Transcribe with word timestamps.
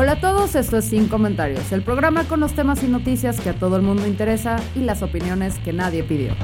Hola 0.00 0.12
a 0.12 0.20
todos, 0.20 0.54
esto 0.54 0.76
es 0.76 0.84
Sin 0.84 1.08
Comentarios, 1.08 1.72
el 1.72 1.82
programa 1.82 2.22
con 2.22 2.38
los 2.38 2.54
temas 2.54 2.84
y 2.84 2.86
noticias 2.86 3.40
que 3.40 3.48
a 3.48 3.58
todo 3.58 3.74
el 3.74 3.82
mundo 3.82 4.06
interesa 4.06 4.62
y 4.76 4.78
las 4.78 5.02
opiniones 5.02 5.58
que 5.64 5.72
nadie 5.72 6.04
pidió. 6.04 6.36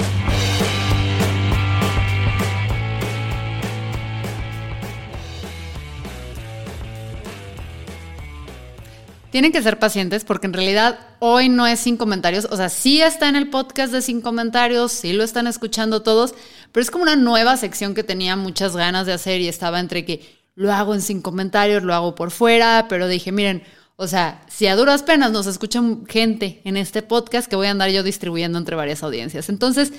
Tienen 9.30 9.52
que 9.52 9.62
ser 9.62 9.78
pacientes 9.78 10.24
porque 10.24 10.48
en 10.48 10.52
realidad 10.52 10.98
hoy 11.20 11.48
no 11.48 11.68
es 11.68 11.78
sin 11.78 11.96
comentarios, 11.96 12.48
o 12.50 12.56
sea, 12.56 12.68
sí 12.68 13.02
está 13.02 13.28
en 13.28 13.36
el 13.36 13.50
podcast 13.50 13.92
de 13.92 14.02
sin 14.02 14.20
comentarios, 14.20 14.90
sí 14.90 15.12
lo 15.12 15.22
están 15.22 15.46
escuchando 15.46 16.02
todos, 16.02 16.34
pero 16.72 16.82
es 16.82 16.90
como 16.90 17.04
una 17.04 17.14
nueva 17.14 17.56
sección 17.56 17.94
que 17.94 18.02
tenía 18.02 18.34
muchas 18.34 18.74
ganas 18.74 19.06
de 19.06 19.12
hacer 19.12 19.40
y 19.40 19.46
estaba 19.46 19.78
entre 19.78 20.04
que 20.04 20.43
lo 20.54 20.72
hago 20.72 20.94
en 20.94 21.02
sin 21.02 21.22
comentarios, 21.22 21.82
lo 21.82 21.94
hago 21.94 22.14
por 22.14 22.30
fuera, 22.30 22.86
pero 22.88 23.08
dije, 23.08 23.32
miren, 23.32 23.62
o 23.96 24.06
sea, 24.06 24.42
si 24.48 24.66
a 24.66 24.76
duras 24.76 25.02
penas 25.02 25.32
nos 25.32 25.46
escuchan 25.46 26.06
gente 26.06 26.60
en 26.64 26.76
este 26.76 27.02
podcast 27.02 27.48
que 27.48 27.56
voy 27.56 27.68
a 27.68 27.70
andar 27.70 27.90
yo 27.90 28.02
distribuyendo 28.02 28.58
entre 28.58 28.76
varias 28.76 29.02
audiencias. 29.02 29.48
Entonces, 29.48 29.92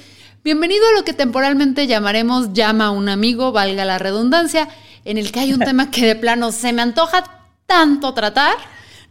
bienvenido 0.44 0.86
a 0.88 0.98
lo 0.98 1.06
que 1.06 1.14
temporalmente 1.14 1.88
llamaremos 1.88 2.53
llama 2.53 2.88
a 2.88 2.92
un 2.92 3.09
amigo, 3.09 3.52
valga 3.52 3.86
la 3.86 4.00
redundancia, 4.00 4.70
en 5.06 5.17
el 5.17 5.31
que 5.31 5.42
hay 5.42 5.53
un 5.53 5.59
tema 5.66 5.92
que 5.92 6.06
de 6.06 6.16
plano 6.16 6.52
se 6.52 6.73
me 6.73 6.81
antoja 6.81 7.23
tanto 7.66 8.14
tratar 8.14 8.56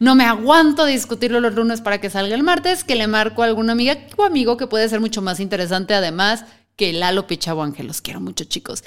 no 0.00 0.14
me 0.14 0.24
aguanto 0.24 0.84
discutirlo 0.84 1.40
los 1.40 1.54
lunes 1.54 1.80
para 1.80 2.00
que 2.00 2.10
salga 2.10 2.34
el 2.34 2.42
martes, 2.42 2.84
que 2.84 2.94
le 2.94 3.06
marco 3.06 3.42
a 3.42 3.46
alguna 3.46 3.72
amiga 3.72 3.96
o 4.16 4.24
amigo 4.24 4.56
que 4.56 4.66
puede 4.66 4.88
ser 4.88 5.00
mucho 5.00 5.22
más 5.22 5.40
interesante 5.40 5.94
además 5.94 6.44
que 6.76 6.92
Lalo 6.92 7.26
Pichabo 7.26 7.62
Ángel. 7.62 7.86
Los 7.86 8.00
quiero 8.00 8.20
mucho, 8.20 8.44
chicos. 8.44 8.82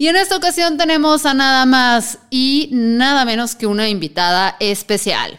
Y 0.00 0.06
en 0.06 0.14
esta 0.14 0.36
ocasión 0.36 0.76
tenemos 0.76 1.26
a 1.26 1.34
nada 1.34 1.66
más 1.66 2.20
y 2.30 2.68
nada 2.72 3.24
menos 3.24 3.56
que 3.56 3.66
una 3.66 3.88
invitada 3.88 4.56
especial. 4.60 5.36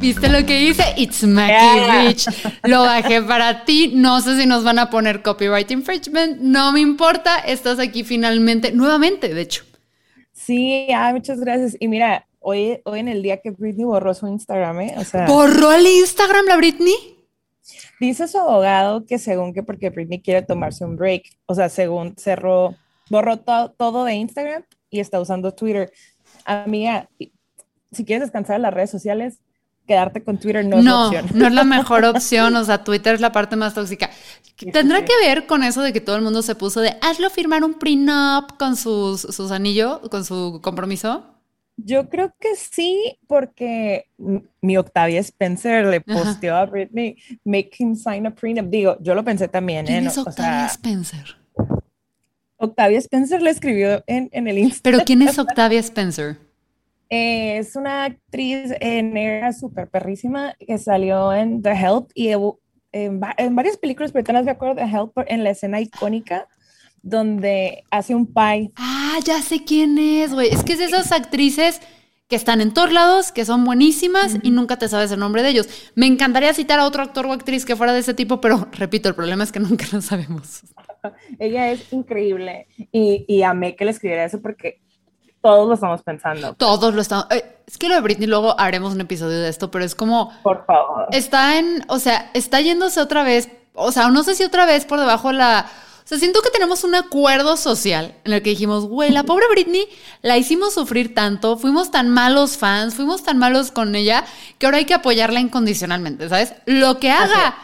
¿Viste 0.00 0.28
lo 0.28 0.44
que 0.44 0.64
hice? 0.64 0.82
It's 0.96 1.22
Mackie 1.22 2.08
Rich. 2.08 2.26
Lo 2.64 2.82
bajé 2.82 3.22
para 3.22 3.64
ti. 3.64 3.92
No 3.94 4.20
sé 4.20 4.40
si 4.40 4.46
nos 4.46 4.64
van 4.64 4.80
a 4.80 4.90
poner 4.90 5.22
copyright 5.22 5.70
infringement. 5.70 6.40
No 6.40 6.72
me 6.72 6.80
importa. 6.80 7.38
Estás 7.38 7.78
aquí 7.78 8.02
finalmente, 8.02 8.72
nuevamente, 8.72 9.32
de 9.32 9.40
hecho. 9.40 9.64
Sí, 10.32 10.88
ah, 10.92 11.12
muchas 11.12 11.38
gracias. 11.38 11.76
Y 11.78 11.86
mira, 11.86 12.26
hoy, 12.40 12.80
hoy 12.84 12.98
en 12.98 13.06
el 13.06 13.22
día 13.22 13.40
que 13.40 13.50
Britney 13.52 13.84
borró 13.84 14.14
su 14.14 14.26
Instagram, 14.26 14.80
¿eh? 14.80 14.94
O 14.96 15.04
sea, 15.04 15.26
¿Borró 15.26 15.72
el 15.72 15.86
Instagram 15.86 16.46
la 16.46 16.56
Britney? 16.56 17.17
Dice 18.00 18.28
su 18.28 18.38
abogado 18.38 19.04
que 19.06 19.18
según 19.18 19.52
que 19.54 19.62
porque 19.62 19.90
Britney 19.90 20.20
quiere 20.20 20.42
tomarse 20.42 20.84
un 20.84 20.96
break, 20.96 21.22
o 21.46 21.54
sea, 21.54 21.68
según 21.68 22.14
cerró, 22.16 22.74
borró 23.10 23.38
to- 23.38 23.74
todo 23.76 24.04
de 24.04 24.14
Instagram 24.14 24.62
y 24.90 25.00
está 25.00 25.20
usando 25.20 25.52
Twitter. 25.52 25.92
Amiga, 26.44 27.08
si 27.92 28.04
quieres 28.04 28.22
descansar 28.22 28.56
en 28.56 28.62
las 28.62 28.74
redes 28.74 28.90
sociales, 28.90 29.38
quedarte 29.86 30.22
con 30.22 30.38
Twitter 30.38 30.64
no 30.66 30.78
es 30.78 30.84
No, 30.84 31.06
opción. 31.06 31.26
no 31.34 31.46
es 31.46 31.52
la 31.54 31.64
mejor 31.64 32.04
opción. 32.04 32.54
O 32.56 32.64
sea, 32.64 32.84
Twitter 32.84 33.14
es 33.14 33.20
la 33.20 33.32
parte 33.32 33.56
más 33.56 33.74
tóxica. 33.74 34.10
¿Tendrá 34.72 35.04
que 35.04 35.12
ver 35.22 35.46
con 35.46 35.62
eso 35.62 35.82
de 35.82 35.92
que 35.92 36.00
todo 36.00 36.16
el 36.16 36.22
mundo 36.22 36.42
se 36.42 36.54
puso 36.54 36.80
de 36.80 36.96
hazlo 37.00 37.30
firmar 37.30 37.64
un 37.64 37.74
prenup 37.74 38.56
con 38.58 38.76
sus, 38.76 39.22
sus 39.22 39.50
anillos, 39.50 40.00
con 40.10 40.24
su 40.24 40.60
compromiso? 40.62 41.24
Yo 41.84 42.08
creo 42.08 42.34
que 42.40 42.56
sí, 42.56 43.18
porque 43.28 44.06
mi 44.60 44.76
Octavia 44.76 45.20
Spencer 45.20 45.86
le 45.86 45.96
Ajá. 46.06 46.12
posteó 46.24 46.56
a 46.56 46.66
Britney, 46.66 47.16
make 47.44 47.70
him 47.78 47.94
sign 47.94 48.26
a 48.26 48.34
prenup. 48.34 48.68
Digo, 48.68 48.96
yo 49.00 49.14
lo 49.14 49.24
pensé 49.24 49.46
también. 49.48 49.86
¿Quién 49.86 50.06
es 50.06 50.18
o 50.18 50.22
Octavia 50.22 50.52
sea, 50.52 50.66
Spencer? 50.66 51.36
Octavia 52.56 52.98
Spencer 52.98 53.40
le 53.40 53.50
escribió 53.50 54.02
en, 54.06 54.28
en 54.32 54.48
el 54.48 54.58
Instagram. 54.58 54.82
¿Pero 54.82 55.04
quién 55.04 55.22
es 55.22 55.38
Octavia 55.38 55.78
Spencer? 55.80 56.36
Eh, 57.10 57.58
es 57.58 57.76
una 57.76 58.04
actriz 58.04 58.72
eh, 58.80 59.02
negra 59.02 59.52
súper 59.52 59.88
perrísima 59.88 60.54
que 60.58 60.76
salió 60.78 61.32
en 61.32 61.62
The 61.62 61.70
Help 61.70 62.10
y 62.14 62.28
en, 62.30 63.20
va- 63.22 63.34
en 63.38 63.54
varias 63.54 63.76
películas, 63.76 64.12
pero 64.12 64.30
no 64.32 64.42
me 64.42 64.50
acuerdo 64.50 64.74
de 64.74 64.82
Help 64.82 65.12
en 65.26 65.44
la 65.44 65.50
escena 65.50 65.80
icónica 65.80 66.48
donde 67.02 67.84
hace 67.90 68.14
un 68.14 68.26
pie. 68.26 68.70
Ah, 68.76 69.18
ya 69.24 69.40
sé 69.42 69.64
quién 69.64 69.98
es, 69.98 70.32
güey. 70.32 70.48
Es 70.48 70.62
que 70.64 70.74
es 70.74 70.78
de 70.78 70.86
esas 70.86 71.12
actrices 71.12 71.80
que 72.28 72.36
están 72.36 72.60
en 72.60 72.74
todos 72.74 72.92
lados, 72.92 73.32
que 73.32 73.44
son 73.46 73.64
buenísimas 73.64 74.36
y 74.42 74.50
nunca 74.50 74.76
te 74.76 74.88
sabes 74.88 75.10
el 75.12 75.18
nombre 75.18 75.42
de 75.42 75.48
ellos. 75.48 75.68
Me 75.94 76.06
encantaría 76.06 76.52
citar 76.52 76.78
a 76.78 76.84
otro 76.84 77.02
actor 77.02 77.24
o 77.26 77.32
actriz 77.32 77.64
que 77.64 77.74
fuera 77.76 77.92
de 77.94 78.00
ese 78.00 78.12
tipo, 78.14 78.40
pero 78.40 78.68
repito, 78.72 79.08
el 79.08 79.14
problema 79.14 79.44
es 79.44 79.52
que 79.52 79.60
nunca 79.60 79.86
lo 79.92 80.02
sabemos. 80.02 80.60
Ella 81.38 81.70
es 81.70 81.90
increíble 81.92 82.66
y, 82.92 83.24
y 83.26 83.42
amé 83.42 83.76
que 83.76 83.84
le 83.84 83.92
escribiera 83.92 84.24
eso 84.24 84.42
porque 84.42 84.80
todos 85.40 85.68
lo 85.68 85.74
estamos 85.74 86.02
pensando. 86.02 86.54
Todos 86.54 86.92
lo 86.94 87.00
estamos. 87.00 87.26
eh, 87.30 87.44
es 87.66 87.78
que 87.78 87.88
lo 87.88 87.94
de 87.94 88.00
Britney 88.00 88.26
luego 88.26 88.58
haremos 88.58 88.92
un 88.94 89.00
episodio 89.00 89.38
de 89.38 89.48
esto, 89.48 89.70
pero 89.70 89.84
es 89.84 89.94
como. 89.94 90.32
Por 90.42 90.66
favor. 90.66 91.06
Está 91.12 91.58
en. 91.58 91.84
O 91.88 91.98
sea, 91.98 92.30
está 92.34 92.60
yéndose 92.60 93.00
otra 93.00 93.22
vez. 93.22 93.48
O 93.74 93.92
sea, 93.92 94.08
no 94.08 94.24
sé 94.24 94.34
si 94.34 94.42
otra 94.42 94.66
vez 94.66 94.84
por 94.84 94.98
debajo 94.98 95.32
la. 95.32 95.66
O 96.08 96.10
sea, 96.10 96.18
siento 96.18 96.40
que 96.40 96.48
tenemos 96.48 96.84
un 96.84 96.94
acuerdo 96.94 97.58
social 97.58 98.14
en 98.24 98.32
el 98.32 98.40
que 98.40 98.48
dijimos, 98.48 98.86
güey, 98.86 99.10
la 99.10 99.24
pobre 99.24 99.44
Britney 99.50 99.86
la 100.22 100.38
hicimos 100.38 100.72
sufrir 100.72 101.14
tanto, 101.14 101.58
fuimos 101.58 101.90
tan 101.90 102.08
malos 102.08 102.56
fans, 102.56 102.94
fuimos 102.94 103.22
tan 103.22 103.36
malos 103.36 103.70
con 103.70 103.94
ella, 103.94 104.24
que 104.56 104.64
ahora 104.64 104.78
hay 104.78 104.86
que 104.86 104.94
apoyarla 104.94 105.38
incondicionalmente, 105.38 106.30
¿sabes? 106.30 106.54
Lo 106.64 106.98
que 106.98 107.10
haga, 107.10 107.58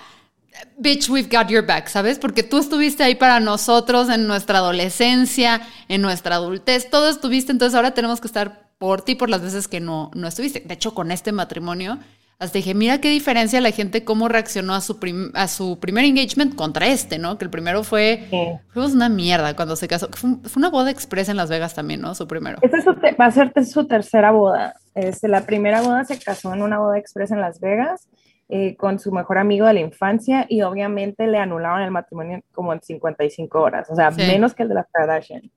bitch, 0.76 1.08
we've 1.08 1.34
got 1.34 1.48
your 1.48 1.64
back, 1.64 1.88
¿sabes? 1.88 2.18
Porque 2.18 2.42
tú 2.42 2.58
estuviste 2.58 3.02
ahí 3.02 3.14
para 3.14 3.40
nosotros 3.40 4.10
en 4.10 4.26
nuestra 4.26 4.58
adolescencia, 4.58 5.66
en 5.88 6.02
nuestra 6.02 6.34
adultez, 6.34 6.90
todo 6.90 7.08
estuviste, 7.08 7.50
entonces 7.50 7.74
ahora 7.74 7.94
tenemos 7.94 8.20
que 8.20 8.26
estar 8.26 8.68
por 8.76 9.00
ti 9.00 9.14
por 9.14 9.30
las 9.30 9.40
veces 9.40 9.68
que 9.68 9.80
no, 9.80 10.10
no 10.12 10.28
estuviste. 10.28 10.60
De 10.60 10.74
hecho, 10.74 10.92
con 10.92 11.12
este 11.12 11.32
matrimonio, 11.32 11.98
hasta 12.38 12.58
dije, 12.58 12.74
mira 12.74 13.00
qué 13.00 13.10
diferencia 13.10 13.60
la 13.60 13.70
gente, 13.70 14.04
cómo 14.04 14.28
reaccionó 14.28 14.74
a 14.74 14.80
su, 14.80 14.98
a 15.34 15.48
su 15.48 15.78
primer 15.78 16.04
engagement 16.04 16.54
contra 16.56 16.86
este, 16.88 17.18
¿no? 17.18 17.38
Que 17.38 17.44
el 17.44 17.50
primero 17.50 17.84
fue, 17.84 18.26
Sí. 18.30 18.42
fuimos 18.68 18.92
una 18.92 19.08
mierda 19.08 19.54
cuando 19.56 19.76
se 19.76 19.88
casó. 19.88 20.08
Fue, 20.12 20.30
un- 20.30 20.42
fue 20.44 20.60
una 20.60 20.70
boda 20.70 20.90
express 20.90 21.28
en 21.28 21.36
Las 21.36 21.48
Vegas 21.48 21.74
también, 21.74 22.00
¿no? 22.00 22.14
Su 22.14 22.26
primero. 22.26 22.58
Esta 22.62 22.78
es 22.78 22.84
su 22.84 22.92
va 22.92 23.26
a 23.26 23.30
ser 23.30 23.52
su 23.64 23.86
tercera 23.86 24.30
boda. 24.32 24.74
Este, 24.94 25.28
la 25.28 25.42
primera 25.46 25.80
boda 25.82 26.04
se 26.04 26.18
casó 26.18 26.52
en 26.52 26.62
una 26.62 26.78
boda 26.78 26.98
express 26.98 27.30
en 27.30 27.40
Las 27.40 27.60
Vegas 27.60 28.08
eh, 28.50 28.76
con 28.76 28.98
su 28.98 29.10
mejor 29.10 29.38
amigo 29.38 29.66
de 29.66 29.72
la 29.74 29.80
infancia 29.80 30.44
y 30.48 30.60
obviamente 30.62 31.26
le 31.26 31.38
anularon 31.38 31.80
el 31.82 31.90
matrimonio 31.90 32.40
como 32.52 32.72
en 32.74 32.80
55 32.82 33.58
horas, 33.60 33.88
o 33.90 33.96
sea, 33.96 34.12
Sí. 34.12 34.20
menos 34.20 34.54
que 34.54 34.64
el 34.64 34.68
de 34.68 34.74
las 34.74 34.86
Kardashian. 34.92 35.50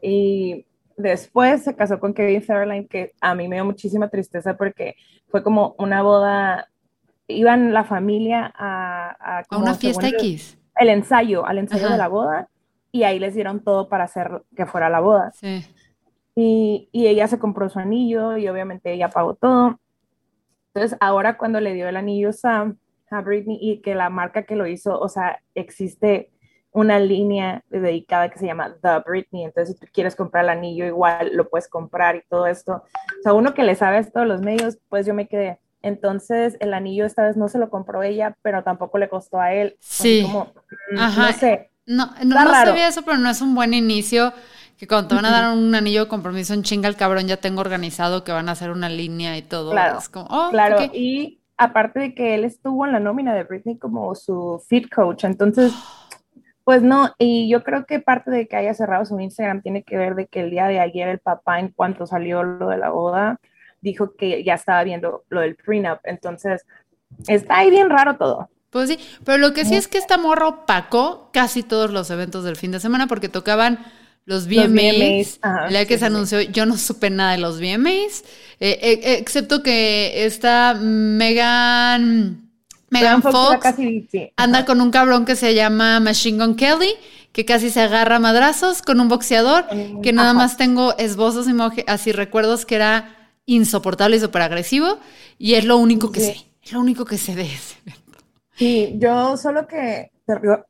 Y 0.00 0.64
después 0.96 1.64
se 1.64 1.74
casó 1.74 1.98
con 2.00 2.14
Kevin 2.14 2.42
Federline, 2.42 2.86
que 2.88 3.12
a 3.20 3.34
mí 3.34 3.48
me 3.48 3.56
dio 3.56 3.64
muchísima 3.64 4.08
tristeza 4.08 4.56
porque 4.56 4.96
fue 5.28 5.42
como 5.42 5.74
una 5.78 6.02
boda, 6.02 6.68
iban 7.28 7.72
la 7.72 7.84
familia 7.84 8.52
a... 8.56 9.40
A, 9.50 9.56
una 9.56 9.74
fiesta 9.74 10.06
el- 10.08 10.14
X. 10.14 10.58
El 10.76 10.88
ensayo, 10.88 11.44
al 11.46 11.58
ensayo 11.58 11.84
Ajá. 11.84 11.92
de 11.94 11.98
la 11.98 12.08
boda 12.08 12.48
y 12.90 13.02
ahí 13.04 13.18
les 13.18 13.34
dieron 13.34 13.62
todo 13.62 13.88
para 13.88 14.04
hacer 14.04 14.42
que 14.56 14.66
fuera 14.66 14.88
la 14.88 15.00
boda. 15.00 15.30
Sí. 15.32 15.64
Y, 16.34 16.88
y 16.92 17.06
ella 17.08 17.28
se 17.28 17.38
compró 17.38 17.68
su 17.68 17.78
anillo 17.78 18.36
y 18.38 18.48
obviamente 18.48 18.92
ella 18.92 19.08
pagó 19.08 19.34
todo. 19.34 19.78
Entonces, 20.74 20.96
ahora 21.00 21.36
cuando 21.36 21.60
le 21.60 21.74
dio 21.74 21.88
el 21.88 21.96
anillo 21.96 22.32
Sam 22.32 22.78
a 23.10 23.20
Britney 23.20 23.58
y 23.60 23.82
que 23.82 23.94
la 23.94 24.08
marca 24.08 24.44
que 24.44 24.56
lo 24.56 24.66
hizo, 24.66 24.98
o 24.98 25.08
sea, 25.10 25.42
existe 25.54 26.30
una 26.72 26.98
línea 26.98 27.62
dedicada 27.68 28.30
que 28.30 28.38
se 28.38 28.46
llama 28.46 28.74
The 28.82 29.02
Britney. 29.06 29.44
Entonces, 29.44 29.74
si 29.74 29.80
tú 29.80 29.90
quieres 29.92 30.16
comprar 30.16 30.44
el 30.44 30.50
anillo, 30.50 30.86
igual 30.86 31.30
lo 31.34 31.48
puedes 31.48 31.68
comprar 31.68 32.16
y 32.16 32.22
todo 32.28 32.46
esto. 32.46 32.72
O 32.74 33.22
sea, 33.22 33.34
uno 33.34 33.54
que 33.54 33.62
le 33.62 33.74
sabe 33.74 33.98
esto 33.98 34.20
a 34.20 34.24
los 34.24 34.40
medios, 34.40 34.78
pues 34.88 35.06
yo 35.06 35.14
me 35.14 35.28
quedé. 35.28 35.58
Entonces, 35.82 36.56
el 36.60 36.74
anillo 36.74 37.04
esta 37.04 37.24
vez 37.24 37.36
no 37.36 37.48
se 37.48 37.58
lo 37.58 37.68
compró 37.68 38.02
ella, 38.02 38.36
pero 38.42 38.62
tampoco 38.62 38.98
le 38.98 39.08
costó 39.08 39.40
a 39.40 39.52
él. 39.52 39.76
Sí. 39.80 40.22
como, 40.22 40.52
mm, 40.92 40.98
Ajá. 40.98 41.26
No 41.26 41.32
sé. 41.38 41.70
No, 41.84 42.06
no, 42.24 42.44
no 42.44 42.50
sabía 42.52 42.88
eso, 42.88 43.02
pero 43.02 43.18
no 43.18 43.28
es 43.28 43.40
un 43.42 43.54
buen 43.54 43.74
inicio. 43.74 44.32
Que 44.78 44.86
cuando 44.86 45.08
te 45.08 45.14
van 45.14 45.26
a 45.26 45.30
dar 45.30 45.56
un 45.56 45.74
anillo 45.74 46.04
de 46.04 46.08
compromiso 46.08 46.54
en 46.54 46.62
chinga, 46.62 46.88
el 46.88 46.96
cabrón 46.96 47.26
ya 47.28 47.36
tengo 47.36 47.60
organizado 47.60 48.24
que 48.24 48.32
van 48.32 48.48
a 48.48 48.52
hacer 48.52 48.70
una 48.70 48.88
línea 48.88 49.36
y 49.36 49.42
todo. 49.42 49.72
Claro, 49.72 49.98
Es 49.98 50.08
como, 50.08 50.26
oh, 50.30 50.48
Claro, 50.50 50.76
ok. 50.76 50.90
y 50.94 51.40
aparte 51.56 52.00
de 52.00 52.14
que 52.14 52.34
él 52.34 52.44
estuvo 52.44 52.86
en 52.86 52.92
la 52.92 52.98
nómina 53.00 53.34
de 53.34 53.44
Britney 53.44 53.78
como 53.78 54.14
su 54.14 54.60
fit 54.68 54.92
coach, 54.92 55.24
entonces 55.24 55.72
Pues 56.64 56.82
no, 56.82 57.12
y 57.18 57.48
yo 57.50 57.64
creo 57.64 57.86
que 57.86 57.98
parte 57.98 58.30
de 58.30 58.46
que 58.46 58.56
haya 58.56 58.74
cerrado 58.74 59.04
su 59.04 59.18
Instagram 59.18 59.62
tiene 59.62 59.82
que 59.82 59.96
ver 59.96 60.14
de 60.14 60.26
que 60.26 60.40
el 60.40 60.50
día 60.50 60.66
de 60.66 60.80
ayer 60.80 61.08
el 61.08 61.18
papá, 61.18 61.58
en 61.58 61.68
cuanto 61.68 62.06
salió 62.06 62.42
lo 62.42 62.68
de 62.68 62.78
la 62.78 62.90
boda, 62.90 63.40
dijo 63.80 64.14
que 64.16 64.44
ya 64.44 64.54
estaba 64.54 64.84
viendo 64.84 65.24
lo 65.28 65.40
del 65.40 65.56
prenup. 65.56 65.98
Entonces, 66.04 66.64
está 67.26 67.58
ahí 67.58 67.70
bien 67.70 67.90
raro 67.90 68.16
todo. 68.16 68.48
Pues 68.70 68.88
sí, 68.88 68.98
pero 69.24 69.36
lo 69.36 69.52
que 69.52 69.66
sí 69.66 69.74
es 69.74 69.86
que 69.86 69.98
esta 69.98 70.16
morra 70.16 70.48
opacó 70.48 71.30
casi 71.32 71.62
todos 71.62 71.90
los 71.90 72.10
eventos 72.10 72.42
del 72.42 72.56
fin 72.56 72.70
de 72.70 72.80
semana 72.80 73.06
porque 73.06 73.28
tocaban 73.28 73.80
los 74.24 74.46
VMAs, 74.46 75.40
la 75.68 75.84
que 75.84 75.98
se 75.98 76.06
anunció, 76.06 76.40
yo 76.40 76.64
no 76.64 76.78
supe 76.78 77.10
nada 77.10 77.32
de 77.32 77.38
los 77.38 77.60
VMAs, 77.60 78.24
eh, 78.60 78.78
eh, 78.80 79.18
excepto 79.18 79.62
que 79.62 80.24
esta 80.24 80.74
Megan, 80.74 82.41
Megan 82.92 83.22
Fox, 83.22 83.66
anda 84.36 84.66
con 84.66 84.82
un 84.82 84.90
cabrón 84.90 85.24
que 85.24 85.34
se 85.34 85.54
llama 85.54 85.98
Machine 85.98 86.44
Gun 86.44 86.56
Kelly, 86.56 86.92
que 87.32 87.46
casi 87.46 87.70
se 87.70 87.80
agarra 87.80 88.16
a 88.16 88.18
madrazos 88.18 88.82
con 88.82 89.00
un 89.00 89.08
boxeador, 89.08 89.64
que 90.02 90.12
nada 90.12 90.34
más 90.34 90.58
tengo 90.58 90.94
esbozos 90.98 91.46
y 91.48 91.84
así 91.86 92.12
recuerdos 92.12 92.66
que 92.66 92.74
era 92.74 93.16
insoportable 93.46 94.18
y 94.18 94.20
súper 94.20 94.42
agresivo, 94.42 94.98
y 95.38 95.54
es 95.54 95.64
lo 95.64 95.78
único 95.78 96.12
que 96.12 96.20
sé, 96.20 96.36
es 96.62 96.72
lo 96.72 96.80
único 96.80 97.06
que 97.06 97.16
sé 97.16 97.34
de 97.34 97.44
ese 97.44 97.76
Sí, 98.56 98.94
yo 98.98 99.38
solo 99.38 99.66
que 99.66 100.10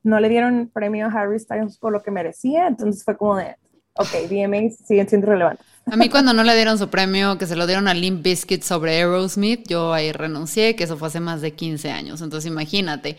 no 0.04 0.20
le 0.20 0.28
dieron 0.28 0.70
premio 0.72 1.08
a 1.08 1.10
Harry 1.10 1.40
Styles 1.40 1.76
por 1.76 1.92
lo 1.92 2.04
que 2.04 2.12
merecía, 2.12 2.68
entonces 2.68 3.04
fue 3.04 3.16
como 3.16 3.36
de, 3.36 3.56
ok, 3.94 4.30
VMAs 4.30 4.76
siguen 4.86 5.08
siendo 5.08 5.26
relevantes. 5.26 5.66
A 5.90 5.96
mí 5.96 6.08
cuando 6.08 6.32
no 6.32 6.44
le 6.44 6.54
dieron 6.54 6.78
su 6.78 6.88
premio, 6.88 7.38
que 7.38 7.46
se 7.46 7.56
lo 7.56 7.66
dieron 7.66 7.88
a 7.88 7.94
Limp 7.94 8.22
Bizkit 8.22 8.62
sobre 8.62 8.96
Aerosmith, 8.96 9.66
yo 9.68 9.92
ahí 9.92 10.12
renuncié, 10.12 10.76
que 10.76 10.84
eso 10.84 10.96
fue 10.96 11.08
hace 11.08 11.20
más 11.20 11.40
de 11.40 11.52
15 11.52 11.90
años, 11.90 12.22
entonces 12.22 12.50
imagínate. 12.50 13.16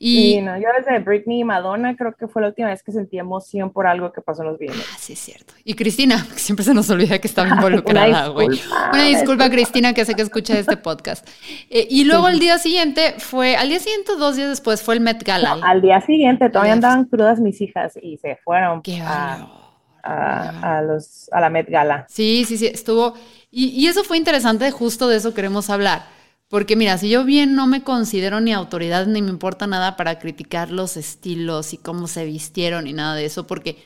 Y, 0.00 0.34
sí, 0.34 0.40
no, 0.42 0.56
yo 0.56 0.68
desde 0.78 1.00
Britney 1.00 1.40
y 1.40 1.44
Madonna 1.44 1.96
creo 1.96 2.14
que 2.14 2.28
fue 2.28 2.40
la 2.40 2.48
última 2.48 2.68
vez 2.68 2.84
que 2.84 2.92
sentí 2.92 3.18
emoción 3.18 3.72
por 3.72 3.88
algo 3.88 4.12
que 4.12 4.20
pasó 4.20 4.42
en 4.42 4.50
los 4.50 4.58
videos. 4.58 4.86
Ah, 4.92 4.96
sí, 4.96 5.14
es 5.14 5.18
cierto. 5.18 5.54
Y 5.64 5.74
Cristina, 5.74 6.18
siempre 6.36 6.64
se 6.64 6.72
nos 6.72 6.88
olvida 6.88 7.18
que 7.18 7.26
estaba 7.26 7.48
involucrada, 7.54 8.28
güey. 8.28 8.60
Una 8.92 9.04
disculpa, 9.04 9.50
Cristina, 9.50 9.94
que 9.94 10.04
sé 10.04 10.14
que 10.14 10.22
escucha 10.22 10.56
este 10.56 10.76
podcast. 10.76 11.28
Eh, 11.68 11.88
y 11.90 12.04
luego 12.04 12.26
al 12.26 12.38
día 12.38 12.58
siguiente 12.58 13.14
fue, 13.18 13.56
al 13.56 13.68
día 13.70 13.80
siguiente, 13.80 14.12
dos 14.16 14.36
días 14.36 14.48
después, 14.48 14.82
fue 14.84 14.94
el 14.94 15.00
Met 15.00 15.24
Gala. 15.24 15.58
al 15.62 15.82
día 15.82 16.00
siguiente 16.00 16.48
todavía 16.48 16.74
andaban 16.74 17.06
crudas 17.06 17.40
mis 17.40 17.60
hijas 17.60 17.98
y 18.00 18.18
se 18.18 18.36
fueron 18.36 18.82
a, 19.02 19.67
a, 20.02 20.82
los, 20.82 21.28
a 21.32 21.40
la 21.40 21.50
Met 21.50 21.68
Gala. 21.68 22.06
Sí, 22.08 22.44
sí, 22.46 22.56
sí, 22.58 22.66
estuvo. 22.66 23.14
Y, 23.50 23.68
y 23.68 23.86
eso 23.86 24.04
fue 24.04 24.16
interesante, 24.16 24.70
justo 24.70 25.08
de 25.08 25.16
eso 25.16 25.34
queremos 25.34 25.70
hablar 25.70 26.18
porque 26.48 26.76
mira, 26.76 26.96
si 26.96 27.10
yo 27.10 27.24
bien 27.24 27.54
no 27.54 27.66
me 27.66 27.82
considero 27.82 28.40
ni 28.40 28.52
autoridad 28.52 29.06
ni 29.06 29.20
me 29.20 29.28
importa 29.28 29.66
nada 29.66 29.96
para 29.96 30.18
criticar 30.18 30.70
los 30.70 30.96
estilos 30.96 31.74
y 31.74 31.78
cómo 31.78 32.08
se 32.08 32.24
vistieron 32.24 32.86
y 32.86 32.94
nada 32.94 33.14
de 33.14 33.26
eso, 33.26 33.46
porque 33.46 33.84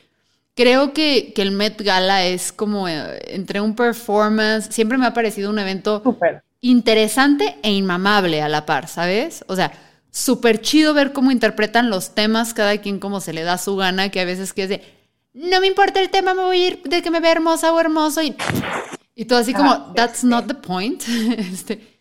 creo 0.55 0.93
que, 0.93 1.33
el 1.35 1.51
Met 1.51 1.81
Gala 1.81 2.25
es 2.25 2.53
como 2.53 2.87
eh, 2.87 3.19
entre 3.27 3.59
un 3.59 3.75
performance, 3.75 4.73
siempre 4.73 4.97
me 4.97 5.05
ha 5.05 5.13
parecido 5.13 5.49
un 5.49 5.59
evento 5.59 6.01
interesante 6.61 7.57
e 7.63 7.71
inmamable 7.71 8.41
a 8.41 8.47
la 8.47 8.65
par, 8.65 8.87
¿sabes? 8.87 9.43
O 9.47 9.57
sea, 9.57 9.73
súper 10.09 10.61
chido 10.61 10.93
ver 10.93 11.11
cómo 11.11 11.31
interpretan 11.31 11.89
los 11.89 12.15
temas, 12.15 12.53
cada 12.53 12.77
quien 12.77 12.99
como 12.99 13.19
se 13.19 13.33
le 13.33 13.43
da 13.43 13.57
su 13.57 13.75
gana, 13.75 14.07
que 14.07 14.21
a 14.21 14.25
veces 14.25 14.53
que 14.53 14.63
es 14.63 14.69
de, 14.69 14.81
no 15.33 15.59
me 15.59 15.67
importa 15.67 15.99
el 15.99 16.09
tema, 16.09 16.33
me 16.33 16.43
voy 16.43 16.63
a 16.63 16.67
ir 16.67 16.81
de 16.83 17.01
que 17.01 17.11
me 17.11 17.19
vea 17.19 17.31
hermosa 17.31 17.73
o 17.73 17.79
hermoso 17.79 18.21
y, 18.21 18.35
y 19.15 19.25
todo 19.25 19.39
así 19.39 19.53
como, 19.53 19.93
that's 19.93 20.23
not 20.23 20.47
the 20.47 20.53
point. 20.53 21.03
este, 21.37 21.93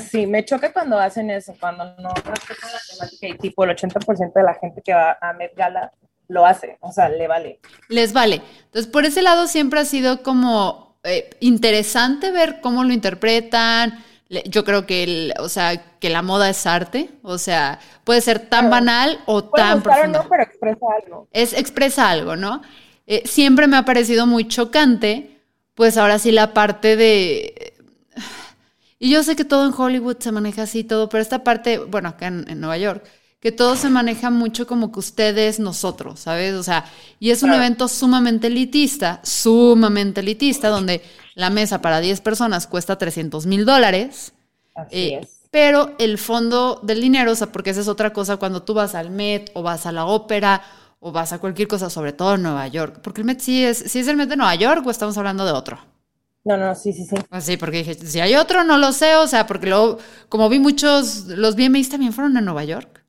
sí, 0.00 0.26
me 0.26 0.44
choca 0.44 0.72
cuando 0.72 0.98
hacen 0.98 1.30
eso, 1.30 1.54
cuando 1.58 1.84
no 1.98 2.10
respetan 2.10 2.70
la 2.72 2.80
temática 2.88 3.28
y 3.28 3.38
tipo 3.38 3.64
el 3.64 3.70
80% 3.70 4.32
de 4.32 4.42
la 4.42 4.54
gente 4.54 4.82
que 4.82 4.94
va 4.94 5.16
a 5.20 5.32
Met 5.32 5.54
Gala 5.56 5.92
lo 6.28 6.44
hace, 6.44 6.76
o 6.80 6.92
sea, 6.92 7.08
le 7.08 7.28
vale. 7.28 7.60
Les 7.88 8.12
vale. 8.12 8.42
Entonces, 8.64 8.90
por 8.90 9.04
ese 9.04 9.22
lado 9.22 9.46
siempre 9.46 9.80
ha 9.80 9.84
sido 9.84 10.22
como 10.22 10.98
eh, 11.04 11.30
interesante 11.40 12.30
ver 12.30 12.60
cómo 12.60 12.84
lo 12.84 12.92
interpretan. 12.92 14.04
Yo 14.28 14.64
creo 14.64 14.86
que, 14.86 15.04
el, 15.04 15.34
o 15.38 15.48
sea, 15.48 15.98
que 15.98 16.10
la 16.10 16.22
moda 16.22 16.50
es 16.50 16.66
arte, 16.66 17.10
o 17.22 17.38
sea, 17.38 17.78
puede 18.02 18.20
ser 18.20 18.40
tan 18.40 18.70
banal 18.70 19.20
o 19.26 19.44
tan 19.44 19.82
profundo. 19.82 20.22
No, 20.22 20.28
pero 20.28 20.42
expresa 20.42 20.86
algo. 21.02 21.28
Es 21.32 21.52
expresa 21.52 22.10
algo, 22.10 22.34
¿no? 22.34 22.62
Eh, 23.06 23.22
siempre 23.24 23.68
me 23.68 23.76
ha 23.76 23.84
parecido 23.84 24.26
muy 24.26 24.48
chocante, 24.48 25.40
pues 25.74 25.96
ahora 25.96 26.18
sí 26.18 26.32
la 26.32 26.54
parte 26.54 26.96
de 26.96 27.76
y 28.98 29.10
yo 29.10 29.22
sé 29.22 29.36
que 29.36 29.44
todo 29.44 29.66
en 29.66 29.74
Hollywood 29.76 30.16
se 30.18 30.32
maneja 30.32 30.62
así, 30.62 30.82
todo, 30.82 31.08
pero 31.08 31.20
esta 31.20 31.44
parte, 31.44 31.78
bueno, 31.78 32.08
acá 32.08 32.28
en, 32.28 32.60
Nueva 32.60 32.78
York, 32.78 33.04
que 33.46 33.52
todo 33.52 33.76
se 33.76 33.90
maneja 33.90 34.28
mucho 34.28 34.66
como 34.66 34.90
que 34.90 34.98
ustedes, 34.98 35.60
nosotros, 35.60 36.18
¿sabes? 36.18 36.54
O 36.54 36.64
sea, 36.64 36.84
y 37.20 37.30
es 37.30 37.44
un 37.44 37.52
evento 37.52 37.86
sumamente 37.86 38.48
elitista, 38.48 39.20
sumamente 39.22 40.18
elitista, 40.18 40.68
donde 40.68 41.00
la 41.36 41.48
mesa 41.48 41.80
para 41.80 42.00
10 42.00 42.22
personas 42.22 42.66
cuesta 42.66 42.98
300 42.98 43.46
mil 43.46 43.64
dólares. 43.64 44.32
Así 44.74 44.96
eh, 44.96 45.20
es. 45.22 45.42
Pero 45.52 45.94
el 46.00 46.18
fondo 46.18 46.80
del 46.82 47.00
dinero, 47.00 47.30
o 47.30 47.34
sea, 47.36 47.52
porque 47.52 47.70
esa 47.70 47.82
es 47.82 47.86
otra 47.86 48.12
cosa 48.12 48.36
cuando 48.36 48.64
tú 48.64 48.74
vas 48.74 48.96
al 48.96 49.10
Met 49.10 49.52
o 49.54 49.62
vas 49.62 49.86
a 49.86 49.92
la 49.92 50.06
ópera 50.06 50.62
o 50.98 51.12
vas 51.12 51.32
a 51.32 51.38
cualquier 51.38 51.68
cosa, 51.68 51.88
sobre 51.88 52.12
todo 52.12 52.34
en 52.34 52.42
Nueva 52.42 52.66
York, 52.66 52.98
porque 53.00 53.20
el 53.20 53.26
Met 53.26 53.38
sí 53.38 53.64
es, 53.64 53.78
sí 53.78 54.00
es 54.00 54.08
el 54.08 54.16
Met 54.16 54.28
de 54.28 54.36
Nueva 54.36 54.56
York 54.56 54.84
o 54.84 54.90
estamos 54.90 55.16
hablando 55.18 55.46
de 55.46 55.52
otro. 55.52 55.78
No, 56.42 56.56
no, 56.56 56.74
sí, 56.74 56.92
sí, 56.92 57.04
sí. 57.04 57.14
Pues 57.30 57.44
sí, 57.44 57.56
porque 57.56 57.84
dije, 57.84 57.94
si 57.94 58.18
hay 58.18 58.34
otro, 58.34 58.64
no 58.64 58.76
lo 58.76 58.90
sé, 58.90 59.14
o 59.14 59.28
sea, 59.28 59.46
porque 59.46 59.68
luego, 59.68 59.98
como 60.28 60.48
vi 60.48 60.58
muchos, 60.58 61.26
los 61.26 61.54
VMAs 61.54 61.90
también 61.90 62.12
fueron 62.12 62.36
a 62.36 62.40
Nueva 62.40 62.64
York. 62.64 63.05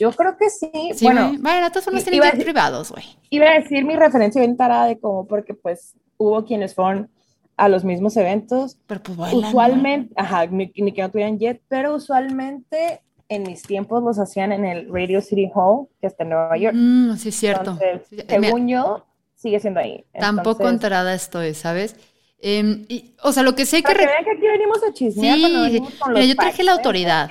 Yo 0.00 0.10
creo 0.12 0.34
que 0.38 0.48
sí. 0.48 0.70
bueno, 1.02 1.34
bueno, 1.40 1.70
todos 1.70 1.86
unos 1.88 2.02
tienen 2.04 2.38
privados, 2.38 2.90
güey. 2.90 3.04
Iba 3.28 3.50
a 3.50 3.60
decir 3.60 3.84
mi 3.84 3.96
referencia 3.96 4.40
bien 4.40 4.56
tarada 4.56 4.86
de 4.86 4.98
cómo, 4.98 5.26
porque 5.26 5.52
pues 5.52 5.94
hubo 6.16 6.42
quienes 6.46 6.74
fueron 6.74 7.10
a 7.58 7.68
los 7.68 7.84
mismos 7.84 8.16
eventos. 8.16 8.78
Pero 8.86 9.02
pues 9.02 9.34
Usualmente, 9.34 10.14
ajá, 10.16 10.46
ni, 10.46 10.70
que 10.72 11.02
no 11.02 11.10
tuvieran 11.10 11.38
jet, 11.38 11.60
pero 11.68 11.94
usualmente 11.94 13.02
en 13.28 13.42
mis 13.42 13.62
tiempos 13.62 14.02
los 14.02 14.18
hacían 14.18 14.52
en 14.52 14.64
el 14.64 14.88
Radio 14.90 15.20
City 15.20 15.50
Hall, 15.54 15.88
que 16.00 16.06
está 16.06 16.24
en 16.24 16.30
Nueva 16.30 16.56
York. 16.56 16.74
Mm, 16.74 17.16
sí, 17.16 17.28
es 17.28 17.34
cierto. 17.36 17.78
Entonces, 17.78 18.24
según 18.26 18.68
yo, 18.68 19.04
sigue 19.34 19.60
siendo 19.60 19.80
ahí. 19.80 20.04
Tampoco 20.18 20.66
enterada 20.66 21.12
estoy, 21.12 21.52
¿sabes? 21.52 21.94
Em, 22.42 22.86
o 23.22 23.32
sea, 23.32 23.42
lo 23.42 23.54
que 23.54 23.66
sé 23.66 23.82
que... 23.82 23.92
que 23.92 23.98
que 23.98 24.30
aquí 24.30 24.46
venimos 24.46 24.82
a 24.82 24.92
chismear 24.94 25.36
sí, 25.36 25.82
mira, 26.08 26.24
yo 26.24 26.34
traje 26.36 26.64
la 26.64 26.72
autoridad. 26.72 27.28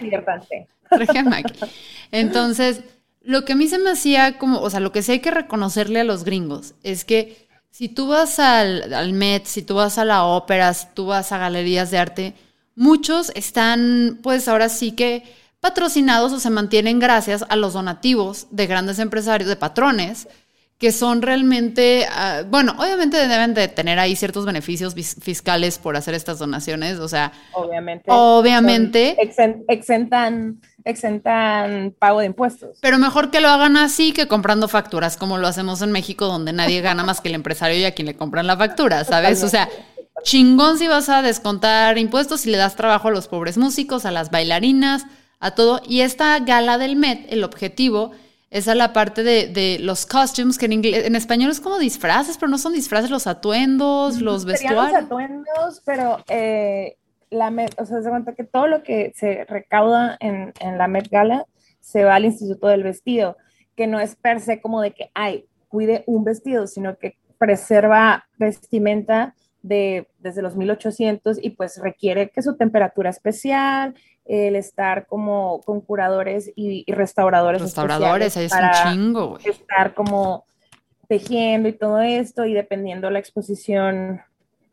Entonces, 2.12 2.82
lo 3.22 3.46
que 3.46 3.54
a 3.54 3.56
mí 3.56 3.68
se 3.68 3.80
me 3.80 3.92
hacía 3.92 4.38
como, 4.38 4.60
o 4.60 4.70
sea, 4.70 4.80
lo 4.80 4.92
que 4.92 5.04
sí 5.04 5.14
hay 5.14 5.20
que 5.20 5.32
reconocerle 5.32 6.00
a 6.00 6.04
los 6.04 6.24
gringos 6.24 6.74
es 6.84 7.06
que 7.06 7.48
si 7.72 7.88
tú 7.90 8.08
vas 8.08 8.40
al, 8.40 8.94
al 8.94 9.14
Met, 9.14 9.46
si 9.46 9.62
tú 9.62 9.76
vas 9.76 9.98
a 9.98 10.06
la 10.06 10.24
ópera, 10.24 10.74
si 10.74 10.88
tú 10.94 11.08
vas 11.08 11.32
a 11.32 11.38
galerías 11.38 11.92
de 11.92 11.98
arte, 11.98 12.34
muchos 12.76 13.32
están, 13.36 14.20
pues 14.24 14.48
ahora 14.48 14.70
sí 14.70 14.94
que 14.94 15.24
patrocinados 15.60 16.32
o 16.32 16.40
se 16.40 16.50
mantienen 16.50 17.00
gracias 17.00 17.46
a 17.50 17.56
los 17.56 17.74
donativos 17.74 18.48
de 18.52 18.68
grandes 18.68 19.00
empresarios, 19.00 19.50
de 19.50 19.56
patrones, 19.56 20.28
que 20.80 20.94
son 20.94 21.22
realmente, 21.22 22.08
ah, 22.10 22.44
bueno, 22.48 22.74
obviamente 22.80 23.18
deben 23.28 23.54
de 23.54 23.68
tener 23.68 24.00
ahí 24.00 24.16
ciertos 24.16 24.46
beneficios 24.46 24.96
fiscales 24.96 25.78
por 25.78 25.98
hacer 25.98 26.14
estas 26.14 26.40
donaciones, 26.40 27.00
o 27.00 27.10
sea, 27.10 27.34
obviamente, 27.52 28.06
obviamente 28.08 29.18
exentan, 29.68 30.62
exentan 30.86 31.94
pago 32.00 32.22
de 32.22 32.28
impuestos. 32.28 32.78
Pero 32.82 32.98
mejor 32.98 33.30
que 33.30 33.42
lo 33.42 33.50
hagan 33.50 33.76
así 33.76 34.14
que 34.14 34.30
comprando 34.30 34.70
facturas, 34.70 35.18
como 35.18 35.38
lo 35.38 35.48
hacemos 35.48 35.82
en 35.82 35.92
México, 35.92 36.28
donde 36.28 36.54
nadie 36.54 36.80
gana 36.80 37.04
más 37.04 37.20
que 37.20 37.28
el 37.28 37.36
empresario 37.36 37.78
y 37.78 37.84
a 37.84 37.94
quien 37.94 38.06
le 38.06 38.16
compran 38.16 38.48
la 38.48 38.56
factura, 38.56 39.04
¿sabes? 39.04 39.44
O 39.44 39.50
sea, 39.50 39.68
chingón 40.24 40.78
si 40.78 40.88
vas 40.88 41.10
a 41.10 41.22
descontar 41.22 41.98
impuestos 41.98 42.46
y 42.46 42.52
le 42.52 42.58
das 42.58 42.78
trabajo 42.78 43.10
a 43.10 43.12
los 43.12 43.28
pobres 43.28 43.58
músicos, 43.58 44.06
a 44.06 44.12
las 44.12 44.32
bailarinas, 44.32 45.06
a 45.42 45.52
todo. 45.52 45.82
Y 45.86 46.02
esta 46.02 46.40
gala 46.40 46.78
del 46.78 46.96
Met, 46.96 47.26
el 47.30 47.44
objetivo 47.44 48.12
esa 48.52 48.72
es 48.72 48.78
la 48.78 48.94
parte 48.94 49.24
de, 49.24 49.78
los 49.80 50.06
costumes, 50.06 50.58
que 50.58 50.66
en, 50.66 50.74
inglés, 50.74 51.06
en 51.06 51.16
español 51.16 51.52
es 51.52 51.60
como 51.60 51.78
disfraces, 51.78 52.38
pero 52.38 52.50
no 52.50 52.58
son 52.58 52.74
disfraces, 52.74 53.12
los 53.12 53.28
atuendos, 53.28 54.22
los 54.22 54.46
vestuarios. 54.46 54.92
Los 54.92 55.04
atuendos, 55.04 55.82
pero 55.86 56.24
eh, 56.28 56.98
la 57.30 57.54
o 57.78 57.86
sea, 57.86 58.02
se 58.02 58.10
cuenta 58.10 58.34
que 58.34 58.44
todo 58.44 58.68
lo 58.68 58.82
que 58.82 59.14
se 59.16 59.46
recauda 59.46 60.18
en, 60.20 60.54
la 60.78 60.88
Met 60.88 61.10
Gala 61.10 61.46
se 61.80 62.04
va 62.04 62.16
al 62.16 62.26
Instituto 62.26 62.68
del 62.68 62.84
Vestido, 62.84 63.38
que 63.76 63.86
no 63.86 64.00
es 64.00 64.16
per 64.16 64.42
se 64.42 64.62
como 64.62 64.82
de 64.82 64.92
que, 64.92 65.12
ay, 65.14 65.46
cuide 65.68 66.04
un 66.08 66.24
vestido, 66.24 66.66
sino 66.66 66.98
que 66.98 67.18
preserva 67.38 68.28
vestimenta 68.38 69.36
de, 69.62 70.08
desde 70.18 70.42
los 70.42 70.56
1800 70.56 71.38
y 71.42 71.52
pues 71.52 71.78
requiere 71.78 72.30
que 72.30 72.42
su 72.42 72.58
temperatura 72.58 73.12
especial, 73.12 73.94
el 74.30 74.56
estar 74.56 75.08
como 75.08 75.60
con 75.62 75.82
curadores 75.82 76.54
y, 76.56 76.86
restauradores. 76.88 77.64
Restauradores, 77.64 78.38
ahí 78.38 78.46
es 78.46 78.54
un 78.54 78.94
chingo, 78.94 79.28
güey. 79.30 79.42
Estar 79.48 79.96
como 79.96 80.46
tejiendo 81.08 81.68
y 81.68 81.74
todo 81.74 82.00
esto 82.00 82.46
y 82.46 82.54
dependiendo 82.54 83.10
la 83.10 83.18
exposición 83.18 84.22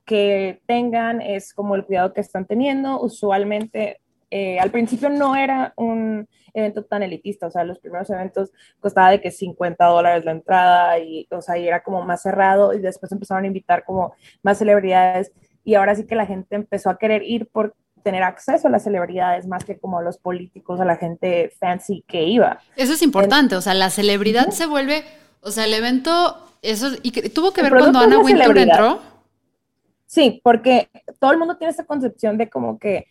que 0.05 0.61
tengan, 0.67 1.23
es 1.23 1.55
como 1.55 1.75
el 1.75 1.87
cuidado 1.87 2.13
que 2.13 2.21
están 2.21 2.45
teniendo. 2.45 3.01
Usualmente 3.01 3.99
eh, 4.31 4.59
al 4.59 4.71
principio 4.71 5.09
no 5.09 5.35
era 5.35 5.73
un 5.77 6.29
evento 6.53 6.85
tan 6.85 7.03
elitista, 7.03 7.47
o 7.47 7.51
sea, 7.51 7.65
los 7.65 7.79
primeros 7.79 8.11
eventos 8.11 8.53
costaba 8.79 9.11
de 9.11 9.23
que 9.23 9.31
50 9.31 9.83
dólares 9.87 10.27
la 10.27 10.33
entrada 10.33 10.99
y, 10.99 11.27
o 11.31 11.41
sea, 11.41 11.57
y 11.57 11.67
era 11.67 11.83
como 11.83 12.03
más 12.03 12.21
cerrado 12.21 12.75
y 12.75 12.81
después 12.81 13.11
empezaron 13.11 13.45
a 13.45 13.47
invitar 13.47 13.85
como 13.85 14.13
más 14.43 14.59
celebridades 14.59 15.33
y 15.65 15.75
ahora 15.75 15.95
sí 15.95 16.07
que 16.07 16.15
la 16.15 16.27
gente 16.27 16.57
empezó 16.57 16.91
a 16.91 16.99
querer 16.99 17.23
ir 17.23 17.47
por 17.47 17.75
tener 18.07 18.23
acceso 18.23 18.69
a 18.69 18.71
las 18.71 18.85
celebridades 18.85 19.49
más 19.49 19.65
que 19.65 19.81
como 19.81 20.01
los 20.01 20.17
políticos, 20.17 20.79
a 20.79 20.85
la 20.85 20.95
gente 20.95 21.51
fancy 21.59 22.05
que 22.07 22.23
iba. 22.23 22.61
Eso 22.77 22.93
es 22.93 23.03
importante, 23.03 23.57
o 23.57 23.61
sea, 23.61 23.75
la 23.75 23.91
celebridad 23.91 24.51
se 24.51 24.67
vuelve, 24.67 25.03
o 25.41 25.51
sea, 25.51 25.65
el 25.65 25.75
evento, 25.75 26.37
eso, 26.63 26.91
y 27.03 27.11
tuvo 27.31 27.53
que 27.53 27.63
ver 27.63 27.73
cuando 27.73 27.99
Ana 27.99 28.21
Wintour 28.21 28.59
entró. 28.59 29.01
Sí, 30.07 30.41
porque 30.45 30.89
todo 31.19 31.33
el 31.33 31.39
mundo 31.39 31.57
tiene 31.57 31.73
esta 31.73 31.85
concepción 31.85 32.39
de 32.39 32.49
como 32.49 32.79
que 32.79 33.09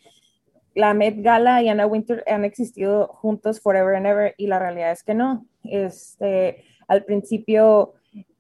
la 0.75 0.93
Met 0.93 1.21
Gala 1.21 1.61
y 1.61 1.67
Anna 1.67 1.87
Winter 1.87 2.23
han 2.25 2.45
existido 2.45 3.07
juntos 3.07 3.59
forever 3.59 3.97
and 3.97 4.05
ever 4.05 4.33
y 4.37 4.47
la 4.47 4.59
realidad 4.59 4.93
es 4.93 5.03
que 5.03 5.13
no. 5.13 5.45
Este, 5.65 6.63
al 6.87 7.03
principio 7.03 7.95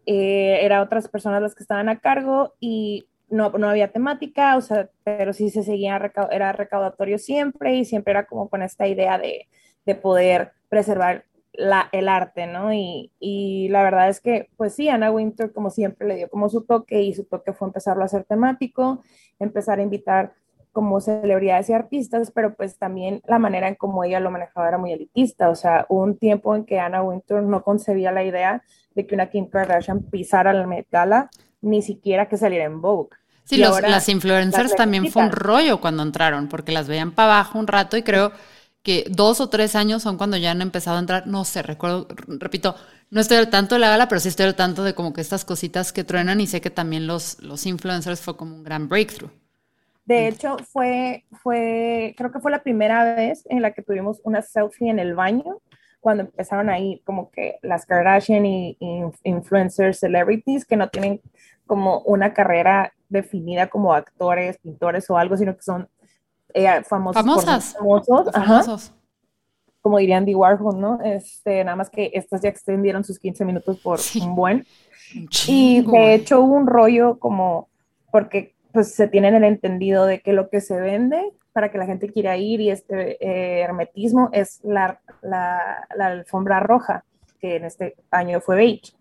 eh, 0.05 0.59
eran 0.61 0.79
otras 0.79 1.09
personas 1.09 1.41
las 1.41 1.53
que 1.53 1.63
estaban 1.63 1.89
a 1.89 1.99
cargo 1.99 2.53
y 2.61 3.09
no, 3.29 3.49
no 3.51 3.69
había 3.69 3.91
temática, 3.91 4.57
o 4.57 4.61
sea, 4.61 4.89
pero 5.03 5.33
sí 5.33 5.49
se 5.49 5.63
seguía, 5.63 5.99
era 6.31 6.51
recaudatorio 6.51 7.17
siempre 7.17 7.75
y 7.75 7.85
siempre 7.85 8.11
era 8.11 8.25
como 8.25 8.49
con 8.49 8.61
esta 8.61 8.87
idea 8.87 9.17
de, 9.17 9.47
de 9.85 9.95
poder 9.95 10.51
preservar 10.69 11.25
la, 11.53 11.89
el 11.91 12.09
arte, 12.09 12.47
¿no? 12.47 12.73
Y, 12.73 13.11
y, 13.19 13.69
la 13.69 13.83
verdad 13.83 14.09
es 14.09 14.19
que, 14.19 14.49
pues 14.57 14.75
sí, 14.75 14.89
Anna 14.89 15.11
Winter 15.11 15.53
como 15.53 15.69
siempre 15.69 16.07
le 16.07 16.15
dio 16.15 16.29
como 16.29 16.49
su 16.49 16.65
toque 16.65 17.01
y 17.01 17.13
su 17.13 17.25
toque 17.25 17.53
fue 17.53 17.67
empezarlo 17.67 18.03
a 18.03 18.05
hacer 18.05 18.25
temático, 18.25 19.01
empezar 19.39 19.79
a 19.79 19.83
invitar 19.83 20.33
como 20.75 20.99
celebridades 20.99 21.69
y 21.69 21.73
artistas, 21.73 22.31
pero 22.31 22.53
pues 22.53 22.77
también 22.77 23.21
la 23.25 23.39
manera 23.39 23.69
en 23.69 23.75
cómo 23.75 24.03
ella 24.03 24.19
lo 24.19 24.29
manejaba 24.29 24.67
era 24.67 24.77
muy 24.77 24.91
elitista, 24.91 25.49
o 25.49 25.55
sea, 25.55 25.85
hubo 25.87 26.03
un 26.03 26.17
tiempo 26.17 26.53
en 26.53 26.65
que 26.65 26.79
Anna 26.79 27.01
Winter 27.01 27.41
no 27.43 27.63
concebía 27.63 28.11
la 28.11 28.25
idea 28.25 28.61
de 28.93 29.07
que 29.07 29.15
una 29.15 29.29
Kim 29.29 29.47
Kardashian 29.47 30.03
pisara 30.03 30.51
la 30.51 30.67
Met 30.67 30.87
Gala, 30.91 31.29
ni 31.65 31.81
siquiera 31.81 32.29
que 32.29 32.37
saliera 32.37 32.65
en 32.65 32.81
Vogue. 32.81 33.09
Sí, 33.43 33.57
los, 33.57 33.81
las 33.81 34.09
influencers 34.09 34.75
también 34.75 35.11
fue 35.11 35.23
un 35.23 35.31
rollo 35.31 35.79
cuando 35.79 36.01
entraron, 36.01 36.47
porque 36.47 36.71
las 36.71 36.87
veían 36.87 37.11
para 37.11 37.33
abajo 37.33 37.59
un 37.59 37.67
rato 37.67 37.95
y 37.95 38.03
creo 38.03 38.31
que 38.81 39.05
dos 39.09 39.41
o 39.41 39.49
tres 39.49 39.75
años 39.75 40.03
son 40.03 40.17
cuando 40.17 40.37
ya 40.37 40.51
han 40.51 40.61
empezado 40.61 40.97
a 40.97 40.99
entrar, 40.99 41.27
no 41.27 41.43
sé, 41.43 41.61
recuerdo, 41.61 42.07
repito, 42.27 42.75
no 43.09 43.21
estoy 43.21 43.37
al 43.37 43.49
tanto 43.49 43.75
de 43.75 43.79
la 43.81 43.89
gala, 43.89 44.07
pero 44.07 44.19
sí 44.19 44.29
estoy 44.29 44.45
al 44.45 44.55
tanto 44.55 44.83
de 44.83 44.93
como 44.93 45.13
que 45.13 45.21
estas 45.21 45.45
cositas 45.45 45.91
que 45.91 46.03
truenan 46.03 46.39
y 46.41 46.47
sé 46.47 46.61
que 46.61 46.69
también 46.69 47.07
los, 47.07 47.41
los 47.41 47.65
influencers 47.65 48.21
fue 48.21 48.37
como 48.37 48.55
un 48.55 48.63
gran 48.63 48.87
breakthrough. 48.87 49.31
De 50.05 50.27
hecho, 50.27 50.57
fue, 50.71 51.25
fue, 51.41 52.13
creo 52.15 52.31
que 52.31 52.39
fue 52.39 52.51
la 52.51 52.61
primera 52.61 53.15
vez 53.15 53.43
en 53.49 53.63
la 53.63 53.71
que 53.71 53.81
tuvimos 53.81 54.21
una 54.23 54.43
selfie 54.43 54.89
en 54.89 54.99
el 54.99 55.15
baño, 55.15 55.61
cuando 55.99 56.21
empezaron 56.21 56.69
ahí 56.69 57.01
como 57.03 57.31
que 57.31 57.57
las 57.63 57.87
Kardashian 57.87 58.45
y, 58.45 58.77
influencers, 59.23 59.97
celebrities, 59.97 60.63
que 60.63 60.77
no 60.77 60.89
tienen 60.89 61.19
como 61.65 61.99
una 61.99 62.33
carrera 62.33 62.93
definida 63.09 63.67
como 63.67 63.93
actores, 63.93 64.57
pintores 64.59 65.09
o 65.09 65.17
algo, 65.17 65.37
sino 65.37 65.55
que 65.55 65.61
son 65.61 65.87
eh, 66.53 66.83
famosos. 66.83 67.21
Famosas. 67.21 67.75
famosos. 68.33 68.93
Como 69.81 69.99
diría 69.99 70.17
Andy 70.17 70.33
Warhol, 70.33 70.79
¿no? 70.79 70.99
Este, 71.03 71.63
nada 71.63 71.75
más 71.75 71.89
que 71.89 72.09
estas 72.13 72.41
ya 72.41 72.49
extendieron 72.49 73.03
sus 73.03 73.19
15 73.19 73.45
minutos 73.45 73.79
por 73.79 73.99
un 74.21 74.35
buen. 74.35 74.65
y 75.47 75.81
de 75.81 76.15
hecho 76.15 76.41
hubo 76.41 76.55
un 76.55 76.65
rollo 76.65 77.19
como, 77.19 77.69
porque 78.11 78.55
pues 78.71 78.93
se 78.93 79.07
tienen 79.07 79.35
el 79.35 79.43
entendido 79.43 80.05
de 80.05 80.21
que 80.21 80.33
lo 80.33 80.49
que 80.49 80.59
se 80.59 80.79
vende 80.79 81.21
para 81.53 81.71
que 81.71 81.77
la 81.77 81.85
gente 81.85 82.11
quiera 82.11 82.35
ir 82.35 82.59
y 82.59 82.69
este 82.69 83.17
eh, 83.25 83.61
hermetismo 83.61 84.29
es 84.33 84.59
la, 84.63 84.99
la, 85.21 85.87
la, 85.95 86.07
alfombra 86.07 86.59
roja, 86.59 87.05
que 87.39 87.55
en 87.55 87.63
este 87.63 87.95
año 88.11 88.41
fue 88.41 88.57
beige, 88.57 88.91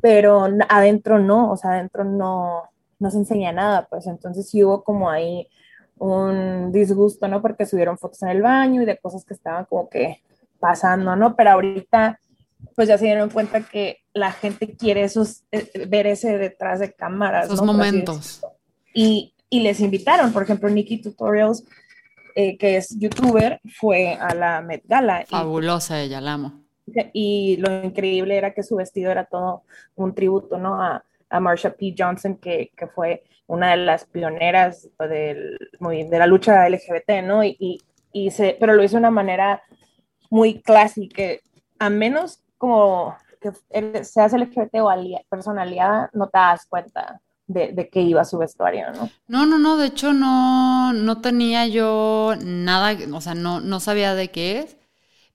pero 0.00 0.48
adentro 0.68 1.18
no, 1.18 1.52
o 1.52 1.56
sea, 1.56 1.72
adentro 1.72 2.04
no, 2.04 2.64
no 2.98 3.10
se 3.10 3.18
enseña 3.18 3.52
nada, 3.52 3.86
pues 3.88 4.06
entonces 4.06 4.48
sí 4.48 4.62
hubo 4.64 4.82
como 4.84 5.10
ahí 5.10 5.48
un 5.98 6.72
disgusto, 6.72 7.28
¿no? 7.28 7.40
Porque 7.40 7.66
subieron 7.66 7.98
fotos 7.98 8.22
en 8.22 8.30
el 8.30 8.42
baño 8.42 8.82
y 8.82 8.84
de 8.84 8.98
cosas 8.98 9.24
que 9.24 9.34
estaban 9.34 9.64
como 9.64 9.88
que 9.88 10.22
pasando, 10.58 11.16
¿no? 11.16 11.36
Pero 11.36 11.50
ahorita 11.52 12.18
pues 12.74 12.88
ya 12.88 12.98
se 12.98 13.04
dieron 13.04 13.30
cuenta 13.30 13.62
que 13.62 13.98
la 14.14 14.32
gente 14.32 14.74
quiere 14.76 15.04
esos, 15.04 15.42
eh, 15.52 15.86
ver 15.86 16.06
ese 16.06 16.38
detrás 16.38 16.80
de 16.80 16.92
cámaras. 16.92 17.46
Esos 17.46 17.62
momentos 17.62 18.42
y, 18.94 19.34
y 19.50 19.60
les 19.60 19.80
invitaron, 19.80 20.32
por 20.32 20.44
ejemplo, 20.44 20.70
Nikki 20.70 21.02
Tutorials, 21.02 21.64
eh, 22.36 22.56
que 22.56 22.76
es 22.76 22.96
youtuber, 22.98 23.60
fue 23.78 24.14
a 24.14 24.34
la 24.34 24.62
Met 24.62 24.82
Gala. 24.86 25.26
Fabulosa 25.28 26.00
ella, 26.00 26.20
la 26.20 26.32
amo. 26.34 26.63
Y 27.12 27.56
lo 27.58 27.84
increíble 27.84 28.36
era 28.36 28.52
que 28.52 28.62
su 28.62 28.76
vestido 28.76 29.10
era 29.10 29.24
todo 29.24 29.62
un 29.94 30.14
tributo, 30.14 30.58
¿no? 30.58 30.80
A, 30.82 31.04
a 31.30 31.40
Marsha 31.40 31.70
P. 31.70 31.94
Johnson, 31.96 32.36
que, 32.36 32.70
que, 32.76 32.86
fue 32.86 33.24
una 33.46 33.70
de 33.70 33.78
las 33.78 34.04
pioneras 34.04 34.88
del, 34.98 35.58
de 35.80 36.18
la 36.18 36.26
lucha 36.26 36.68
LGBT, 36.68 37.22
¿no? 37.24 37.42
Y, 37.42 37.80
y, 38.12 38.30
se, 38.30 38.56
pero 38.60 38.74
lo 38.74 38.84
hizo 38.84 38.96
de 38.96 39.00
una 39.00 39.10
manera 39.10 39.62
muy 40.30 40.60
clásica, 40.60 41.22
a 41.78 41.90
menos 41.90 42.42
como 42.58 43.16
que 43.40 43.52
seas 44.04 44.32
LGBT 44.32 44.76
o 44.80 44.90
persona 45.28 45.62
aliada, 45.62 46.10
no 46.12 46.28
te 46.28 46.38
das 46.38 46.66
cuenta 46.66 47.20
de, 47.46 47.72
de 47.72 47.88
qué 47.88 48.00
iba 48.00 48.24
su 48.24 48.38
vestuario, 48.38 48.90
¿no? 48.92 49.10
No, 49.28 49.46
no, 49.46 49.58
no, 49.58 49.76
de 49.76 49.88
hecho 49.88 50.12
no, 50.12 50.92
no 50.92 51.20
tenía 51.20 51.66
yo 51.66 52.34
nada, 52.42 52.96
o 53.12 53.20
sea, 53.20 53.34
no, 53.34 53.60
no 53.60 53.80
sabía 53.80 54.14
de 54.14 54.30
qué 54.30 54.60
es, 54.60 54.76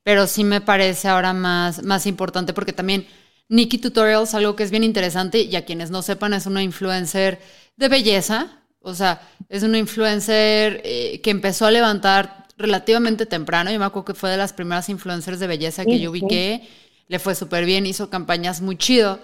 pero 0.03 0.27
sí 0.27 0.43
me 0.43 0.61
parece 0.61 1.07
ahora 1.07 1.33
más, 1.33 1.83
más 1.83 2.05
importante 2.05 2.53
porque 2.53 2.73
también 2.73 3.07
Nikki 3.49 3.79
Tutorials, 3.79 4.33
algo 4.35 4.55
que 4.55 4.63
es 4.63 4.71
bien 4.71 4.83
interesante 4.83 5.41
y 5.41 5.55
a 5.55 5.65
quienes 5.65 5.89
no 5.89 6.01
sepan, 6.01 6.33
es 6.33 6.45
una 6.45 6.63
influencer 6.63 7.39
de 7.77 7.89
belleza, 7.89 8.59
o 8.81 8.93
sea, 8.93 9.21
es 9.49 9.63
una 9.63 9.77
influencer 9.77 10.81
eh, 10.83 11.19
que 11.21 11.31
empezó 11.31 11.65
a 11.65 11.71
levantar 11.71 12.47
relativamente 12.57 13.25
temprano, 13.25 13.71
yo 13.71 13.79
me 13.79 13.85
acuerdo 13.85 14.05
que 14.05 14.13
fue 14.13 14.29
de 14.29 14.37
las 14.37 14.53
primeras 14.53 14.89
influencers 14.89 15.39
de 15.39 15.47
belleza 15.47 15.85
que 15.85 15.99
yo 15.99 16.11
ubiqué, 16.11 16.67
le 17.07 17.19
fue 17.19 17.33
súper 17.33 17.65
bien, 17.65 17.85
hizo 17.85 18.09
campañas 18.09 18.61
muy 18.61 18.77
chido. 18.77 19.19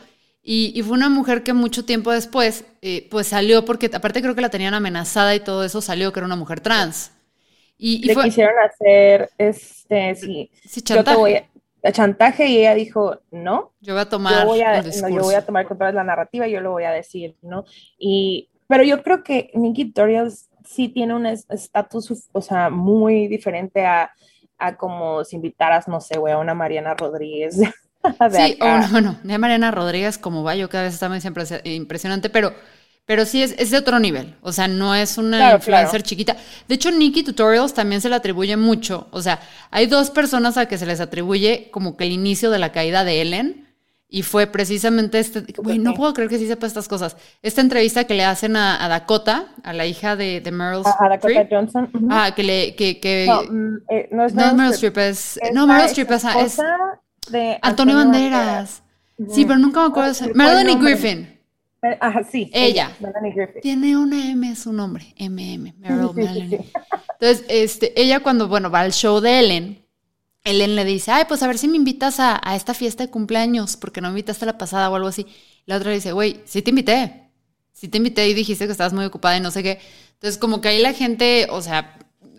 Y, 0.48 0.80
fue 0.84 0.94
una 0.94 1.10
mujer 1.10 1.42
que 1.42 1.54
mucho 1.54 1.86
tiempo 1.86 2.12
después, 2.12 2.66
eh, 2.84 3.08
pues 3.10 3.28
salió, 3.28 3.66
porque 3.66 3.90
aparte 3.92 4.22
creo 4.22 4.36
que 4.36 4.42
la 4.42 4.50
tenían 4.50 4.76
amenazada 4.76 5.34
y 5.34 5.40
todo 5.40 5.64
eso, 5.64 5.82
salió 5.82 6.14
que 6.14 6.20
era 6.20 6.28
una 6.28 6.36
mujer 6.36 6.60
trans. 6.60 7.12
Y, 7.88 8.04
Le 8.08 8.16
quisieron 8.16 8.56
hacer, 8.64 9.30
este, 9.38 10.16
sí, 10.16 10.50
sí 10.68 10.82
chantaje. 10.82 11.48
chantaje 11.92 12.48
y 12.48 12.58
ella 12.58 12.74
dijo, 12.74 13.20
no. 13.30 13.74
Yo 13.80 13.94
voy 13.94 14.02
a 14.02 14.10
tomar 14.10 14.42
yo 14.42 14.46
voy 14.48 14.62
a, 14.62 14.82
yo 14.82 15.22
voy 15.22 15.36
a 15.36 15.46
tomar 15.46 15.68
control 15.68 15.92
de 15.92 15.98
la 15.98 16.04
narrativa 16.04 16.48
y 16.48 16.52
yo 16.54 16.62
lo 16.62 16.72
voy 16.72 16.86
a 16.86 16.90
decir, 16.90 17.36
¿no? 17.44 17.64
Y, 18.00 18.50
pero 18.66 18.82
yo 18.82 19.04
creo 19.04 19.24
que 19.24 19.52
Nikki 19.54 19.86
Tutorials 19.86 20.50
sí 20.64 20.90
tiene 20.90 21.14
un 21.14 21.28
estatus, 21.28 22.28
o 22.32 22.42
sea, 22.42 22.72
muy 22.72 23.28
diferente 23.28 23.86
a, 23.86 24.12
a 24.58 24.76
como 24.78 25.24
si 25.24 25.36
invitaras, 25.36 25.88
no 25.88 26.02
sé, 26.02 26.18
güey, 26.18 26.34
a 26.34 26.40
una 26.40 26.56
Mariana 26.56 26.96
Rodríguez 26.96 27.56
sí, 28.32 28.58
o 28.62 28.92
bueno, 28.92 29.20
de 29.22 29.38
Mariana 29.38 29.70
Rodríguez 29.70 30.18
como 30.18 30.44
va, 30.44 30.56
yo 30.56 30.70
cada 30.70 30.86
vez 30.86 30.96
está 30.96 31.08
muy 31.08 31.20
impresionante, 31.66 32.32
pero, 32.32 32.52
pero 33.06 33.26
sí 33.26 33.44
es, 33.44 33.56
es, 33.58 33.70
de 33.72 33.78
otro 33.78 34.00
nivel. 34.00 34.36
O 34.42 34.52
sea, 34.52 34.68
no 34.68 34.96
es 34.96 35.18
una 35.18 35.54
influencer 35.54 36.02
chiquita. 36.02 36.36
De 36.68 36.76
hecho, 36.76 36.92
Nikki 36.92 37.24
Tutorials 37.24 37.74
también 37.74 38.02
se 38.02 38.10
le 38.10 38.16
atribuye 38.16 38.58
mucho. 38.58 39.08
O 39.12 39.22
sea, 39.22 39.40
hay 39.70 39.86
dos 39.86 40.10
personas 40.10 40.58
a 40.58 40.68
que 40.68 40.78
se 40.78 40.88
les 40.88 41.00
atribuye 41.00 41.70
como 41.72 41.98
que 41.98 42.06
el 42.06 42.12
inicio 42.12 42.50
de 42.50 42.60
la 42.60 42.72
caída 42.72 43.04
de 43.04 43.22
Ellen. 43.22 43.62
Y 44.08 44.22
fue 44.22 44.48
precisamente 44.48 45.20
este, 45.20 45.44
güey, 45.58 45.78
no 45.78 45.94
puedo 45.94 46.14
creer 46.14 46.30
que 46.30 46.38
sí 46.38 46.48
sepa 46.48 46.68
estas 46.68 46.88
cosas. 46.88 47.18
Esta 47.42 47.62
entrevista 47.62 48.06
que 48.06 48.14
le 48.14 48.24
hacen 48.24 48.56
a, 48.56 48.88
Dakota, 48.88 49.48
a 49.64 49.74
la 49.74 49.86
hija 49.86 50.16
de, 50.16 50.42
de 50.42 50.52
Meryl 50.52 50.82
Streep. 50.82 51.02
A 51.02 51.10
Dakota 51.10 51.48
Johnson. 51.50 51.90
Ah, 52.10 52.32
que 52.36 52.44
le, 52.44 52.76
que, 52.76 53.00
que 53.00 53.26
no, 53.28 53.44
mm, 53.44 53.78
eh, 53.90 54.10
no, 54.12 54.26
es 54.26 54.34
Meryl, 54.34 54.74
Streep, 54.74 54.98
es, 55.00 55.40
no, 55.54 55.68
Meryl 55.68 55.86
Streep 55.88 56.12
es, 56.12 56.24
es, 56.24 56.58
de 57.30 57.60
Antonio, 57.62 57.96
Banderas. 57.96 58.84
Sí, 59.32 59.44
pero 59.44 59.60
nunca 59.60 59.82
me 59.82 59.88
acuerdo. 59.88 60.14
de 60.14 60.34
Melanie 60.34 60.78
Griffin. 60.78 61.35
Ajá, 62.00 62.24
sí. 62.24 62.50
Ella. 62.54 62.92
Tiene 63.62 63.98
una 63.98 64.30
M 64.32 64.56
su 64.56 64.74
nombre. 64.74 65.14
MM. 65.20 65.74
Meryl 65.78 66.14
Melanie. 66.14 66.66
Entonces, 67.20 67.46
este, 67.50 68.00
ella 68.00 68.22
cuando, 68.22 68.48
bueno, 68.48 68.70
va 68.70 68.82
al 68.82 68.94
show 68.94 69.20
de 69.20 69.40
Ellen, 69.40 69.86
Ellen 70.44 70.76
le 70.76 70.86
dice, 70.86 71.12
ay, 71.12 71.26
pues 71.28 71.42
a 71.44 71.48
ver 71.48 71.58
si 71.58 71.68
me 71.68 71.78
invitas 71.78 72.20
a, 72.20 72.40
a 72.44 72.56
esta 72.56 72.74
fiesta 72.74 73.04
de 73.04 73.10
cumpleaños, 73.10 73.78
porque 73.78 74.02
no 74.02 74.10
me 74.10 74.14
invitaste 74.14 74.46
a 74.46 74.48
la 74.48 74.58
pasada 74.58 74.90
o 74.90 74.96
algo 74.96 75.08
así. 75.08 75.26
La 75.66 75.78
otra 75.78 75.90
le 75.90 75.96
dice, 75.96 76.12
güey, 76.12 76.42
sí 76.46 76.62
te 76.62 76.70
invité. 76.70 77.32
Sí 77.74 77.88
te 77.88 77.98
invité 77.98 78.28
y 78.30 78.34
dijiste 78.34 78.66
que 78.66 78.72
estabas 78.72 78.94
muy 78.94 79.06
ocupada 79.06 79.38
y 79.38 79.42
no 79.42 79.52
sé 79.52 79.64
qué. 79.64 79.80
Entonces, 80.14 80.38
como 80.38 80.62
que 80.62 80.70
ahí 80.70 80.82
la 80.82 80.94
gente, 80.94 81.48
o 81.50 81.62
sea, 81.62 81.98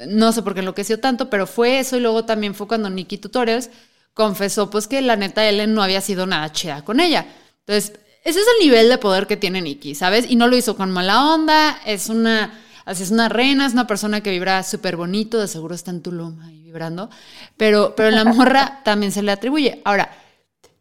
no 0.09 0.33
sé 0.33 0.43
por 0.43 0.55
qué 0.55 0.61
enloqueció 0.61 1.01
tanto, 1.01 1.31
pero 1.31 1.47
fue 1.47 1.79
eso 1.79 1.97
y 1.97 2.01
luego 2.01 2.25
también 2.25 2.55
fue 2.55 2.69
cuando 2.69 2.91
Nikki 2.91 3.19
Tutorials 3.19 3.71
confesó 4.15 4.71
pues 4.71 4.89
que 4.89 5.03
la 5.03 5.17
neta 5.17 5.47
Ellen 5.47 5.75
no 5.75 5.83
había 5.83 6.01
sido 6.01 6.27
nada 6.27 6.51
chida 6.53 6.85
con 6.85 7.01
ella. 7.01 7.27
Entonces, 7.61 7.99
ese 8.27 8.41
es 8.41 8.47
el 8.59 8.67
nivel 8.67 8.89
de 8.89 8.99
poder 8.99 9.27
que 9.27 9.37
tiene 9.37 9.63
Nikki, 9.63 9.95
¿sabes? 9.95 10.27
Y 10.29 10.35
no 10.35 10.49
lo 10.49 10.57
hizo 10.57 10.77
con 10.77 10.91
mala 10.91 11.33
onda, 11.33 11.81
es 11.87 12.09
una 12.09 12.61
así 12.85 13.03
es 13.03 13.11
una 13.11 13.29
reina, 13.29 13.67
es 13.67 13.73
una 13.73 13.87
persona 13.87 14.23
que 14.23 14.31
vibra 14.31 14.63
súper 14.63 14.97
bonito, 14.97 15.39
de 15.39 15.49
seguro 15.49 15.75
está 15.75 15.91
en 15.91 16.03
Tulum 16.03 16.41
ahí 16.41 16.63
vibrando, 16.63 17.11
pero, 17.57 17.95
pero 17.95 18.11
la 18.11 18.25
morra 18.25 18.81
también 18.85 19.13
se 19.13 19.23
le 19.23 19.33
atribuye. 19.33 19.83
Ahora, 19.85 20.11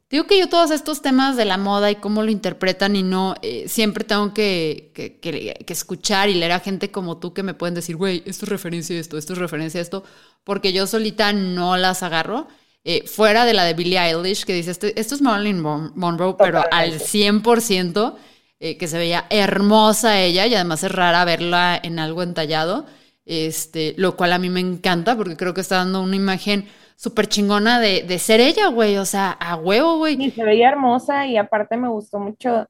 digo 0.09 0.25
que 0.25 0.39
yo 0.39 0.49
todos 0.49 0.71
estos 0.71 1.01
temas 1.01 1.35
de 1.35 1.45
la 1.45 1.57
moda 1.57 1.91
y 1.91 1.97
cómo 1.97 2.23
lo 2.23 2.31
interpretan 2.31 2.95
y 2.95 3.03
no, 3.03 3.35
eh, 3.41 3.65
siempre 3.67 4.03
tengo 4.03 4.33
que, 4.33 4.91
que, 4.95 5.19
que, 5.19 5.73
escuchar 5.73 6.29
y 6.29 6.35
leer 6.35 6.53
a 6.53 6.59
gente 6.59 6.89
como 6.89 7.17
tú 7.17 7.33
que 7.33 7.43
me 7.43 7.53
pueden 7.53 7.75
decir, 7.75 7.95
güey, 7.95 8.23
esto 8.25 8.45
es 8.45 8.49
referencia 8.49 8.95
a 8.95 8.99
esto, 8.99 9.17
esto 9.17 9.33
es 9.33 9.39
referencia 9.39 9.79
a 9.79 9.83
esto, 9.83 10.03
porque 10.43 10.73
yo 10.73 10.87
solita 10.87 11.33
no 11.33 11.75
las 11.77 12.01
agarro. 12.01 12.47
Eh, 12.87 13.07
fuera 13.07 13.45
de 13.45 13.55
la 13.55 13.63
de 13.63 13.73
Billie 13.73 13.97
Eilish, 13.97 14.45
que 14.45 14.53
dice, 14.53 14.69
este, 14.69 14.99
esto 14.99 15.15
es 15.15 15.21
Marilyn 15.23 15.59
Monroe, 15.59 16.35
pero 16.37 16.61
al 16.71 16.99
100%, 16.99 18.15
eh, 18.59 18.77
que 18.77 18.87
se 18.87 18.99
veía 18.99 19.25
hermosa 19.31 20.21
ella 20.21 20.45
y 20.45 20.53
además 20.53 20.83
es 20.83 20.91
rara 20.91 21.25
verla 21.25 21.79
en 21.81 21.97
algo 21.97 22.21
entallado, 22.21 22.85
este, 23.25 23.95
lo 23.97 24.15
cual 24.15 24.33
a 24.33 24.37
mí 24.37 24.51
me 24.51 24.59
encanta 24.59 25.17
porque 25.17 25.35
creo 25.35 25.55
que 25.55 25.61
está 25.61 25.77
dando 25.77 26.03
una 26.03 26.15
imagen 26.15 26.67
súper 26.95 27.27
chingona 27.27 27.79
de, 27.79 28.03
de, 28.03 28.19
ser 28.19 28.39
ella, 28.39 28.67
güey, 28.67 28.97
o 28.97 29.05
sea, 29.05 29.31
a 29.31 29.55
huevo, 29.55 29.97
güey. 29.97 30.23
Y 30.23 30.29
se 30.29 30.43
veía 30.43 30.69
hermosa 30.69 31.25
y 31.25 31.37
aparte 31.37 31.77
me 31.77 31.87
gustó 31.87 32.19
mucho 32.19 32.67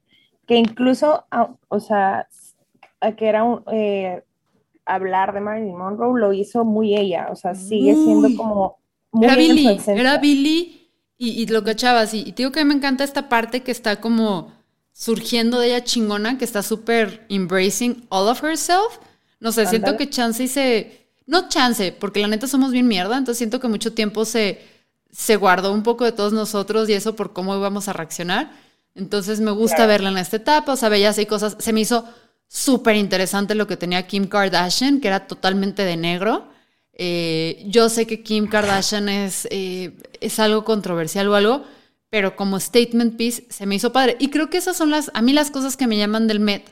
que 0.48 0.56
incluso, 0.56 1.26
o 1.68 1.80
sea, 1.82 2.30
que 3.18 3.28
era 3.28 3.44
un, 3.44 3.64
eh, 3.70 4.24
hablar 4.86 5.34
de 5.34 5.42
Marilyn 5.42 5.78
Monroe 5.78 6.18
lo 6.18 6.32
hizo 6.32 6.64
muy 6.64 6.96
ella, 6.96 7.28
o 7.32 7.36
sea, 7.36 7.54
sigue 7.54 7.96
siendo 7.96 8.30
como 8.38 8.78
era 9.22 9.36
Billy, 9.36 9.80
era 9.88 10.18
Billy 10.18 10.90
y, 11.18 11.46
lo 11.48 11.64
cachabas. 11.64 12.14
Y, 12.14 12.20
y 12.20 12.32
te 12.32 12.44
digo 12.44 12.52
que 12.52 12.66
me 12.66 12.74
encanta 12.74 13.04
esta 13.04 13.30
parte 13.30 13.64
que 13.64 13.72
está 13.72 14.02
como 14.02 14.54
surgiendo 14.96 15.60
de 15.60 15.68
ella 15.68 15.84
chingona, 15.84 16.38
que 16.38 16.46
está 16.46 16.64
súper 16.64 17.26
embracing 17.30 18.06
all 18.10 18.30
of 18.30 18.44
herself. 18.44 19.00
No 19.40 19.52
sé, 19.52 19.66
siento 19.68 19.98
que 19.98 20.10
Chance 20.10 20.48
se... 20.48 21.06
No 21.28 21.50
Chance, 21.50 21.92
porque 21.92 22.20
la 22.22 22.28
neta 22.28 22.48
somos 22.48 22.72
bien 22.72 22.88
mierda, 22.88 23.18
entonces 23.18 23.38
siento 23.38 23.60
que 23.60 23.68
mucho 23.68 23.94
tiempo 23.94 24.26
se, 24.26 24.62
se 25.12 25.36
guardó 25.36 25.74
un 25.74 25.84
poco 25.84 26.06
de 26.06 26.12
todos 26.12 26.34
nosotros 26.34 26.88
y 26.88 26.94
eso 26.94 27.16
por 27.16 27.34
cómo 27.34 27.56
íbamos 27.56 27.88
a 27.88 27.94
reaccionar. 27.94 28.52
Entonces 28.94 29.42
me 29.42 29.52
gusta 29.52 29.86
verla 29.86 30.10
en 30.10 30.18
esta 30.18 30.38
etapa, 30.38 30.74
o 30.74 30.76
sea, 30.78 30.88
veía 30.88 31.10
así 31.10 31.26
cosas. 31.26 31.58
Se 31.60 31.74
me 31.74 31.82
hizo 31.82 32.06
súper 32.48 32.96
interesante 32.96 33.56
lo 33.56 33.68
que 33.68 33.76
tenía 33.76 34.08
Kim 34.08 34.28
Kardashian, 34.28 35.02
que 35.02 35.10
era 35.10 35.28
totalmente 35.28 35.84
de 35.84 35.98
negro. 35.98 36.48
Eh, 36.96 37.64
yo 37.68 37.90
sé 37.90 38.08
que 38.08 38.24
Kim 38.24 38.48
Kardashian 38.48 39.10
es, 39.10 39.48
eh, 39.52 39.92
es 40.22 40.40
algo 40.40 40.64
controversial 40.64 41.28
o 41.28 41.36
algo, 41.36 41.66
pero 42.10 42.36
como 42.36 42.60
statement 42.60 43.18
piece 43.18 43.46
se 43.50 43.66
me 43.66 43.76
hizo 43.76 43.92
padre. 43.92 44.16
Y 44.20 44.30
creo 44.30 44.50
que 44.50 44.58
esas 44.58 44.78
son 44.78 44.90
las, 44.92 45.12
a 45.14 45.22
mí 45.22 45.34
las 45.34 45.52
cosas 45.52 45.76
que 45.76 45.88
me 45.88 45.98
llaman 45.98 46.28
del 46.28 46.40
Met, 46.40 46.64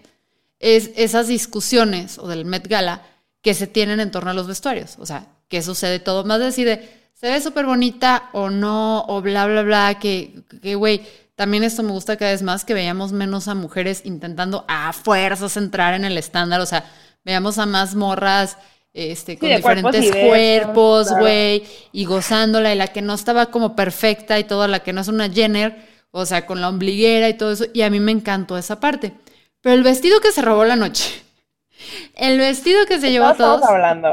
es 0.59 0.91
esas 0.95 1.27
discusiones 1.27 2.17
o 2.17 2.27
del 2.27 2.45
Met 2.45 2.67
Gala 2.67 3.05
que 3.41 3.53
se 3.53 3.67
tienen 3.67 3.99
en 3.99 4.11
torno 4.11 4.31
a 4.31 4.33
los 4.33 4.47
vestuarios. 4.47 4.95
O 4.97 5.05
sea, 5.05 5.27
que 5.49 5.61
sucede 5.61 5.99
todo. 5.99 6.23
Más 6.23 6.39
decide, 6.39 6.89
se 7.13 7.29
ve 7.29 7.41
súper 7.41 7.65
bonita 7.65 8.29
o 8.31 8.49
no, 8.49 9.03
o 9.07 9.21
bla, 9.21 9.45
bla, 9.45 9.61
bla, 9.63 9.99
que, 9.99 10.43
güey, 10.75 11.01
también 11.35 11.63
esto 11.63 11.83
me 11.83 11.91
gusta 11.91 12.15
cada 12.15 12.31
vez 12.31 12.41
más, 12.41 12.63
que 12.63 12.73
veamos 12.73 13.11
menos 13.11 13.49
a 13.49 13.55
mujeres 13.55 14.01
intentando 14.05 14.63
a 14.69 14.93
fuerzas 14.93 15.57
entrar 15.57 15.93
en 15.93 16.05
el 16.05 16.17
estándar. 16.17 16.61
O 16.61 16.65
sea, 16.65 16.85
veamos 17.25 17.57
a 17.57 17.65
más 17.65 17.95
morras 17.95 18.57
este, 18.93 19.37
con 19.37 19.49
diferentes 19.49 20.11
cuerpos, 20.11 21.11
güey, 21.17 21.63
y 21.91 22.05
gozándola, 22.05 22.73
y 22.73 22.77
la 22.77 22.87
que 22.87 23.01
no 23.01 23.13
estaba 23.13 23.47
como 23.47 23.75
perfecta 23.75 24.37
y 24.37 24.43
toda 24.43 24.67
la 24.67 24.79
que 24.79 24.93
no 24.93 25.01
es 25.01 25.07
una 25.07 25.29
Jenner, 25.29 25.75
o 26.11 26.25
sea, 26.25 26.45
con 26.45 26.61
la 26.61 26.69
ombliguera 26.69 27.27
y 27.27 27.33
todo 27.33 27.51
eso, 27.51 27.65
y 27.73 27.81
a 27.81 27.89
mí 27.89 27.99
me 27.99 28.11
encantó 28.11 28.57
esa 28.57 28.79
parte. 28.79 29.13
Pero 29.61 29.75
el 29.75 29.83
vestido 29.83 30.19
que 30.19 30.31
se 30.31 30.43
robó 30.43 30.63
la 30.63 30.75
noche, 30.75 31.23
el 32.15 32.37
vestido 32.37 32.85
que 32.85 32.99
se 32.99 33.11
llevó 33.11 33.25
a 33.25 33.35
todos, 33.35 33.61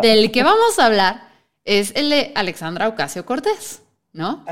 del 0.01 0.33
que 0.33 0.43
vamos 0.43 0.79
a 0.79 0.87
hablar, 0.87 1.29
es 1.65 1.93
el 1.95 2.09
de 2.09 2.33
Alexandra 2.35 2.89
Ocasio 2.89 3.27
Cortés, 3.27 3.83
¿no? 4.13 4.45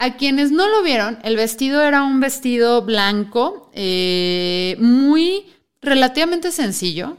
A 0.00 0.16
quienes 0.16 0.52
no 0.52 0.68
lo 0.68 0.82
vieron, 0.82 1.18
el 1.24 1.36
vestido 1.36 1.82
era 1.82 2.02
un 2.02 2.20
vestido 2.20 2.82
blanco, 2.82 3.70
eh, 3.72 4.76
muy 4.78 5.46
relativamente 5.80 6.52
sencillo, 6.52 7.16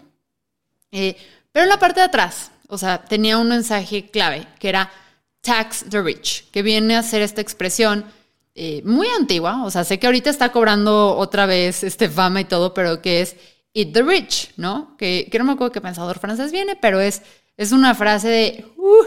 eh, 0.91 1.17
pero 1.59 1.65
en 1.65 1.71
la 1.71 1.79
parte 1.79 1.99
de 1.99 2.05
atrás, 2.05 2.51
o 2.69 2.77
sea, 2.77 3.03
tenía 3.03 3.37
un 3.37 3.49
mensaje 3.49 4.09
clave 4.09 4.47
que 4.59 4.69
era 4.69 4.89
tax 5.41 5.83
the 5.89 6.01
rich, 6.01 6.49
que 6.51 6.61
viene 6.61 6.95
a 6.95 7.03
ser 7.03 7.21
esta 7.21 7.41
expresión 7.41 8.05
eh, 8.55 8.81
muy 8.85 9.07
antigua, 9.09 9.65
o 9.65 9.69
sea, 9.69 9.83
sé 9.83 9.99
que 9.99 10.07
ahorita 10.07 10.29
está 10.29 10.53
cobrando 10.53 11.17
otra 11.17 11.45
vez 11.45 11.83
este 11.83 12.07
fama 12.07 12.39
y 12.39 12.45
todo, 12.45 12.73
pero 12.73 13.01
que 13.01 13.19
es 13.19 13.35
eat 13.73 13.91
the 13.91 14.03
rich, 14.03 14.53
¿no? 14.55 14.95
Que, 14.95 15.27
que 15.29 15.37
no 15.37 15.43
me 15.43 15.51
acuerdo 15.51 15.73
qué 15.73 15.81
pensador 15.81 16.17
francés 16.17 16.53
viene, 16.53 16.77
pero 16.77 17.01
es, 17.01 17.23
es 17.57 17.73
una 17.73 17.93
frase 17.93 18.29
de... 18.29 18.65
Uh, 18.77 19.03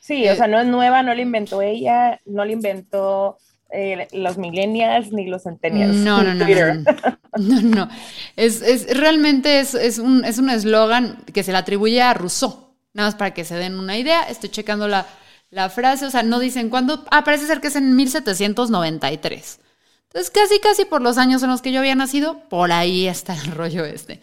sí, 0.00 0.28
o 0.28 0.34
sea, 0.34 0.48
no 0.48 0.58
es 0.58 0.66
nueva, 0.66 1.04
no 1.04 1.14
la 1.14 1.22
inventó 1.22 1.62
ella, 1.62 2.20
no 2.24 2.44
la 2.44 2.50
inventó 2.50 3.38
eh, 3.70 4.08
los 4.12 4.38
millennials 4.38 5.12
ni 5.12 5.26
los 5.26 5.42
centennials. 5.44 5.96
No, 5.96 6.22
no, 6.22 6.34
no, 6.34 6.46
no, 6.46 7.60
no, 7.62 7.88
Es, 8.36 8.62
es, 8.62 8.96
realmente 8.96 9.60
es, 9.60 9.74
es 9.74 9.98
un 9.98 10.24
eslogan 10.24 11.24
que 11.32 11.42
se 11.42 11.52
le 11.52 11.58
atribuye 11.58 12.00
a 12.02 12.14
Rousseau. 12.14 12.66
Nada 12.92 13.08
más 13.08 13.14
para 13.14 13.34
que 13.34 13.44
se 13.44 13.56
den 13.56 13.78
una 13.78 13.98
idea. 13.98 14.22
Estoy 14.22 14.48
checando 14.48 14.88
la, 14.88 15.06
la 15.50 15.68
frase, 15.68 16.06
o 16.06 16.10
sea, 16.10 16.22
no 16.22 16.38
dicen 16.38 16.70
cuándo. 16.70 17.04
Ah, 17.10 17.24
parece 17.24 17.46
ser 17.46 17.60
que 17.60 17.68
es 17.68 17.76
en 17.76 17.94
1793. 17.94 19.60
Entonces, 20.04 20.30
casi, 20.30 20.60
casi 20.60 20.84
por 20.86 21.02
los 21.02 21.18
años 21.18 21.42
en 21.42 21.50
los 21.50 21.60
que 21.60 21.72
yo 21.72 21.80
había 21.80 21.94
nacido, 21.94 22.48
por 22.48 22.72
ahí 22.72 23.06
está 23.06 23.34
el 23.34 23.52
rollo 23.52 23.84
este. 23.84 24.22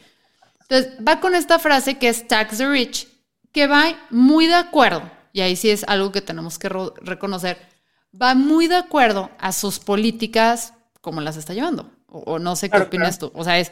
Entonces, 0.61 0.93
va 1.07 1.19
con 1.19 1.35
esta 1.35 1.59
frase 1.59 1.99
que 1.99 2.09
es 2.09 2.27
tax 2.27 2.57
the 2.57 2.67
rich, 2.67 3.07
que 3.51 3.67
va 3.67 3.95
muy 4.09 4.47
de 4.47 4.55
acuerdo, 4.55 5.03
y 5.33 5.41
ahí 5.41 5.55
sí 5.55 5.69
es 5.69 5.83
algo 5.87 6.11
que 6.11 6.21
tenemos 6.21 6.57
que 6.57 6.69
reconocer, 6.69 7.59
va 8.19 8.35
muy 8.35 8.67
de 8.67 8.75
acuerdo 8.75 9.29
a 9.39 9.51
sus 9.51 9.79
políticas 9.79 10.73
como 11.01 11.21
las 11.21 11.37
está 11.37 11.53
llevando. 11.53 11.91
O, 12.07 12.39
no 12.39 12.55
sé 12.55 12.69
qué 12.69 12.77
opinas 12.77 13.17
tú. 13.17 13.31
O 13.33 13.43
sea, 13.43 13.59
es 13.59 13.71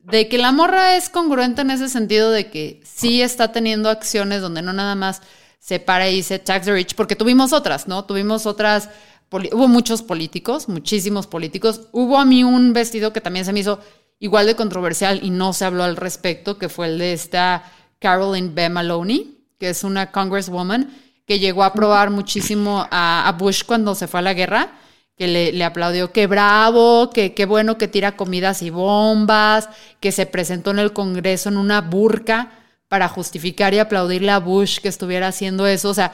de 0.00 0.28
que 0.28 0.38
la 0.38 0.52
morra 0.52 0.96
es 0.96 1.08
congruente 1.08 1.62
en 1.62 1.70
ese 1.70 1.88
sentido 1.88 2.30
de 2.30 2.50
que 2.50 2.80
sí 2.84 3.22
está 3.22 3.50
teniendo 3.50 3.88
acciones 3.88 4.42
donde 4.42 4.62
no 4.62 4.72
nada 4.72 4.94
más 4.94 5.22
se 5.58 5.80
para 5.80 6.08
y 6.08 6.16
dice 6.16 6.38
tax 6.38 6.66
the 6.66 6.72
rich, 6.72 6.94
porque 6.94 7.16
tuvimos 7.16 7.52
otras, 7.52 7.88
¿no? 7.88 8.04
Tuvimos 8.04 8.46
otras, 8.46 8.90
hubo 9.30 9.68
muchos 9.68 10.02
políticos, 10.02 10.68
muchísimos 10.68 11.26
políticos. 11.26 11.88
Hubo 11.92 12.18
a 12.18 12.24
mí 12.24 12.44
un 12.44 12.72
vestido 12.72 13.12
que 13.12 13.20
también 13.20 13.44
se 13.44 13.52
me 13.52 13.60
hizo 13.60 13.80
igual 14.18 14.46
de 14.46 14.54
controversial 14.54 15.20
y 15.22 15.30
no 15.30 15.52
se 15.52 15.64
habló 15.64 15.84
al 15.84 15.96
respecto, 15.96 16.58
que 16.58 16.68
fue 16.68 16.86
el 16.86 16.98
de 16.98 17.12
esta 17.12 17.64
Caroline 17.98 18.50
B. 18.54 18.68
Maloney, 18.68 19.46
que 19.58 19.70
es 19.70 19.82
una 19.82 20.12
congresswoman 20.12 20.90
que 21.28 21.38
llegó 21.38 21.62
a 21.62 21.66
aprobar 21.66 22.08
muchísimo 22.08 22.88
a, 22.90 23.36
Bush 23.38 23.62
cuando 23.64 23.94
se 23.94 24.08
fue 24.08 24.20
a 24.20 24.22
la 24.22 24.32
guerra, 24.32 24.72
que 25.14 25.28
le, 25.52 25.64
aplaudió, 25.64 26.10
qué 26.10 26.26
bravo, 26.26 27.10
que 27.10 27.34
qué 27.34 27.44
bueno 27.44 27.76
que 27.76 27.86
tira 27.86 28.16
comidas 28.16 28.62
y 28.62 28.70
bombas, 28.70 29.68
que 30.00 30.10
se 30.10 30.24
presentó 30.24 30.70
en 30.70 30.78
el 30.78 30.94
Congreso 30.94 31.50
en 31.50 31.58
una 31.58 31.82
burca 31.82 32.52
para 32.88 33.08
justificar 33.08 33.74
y 33.74 33.78
aplaudirle 33.78 34.30
a 34.30 34.38
Bush 34.38 34.78
que 34.78 34.88
estuviera 34.88 35.28
haciendo 35.28 35.66
eso. 35.66 35.90
O 35.90 35.94
sea, 35.94 36.12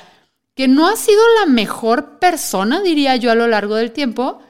que 0.56 0.66
no 0.66 0.88
ha 0.88 0.96
sido 0.96 1.22
la 1.40 1.46
mejor 1.46 2.18
persona, 2.18 2.82
diría 2.82 3.14
yo, 3.14 3.30
a 3.30 3.36
lo 3.36 3.46
largo 3.46 3.76
del 3.76 3.92
tiempo. 3.92 4.42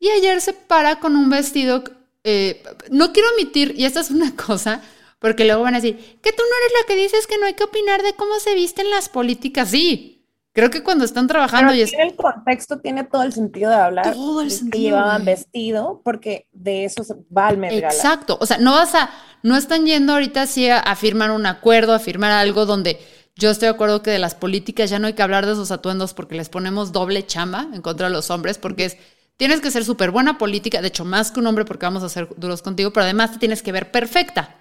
Y 0.00 0.08
ayer 0.08 0.40
se 0.40 0.54
para 0.54 0.98
con 0.98 1.14
un 1.14 1.30
vestido, 1.30 1.84
eh, 2.24 2.64
no 2.90 3.12
quiero 3.12 3.28
omitir, 3.34 3.74
y 3.76 3.84
esta 3.84 4.00
es 4.00 4.10
una 4.10 4.34
cosa, 4.46 4.82
porque 5.20 5.44
luego 5.44 5.62
van 5.62 5.74
a 5.74 5.80
decir, 5.80 5.96
que 5.96 6.32
tú 6.32 6.42
no 6.42 6.56
eres 6.64 6.72
la 6.80 6.86
que 6.88 7.00
dices 7.00 7.26
que 7.26 7.38
no 7.38 7.46
hay 7.46 7.54
que 7.54 7.64
opinar 7.64 8.02
de 8.02 8.14
cómo 8.14 8.40
se 8.40 8.54
visten 8.54 8.90
las 8.90 9.08
políticas. 9.08 9.68
Sí, 9.68 10.26
creo 10.52 10.70
que 10.70 10.82
cuando 10.82 11.04
están 11.04 11.26
trabajando 11.26 11.74
y 11.74 11.82
es... 11.82 11.92
el 11.92 12.16
contexto 12.16 12.80
tiene 12.80 13.04
todo 13.04 13.22
el 13.22 13.32
sentido 13.32 13.70
de 13.70 13.76
hablar. 13.76 14.12
Todo 14.14 14.40
el 14.40 14.50
sentido. 14.50 14.72
Que 14.72 14.78
llevaban 14.78 15.24
vestido, 15.26 16.00
porque 16.02 16.48
de 16.52 16.86
eso 16.86 17.04
va 17.36 17.50
el 17.50 17.58
Met 17.58 17.72
Exacto, 17.72 18.38
o 18.40 18.46
sea, 18.46 18.56
no 18.56 18.72
vas 18.72 18.94
a, 18.94 19.10
no 19.42 19.56
están 19.56 19.84
yendo 19.84 20.14
ahorita 20.14 20.42
así 20.42 20.68
a, 20.70 20.82
firmar 20.96 21.30
un 21.30 21.44
acuerdo, 21.44 21.92
a 21.92 21.98
firmar 21.98 22.32
algo 22.32 22.64
donde 22.64 22.98
yo 23.36 23.50
estoy 23.50 23.66
de 23.66 23.74
acuerdo 23.74 24.02
que 24.02 24.10
de 24.10 24.18
las 24.18 24.34
políticas 24.34 24.88
ya 24.88 24.98
no 24.98 25.06
hay 25.06 25.12
que 25.12 25.22
hablar 25.22 25.44
de 25.44 25.52
esos 25.52 25.70
atuendos 25.70 26.14
porque 26.14 26.34
les 26.34 26.48
ponemos 26.48 26.92
doble 26.92 27.26
chamba 27.26 27.68
en 27.72 27.82
contra 27.82 28.08
de 28.08 28.14
los 28.14 28.30
hombres, 28.30 28.56
porque 28.56 28.86
es 28.86 28.96
tienes 29.36 29.60
que 29.60 29.70
ser 29.70 29.84
súper 29.84 30.10
buena 30.10 30.38
política, 30.38 30.80
de 30.80 30.88
hecho 30.88 31.04
más 31.04 31.30
que 31.30 31.40
un 31.40 31.46
hombre 31.46 31.64
porque 31.66 31.86
vamos 31.86 32.02
a 32.02 32.08
ser 32.08 32.28
duros 32.36 32.62
contigo, 32.62 32.90
pero 32.90 33.04
además 33.04 33.32
te 33.32 33.38
tienes 33.38 33.62
que 33.62 33.72
ver 33.72 33.90
perfecta. 33.90 34.59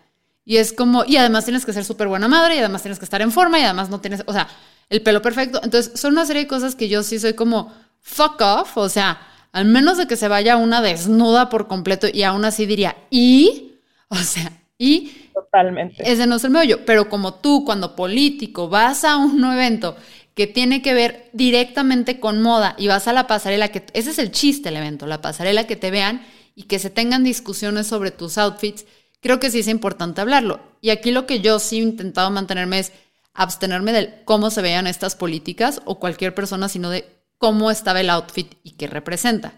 Y 0.50 0.58
es 0.58 0.74
como, 0.74 1.06
y 1.06 1.16
además 1.16 1.46
tienes 1.46 1.64
que 1.64 1.74
ser 1.74 1.86
súper 1.86 2.08
buena 2.08 2.28
madre, 2.28 2.56
y 2.56 2.58
además 2.58 2.82
tienes 2.82 2.98
que 2.98 3.06
estar 3.06 3.22
en 3.22 3.32
forma, 3.32 3.60
y 3.60 3.64
además 3.64 3.92
no 3.92 4.02
tienes, 4.02 4.24
o 4.26 4.34
sea, 4.34 4.48
el 4.90 5.04
pelo 5.04 5.22
perfecto. 5.22 5.62
Entonces, 5.64 6.00
son 6.00 6.14
una 6.14 6.26
serie 6.26 6.42
de 6.42 6.48
cosas 6.48 6.74
que 6.74 6.90
yo 6.90 7.04
sí 7.04 7.20
soy 7.20 7.34
como 7.34 7.72
fuck 8.00 8.42
off, 8.42 8.76
o 8.76 8.90
sea, 8.90 9.22
al 9.52 9.66
menos 9.66 10.00
de 10.00 10.08
que 10.08 10.16
se 10.16 10.28
vaya 10.28 10.58
una 10.58 10.82
desnuda 10.82 11.50
por 11.50 11.68
completo, 11.68 12.08
y 12.12 12.24
aún 12.24 12.46
así 12.46 12.66
diría, 12.66 12.98
y, 13.12 13.74
o 14.08 14.16
sea, 14.16 14.52
y. 14.80 15.12
Totalmente. 15.36 16.12
Ese 16.12 16.26
no 16.26 16.38
es 16.38 16.44
el 16.44 16.50
meollo. 16.50 16.84
Pero 16.84 17.10
como 17.10 17.36
tú, 17.36 17.64
cuando 17.64 17.96
político, 17.96 18.70
vas 18.70 19.04
a 19.04 19.18
un 19.18 19.44
evento 19.44 19.98
que 20.34 20.48
tiene 20.48 20.82
que 20.82 20.96
ver 20.96 21.30
directamente 21.32 22.20
con 22.20 22.42
moda 22.42 22.74
y 22.80 22.88
vas 22.88 23.08
a 23.08 23.14
la 23.14 23.28
pasarela, 23.28 23.68
que 23.68 23.86
ese 23.94 24.10
es 24.10 24.18
el 24.18 24.32
chiste 24.32 24.70
del 24.70 24.78
evento, 24.78 25.06
la 25.06 25.22
pasarela 25.22 25.68
que 25.68 25.76
te 25.76 25.92
vean 25.92 26.26
y 26.56 26.64
que 26.64 26.80
se 26.80 26.90
tengan 26.90 27.24
discusiones 27.24 27.86
sobre 27.86 28.10
tus 28.10 28.40
outfits 28.40 28.86
creo 29.22 29.40
que 29.40 29.52
sí 29.52 29.60
es 29.60 29.68
importante 29.68 30.22
hablarlo. 30.22 30.60
Y 30.82 30.90
aquí 30.90 31.12
lo 31.12 31.26
que 31.26 31.42
yo 31.42 31.60
sí 31.60 31.78
he 31.78 31.82
intentado 31.82 32.30
mantenerme 32.32 32.80
es 32.80 32.92
abstenerme 33.34 33.94
del 33.94 34.24
cómo 34.26 34.50
se 34.50 34.62
veían 34.62 34.88
estas 34.88 35.16
políticas 35.16 35.82
o 35.86 36.00
cualquier 36.00 36.36
persona, 36.36 36.70
sino 36.70 36.90
de 36.90 37.06
cómo 37.38 37.72
estaba 37.72 38.02
el 38.02 38.10
outfit 38.10 38.54
y 38.64 38.72
qué 38.72 38.88
representa. 38.88 39.54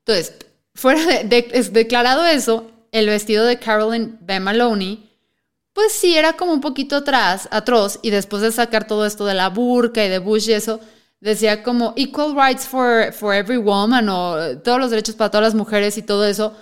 Entonces, 0.00 0.34
fuera 0.74 1.04
de, 1.22 1.70
declarado 1.72 2.26
eso, 2.26 2.70
el 2.92 3.06
vestido 3.06 3.44
de 3.44 3.58
Carolyn 3.58 4.18
B. 4.20 4.40
Maloney, 4.40 5.10
pues 5.72 5.92
sí 5.92 6.16
era 6.16 6.34
como 6.34 6.52
un 6.52 6.60
poquito 6.60 6.96
atrás, 6.96 7.48
atroz, 7.50 7.98
y 8.02 8.10
después 8.10 8.42
de 8.42 8.52
sacar 8.52 8.86
todo 8.86 9.06
esto 9.06 9.24
de 9.26 9.34
la 9.34 9.48
burka 9.48 10.04
y 10.04 10.08
de 10.08 10.18
Bush 10.18 10.48
y 10.48 10.52
eso, 10.52 10.80
decía 11.20 11.62
como 11.62 11.94
equal 11.96 12.34
rights 12.36 12.66
for, 12.66 13.12
for 13.12 13.34
every 13.34 13.56
woman 13.56 14.08
o 14.08 14.58
todos 14.58 14.78
los 14.78 14.90
derechos 14.90 15.14
para 15.14 15.30
todas 15.30 15.46
las 15.46 15.54
mujeres 15.54 15.96
y 15.98 16.02
todo 16.02 16.26
eso, 16.26 16.54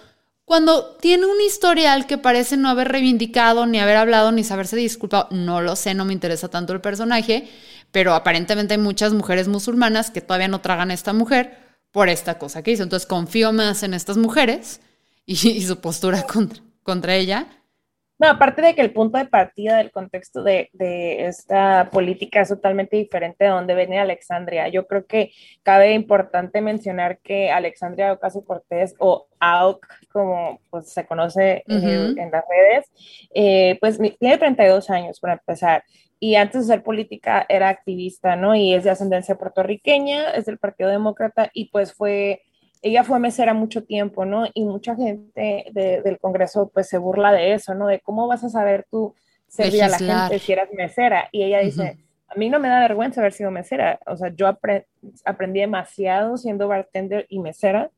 cuando 0.52 0.96
tiene 1.00 1.24
un 1.24 1.40
historial 1.40 2.06
que 2.06 2.18
parece 2.18 2.58
no 2.58 2.68
haber 2.68 2.88
reivindicado, 2.88 3.64
ni 3.64 3.80
haber 3.80 3.96
hablado, 3.96 4.32
ni 4.32 4.44
saberse 4.44 4.76
disculpado, 4.76 5.28
no 5.30 5.62
lo 5.62 5.76
sé, 5.76 5.94
no 5.94 6.04
me 6.04 6.12
interesa 6.12 6.50
tanto 6.50 6.74
el 6.74 6.82
personaje, 6.82 7.48
pero 7.90 8.12
aparentemente 8.12 8.74
hay 8.74 8.78
muchas 8.78 9.14
mujeres 9.14 9.48
musulmanas 9.48 10.10
que 10.10 10.20
todavía 10.20 10.48
no 10.48 10.60
tragan 10.60 10.90
a 10.90 10.94
esta 10.94 11.14
mujer 11.14 11.56
por 11.90 12.10
esta 12.10 12.38
cosa 12.38 12.62
que 12.62 12.72
hizo. 12.72 12.82
Entonces 12.82 13.08
confío 13.08 13.54
más 13.54 13.82
en 13.82 13.94
estas 13.94 14.18
mujeres 14.18 14.82
y, 15.24 15.36
su 15.66 15.80
postura 15.80 16.26
contra, 16.82 17.14
ella 17.14 17.46
no, 18.22 18.28
aparte 18.28 18.62
de 18.62 18.76
que 18.76 18.82
el 18.82 18.92
punto 18.92 19.18
de 19.18 19.24
partida 19.24 19.78
del 19.78 19.90
contexto 19.90 20.44
de, 20.44 20.70
esta 21.26 21.90
política 21.90 22.42
es 22.42 22.50
totalmente 22.50 22.96
diferente 22.96 23.42
de 23.42 23.50
donde 23.50 23.74
viene 23.74 23.98
Alexandria. 23.98 24.68
Yo 24.68 24.86
creo 24.86 25.06
que 25.06 25.32
cabe 25.64 25.92
importante 25.94 26.60
mencionar 26.60 27.18
que 27.18 27.50
Alexandria 27.50 28.12
Ocasio 28.12 28.44
Cortés 28.44 28.94
o 29.00 29.26
AUC, 29.40 29.88
como 30.12 30.60
pues, 30.70 30.90
se 30.90 31.06
conoce 31.06 31.64
en, 31.66 32.30
las 32.30 32.44
redes, 32.48 32.86
eh, 33.34 33.78
pues 33.80 33.98
tiene 34.18 34.38
32 34.38 34.90
años 34.90 35.20
para 35.20 35.34
empezar. 35.34 35.84
Y 36.20 36.36
antes 36.36 36.66
de 36.66 36.74
ser 36.74 36.82
política 36.84 37.44
era 37.48 37.68
activista, 37.68 38.36
¿no? 38.36 38.54
Y 38.54 38.74
es 38.74 38.84
de 38.84 38.90
ascendencia 38.90 39.36
puertorriqueña, 39.36 40.30
es 40.30 40.44
del 40.44 40.58
Partido 40.58 40.90
Demócrata 40.90 41.50
y 41.52 41.70
pues 41.70 41.92
fue 41.92 42.42
ella 42.82 43.04
fue 43.04 43.20
mesera 43.20 43.54
mucho 43.54 43.84
tiempo, 43.84 44.24
¿no? 44.24 44.44
Y 44.54 44.64
mucha 44.64 44.96
gente 44.96 45.66
del 45.72 46.18
Congreso 46.18 46.70
pues 46.74 46.88
se 46.88 46.98
burla 46.98 47.32
de 47.32 47.54
eso, 47.54 47.74
¿no? 47.74 47.86
De 47.86 48.00
cómo 48.00 48.26
vas 48.26 48.42
a 48.42 48.48
saber 48.48 48.86
tú 48.90 49.14
servir 49.46 49.84
a 49.84 49.88
la 49.88 49.98
gente 49.98 50.38
si 50.40 50.52
eras 50.52 50.68
mesera. 50.72 51.28
Y 51.30 51.44
ella 51.44 51.60
dice, 51.60 51.98
a 52.26 52.34
mí 52.34 52.48
no 52.48 52.58
me 52.58 52.68
da 52.68 52.80
vergüenza 52.80 53.20
haber 53.20 53.32
sido 53.32 53.50
mesera, 53.50 54.00
o 54.06 54.16
sea, 54.16 54.34
yo 54.34 54.48
aprendí 54.48 55.60
demasiado 55.60 56.36
siendo 56.36 56.66
bartender 56.66 57.26
y 57.28 57.38
mesera. 57.38 57.90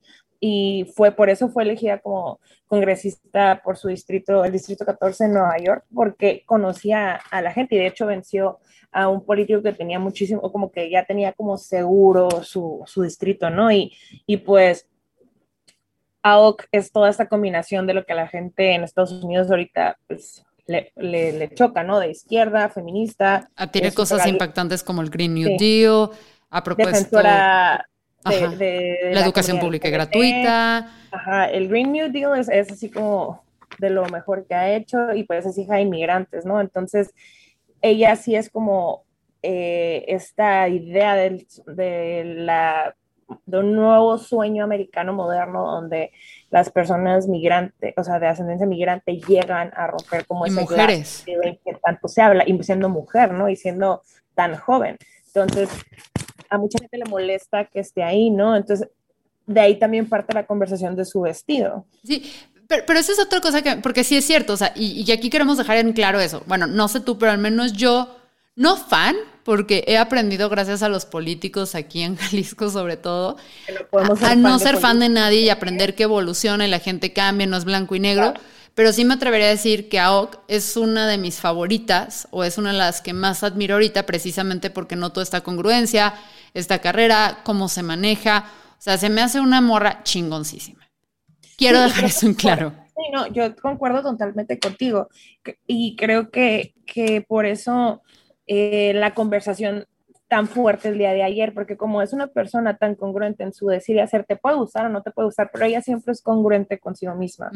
Y 0.47 0.93
fue 0.95 1.11
por 1.11 1.31
eso 1.31 1.49
fue 1.49 1.63
elegida 1.63 2.01
como 2.01 2.39
congresista 2.67 3.63
por 3.65 3.79
su 3.79 3.89
distrito, 3.89 4.45
el 4.45 4.53
distrito 4.53 4.85
14 4.85 5.25
en 5.25 5.33
Nueva 5.33 5.57
York, 5.57 5.87
porque 5.95 6.43
conocía 6.45 7.15
a 7.31 7.41
la 7.41 7.51
gente 7.51 7.77
y 7.77 7.79
de 7.79 7.87
hecho 7.87 8.05
venció 8.05 8.59
a 8.93 9.09
un 9.09 9.25
político 9.25 9.63
que 9.63 9.73
tenía 9.73 9.99
muchísimo, 9.99 10.43
como 10.53 10.71
que 10.71 10.91
ya 10.91 11.07
tenía 11.07 11.33
como 11.33 11.57
seguro 11.57 12.29
su, 12.43 12.83
su 12.85 13.01
distrito, 13.05 13.49
¿no? 13.49 13.73
Y, 13.73 13.97
y 14.27 14.37
pues 14.37 14.87
AOC 16.23 16.65
es 16.73 16.93
toda 16.93 17.09
esta 17.09 17.27
combinación 17.27 17.87
de 17.87 17.95
lo 17.95 18.05
que 18.05 18.13
a 18.13 18.17
la 18.17 18.29
gente 18.29 18.75
en 18.75 18.85
Estados 18.85 19.13
Unidos 19.13 19.49
ahorita 19.49 19.97
pues, 20.07 20.45
le, 20.67 20.93
le, 20.95 21.55
choca, 21.55 21.83
¿no? 21.85 22.01
De 22.01 22.11
izquierda, 22.11 22.69
feminista. 22.69 23.49
Ah, 23.57 23.71
tiene 23.71 23.93
cosas 23.93 24.27
impactantes 24.27 24.83
como 24.83 25.01
el 25.01 25.09
Green 25.09 25.33
New 25.33 25.57
Deal, 25.59 26.11
a 26.51 26.63
propósito... 26.63 27.19
De, 28.25 29.11
la, 29.13 29.21
educación 29.21 29.59
pública 29.61 29.91
gratuita. 29.91 30.91
Ajá, 31.11 31.51
el 31.51 31.69
Green 31.69 31.93
New 31.93 32.11
Deal 32.11 32.39
es, 32.39 32.49
es, 32.49 32.73
así 32.73 32.91
como 32.91 33.45
de 33.79 33.91
lo 33.91 34.07
mejor 34.07 34.47
que 34.47 34.55
ha 34.55 34.75
hecho 34.75 35.15
y 35.15 35.25
pues 35.25 35.45
es 35.45 35.59
hija 35.59 35.75
de 35.75 35.83
inmigrantes, 35.83 36.47
¿no? 36.47 36.61
Entonces, 36.61 37.13
ella 37.83 38.17
sí 38.17 38.35
es 38.35 38.49
como 38.49 39.05
eh, 39.43 40.07
esta 40.09 40.69
idea 40.69 41.15
del, 41.17 41.47
de, 41.67 42.25
la, 42.25 42.97
de 43.45 43.59
un 43.59 43.75
nuevo 43.75 44.17
sueño 44.17 44.65
americano 44.65 45.13
moderno 45.13 45.71
donde 45.71 46.13
las 46.51 46.71
personas 46.71 47.29
migrantes, 47.29 47.93
o 47.97 48.05
sea, 48.05 48.19
de 48.19 48.29
ascendencia 48.29 48.67
migrante, 48.67 49.21
llegan 49.21 49.71
a 49.77 49.87
romper 49.87 50.25
como 50.27 50.47
ese 50.47 50.61
mujeres. 50.61 51.25
que 51.27 51.75
tanto 51.85 52.09
se 52.09 52.23
habla, 52.23 52.45
y 52.47 52.63
siendo 52.63 52.89
mujer, 52.89 53.33
¿no? 53.33 53.51
Y 53.51 53.57
siendo 53.57 54.03
tan 54.35 54.57
joven. 54.57 54.97
Entonces, 55.27 55.69
a 56.55 56.59
mucha 56.59 56.79
gente 56.79 56.99
le 56.99 57.05
molesta 57.05 57.65
que 57.67 57.81
esté 57.81 58.03
ahí, 58.03 58.31
¿no? 58.31 58.57
Entonces, 58.57 58.89
de 59.47 59.61
ahí 59.61 59.79
también 59.79 60.09
parte 60.09 60.35
la 60.35 60.47
conversación 60.47 60.97
de 60.97 61.05
su 61.05 61.21
vestido. 61.21 61.85
Sí, 62.05 62.31
pero, 62.67 62.85
pero 62.87 62.99
esa 62.99 63.13
es 63.13 63.19
otra 63.19 63.41
cosa 63.41 63.63
que, 63.63 63.77
porque 63.77 64.05
sí 64.05 64.17
es 64.17 64.25
cierto, 64.25 64.55
o 64.55 64.57
sea, 64.57 64.73
y, 64.75 65.11
aquí 65.13 65.31
queremos 65.31 65.59
dejar 65.59 65.79
en 65.79 65.93
claro 65.93 66.21
eso. 66.21 66.43
Bueno, 66.47 66.67
no 66.67 66.89
sé 66.89 67.01
tú, 67.01 67.19
pero 67.19 67.33
al 67.33 67.39
menos 67.39 67.73
yo, 67.73 68.17
no 68.57 68.77
fan, 68.77 69.17
porque 69.43 69.85
he 69.87 69.99
aprendido 69.99 70.49
gracias 70.49 70.83
a 70.83 70.89
los 70.89 71.05
políticos 71.05 71.75
aquí 71.75 72.03
en 72.03 72.17
Jalisco 72.17 72.71
sobre 72.71 72.97
todo, 72.97 73.37
a, 74.23 74.35
no 74.35 74.59
ser 74.59 74.79
fan 74.79 75.01
de 75.01 75.09
nadie 75.09 75.41
y 75.41 75.51
aprender 75.51 75.95
que 75.95 76.05
evoluciona 76.05 76.67
y 76.67 76.71
la 76.71 76.79
gente 76.79 77.13
cambia, 77.13 77.47
no 77.47 77.57
es 77.57 77.65
blanco 77.65 77.95
y 77.95 78.01
negro. 78.01 78.35
Pero 78.75 78.93
sí 78.93 79.05
me 79.05 79.15
atrevería 79.15 79.47
a 79.47 79.51
decir 79.51 79.89
que 79.89 80.01
AOC 80.01 80.41
es 80.49 80.77
una 80.77 81.07
de 81.07 81.17
mis 81.17 81.39
favoritas 81.39 82.27
o 82.33 82.43
es 82.43 82.59
una 82.59 82.73
de 82.73 82.79
las 82.79 83.01
que 83.01 83.13
más 83.13 83.45
admiro 83.45 83.75
ahorita 83.75 84.05
precisamente 84.05 84.69
porque 84.69 84.97
noto 84.97 85.23
esta 85.23 85.43
congruencia, 85.43 86.15
esta 86.55 86.79
carrera, 86.79 87.41
cómo 87.45 87.69
se 87.69 87.83
maneja. 87.83 88.47
O 88.79 88.83
sea, 88.85 88.97
se 88.97 89.11
me 89.11 89.21
hace 89.21 89.41
una 89.41 89.61
morra 89.61 90.03
chingoncísima. 90.05 90.89
Quiero 91.59 91.81
dejar 91.81 92.05
eso 92.05 92.27
en 92.27 92.35
claro. 92.35 92.73
Sí, 92.97 93.11
no, 93.13 93.27
yo 93.27 93.55
concuerdo 93.57 94.03
totalmente 94.03 94.59
contigo 94.59 95.09
y 95.67 95.97
creo 95.97 96.31
que, 96.31 96.75
que 96.87 97.23
por 97.27 97.45
eso 97.45 98.03
eh, 98.47 98.93
la 98.95 99.15
conversación 99.15 99.87
tan 100.29 100.47
fuerte 100.49 100.89
el 100.89 100.99
día 100.99 101.13
de 101.13 101.23
ayer, 101.23 101.53
porque 101.55 101.77
como 101.77 102.03
es 102.03 102.13
una 102.13 102.29
persona 102.29 102.77
tan 102.77 102.95
congruente 102.95 103.43
en 103.43 103.53
su 103.53 103.67
decir 103.67 103.97
y 103.97 104.01
hacer, 104.01 104.25
te 104.25 104.37
puede 104.37 104.57
gustar 104.57 104.87
o 104.87 104.89
no 104.89 105.03
te 105.03 105.11
puede 105.11 105.27
gustar, 105.27 105.51
pero 105.53 105.65
ella 105.65 105.81
siempre 105.81 106.13
es 106.13 106.23
congruente 106.23 106.79
consigo 106.79 107.15
misma. 107.15 107.51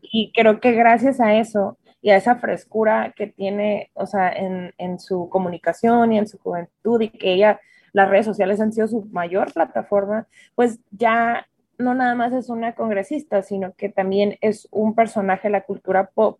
Y 0.00 0.32
creo 0.32 0.60
que 0.60 0.72
gracias 0.72 1.20
a 1.20 1.34
eso 1.34 1.78
y 2.00 2.10
a 2.10 2.16
esa 2.16 2.36
frescura 2.36 3.12
que 3.16 3.26
tiene, 3.26 3.90
o 3.94 4.06
sea, 4.06 4.30
en, 4.30 4.72
en 4.78 4.98
su 4.98 5.28
comunicación 5.28 6.12
y 6.12 6.18
en 6.18 6.26
su 6.26 6.38
juventud 6.38 7.00
y 7.00 7.08
que 7.08 7.34
ella 7.34 7.60
las 7.92 8.08
redes 8.08 8.26
sociales 8.26 8.60
han 8.60 8.72
sido 8.72 8.88
su 8.88 9.04
mayor 9.12 9.52
plataforma, 9.52 10.26
pues 10.54 10.80
ya 10.90 11.46
no 11.78 11.94
nada 11.94 12.14
más 12.14 12.32
es 12.32 12.48
una 12.48 12.74
congresista, 12.74 13.42
sino 13.42 13.74
que 13.74 13.88
también 13.88 14.38
es 14.40 14.68
un 14.70 14.94
personaje 14.94 15.48
de 15.48 15.52
la 15.52 15.62
cultura 15.62 16.10
pop, 16.14 16.38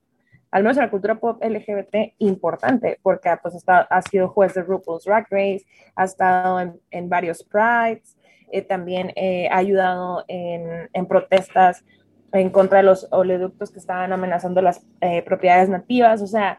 al 0.51 0.63
menos 0.63 0.77
de 0.77 0.83
la 0.83 0.91
cultura 0.91 1.17
pop 1.17 1.43
LGBT 1.43 2.15
importante, 2.19 2.99
porque 3.03 3.31
pues, 3.43 3.55
está, 3.55 3.81
ha 3.81 4.03
sido 4.03 4.29
juez 4.29 4.55
de 4.55 4.63
RuPaul's 4.63 5.05
Drag 5.05 5.27
Race, 5.31 5.65
ha 5.97 6.05
estado 6.05 6.61
en, 6.91 7.09
varios 7.09 7.43
prides, 7.43 8.17
eh, 8.51 8.63
también 8.63 9.13
eh, 9.17 9.49
ha 9.51 9.57
ayudado 9.57 10.25
en, 10.29 10.91
en, 10.93 11.07
protestas 11.07 11.85
en 12.33 12.51
contra 12.51 12.79
de 12.79 12.85
los 12.85 13.09
oleoductos 13.11 13.71
que 13.71 13.79
estaban 13.79 14.13
amenazando 14.13 14.63
las 14.63 14.87
eh, 15.01 15.23
propiedades 15.23 15.69
nativas, 15.69 16.23
o 16.23 16.27
sea, 16.27 16.59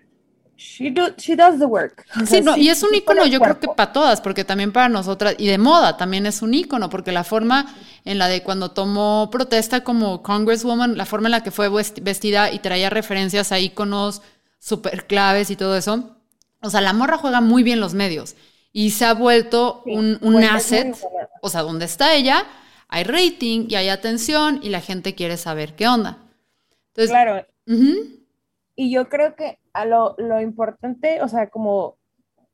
She, 0.66 0.92
does 0.92 1.60
the 1.60 1.66
work. 1.66 2.06
Sí, 2.26 2.40
no, 2.40 2.56
y 2.56 2.70
es 2.70 2.84
un 2.84 2.96
icono 2.96 3.26
yo 3.26 3.42
creo 3.42 3.60
que 3.60 3.68
para 3.68 3.92
todas, 3.92 4.22
porque 4.22 4.46
también 4.46 4.72
para 4.72 4.88
nosotras, 4.88 5.36
y 5.38 5.48
de 5.48 5.58
moda 5.58 5.98
también 5.98 6.26
es 6.26 6.42
un 6.42 6.54
icono, 6.54 6.90
porque 6.90 7.12
la 7.12 7.26
forma 7.26 7.76
en 8.06 8.18
la 8.18 8.30
de 8.30 8.44
cuando 8.44 8.72
tomó 8.72 9.30
protesta 9.30 9.84
como 9.84 10.24
Congresswoman, 10.24 10.98
la 10.98 11.06
forma 11.06 11.28
en 11.28 11.32
la 11.32 11.44
que 11.44 11.52
fue 11.52 11.68
vestida 11.70 12.50
y 12.50 12.60
traía 12.60 12.90
referencias 12.90 13.52
a 13.52 13.60
iconos 13.60 14.22
súper 14.58 15.06
claves 15.06 15.52
y 15.52 15.58
todo 15.58 15.76
eso, 15.76 16.16
o 16.62 16.70
sea, 16.70 16.80
la 16.80 16.94
morra 16.94 17.18
juega 17.18 17.42
muy 17.42 17.62
bien 17.64 17.82
los 17.82 17.94
medios 17.94 18.36
y 18.72 18.92
se 18.92 19.04
ha 19.04 19.14
vuelto 19.14 19.84
un, 19.86 20.18
un 20.22 20.42
asset, 20.46 20.96
o 21.42 21.50
sea, 21.50 21.64
donde 21.64 21.84
está 21.84 22.16
ella, 22.16 22.46
hay 22.88 23.04
rating 23.04 23.68
y 23.68 23.76
hay 23.76 23.90
atención 23.90 24.62
y 24.64 24.70
la 24.70 24.80
gente 24.80 25.14
quiere 25.14 25.36
saber 25.36 25.76
qué 25.76 25.90
onda. 25.90 26.20
Entonces, 26.96 27.12
claro. 27.12 27.46
Y 28.76 28.92
yo 28.92 29.10
creo 29.10 29.36
que 29.36 29.60
a 29.74 29.86
lo, 29.86 30.16
lo, 30.18 30.40
importante, 30.40 31.22
o 31.22 31.28
sea, 31.28 31.50
como, 31.50 31.98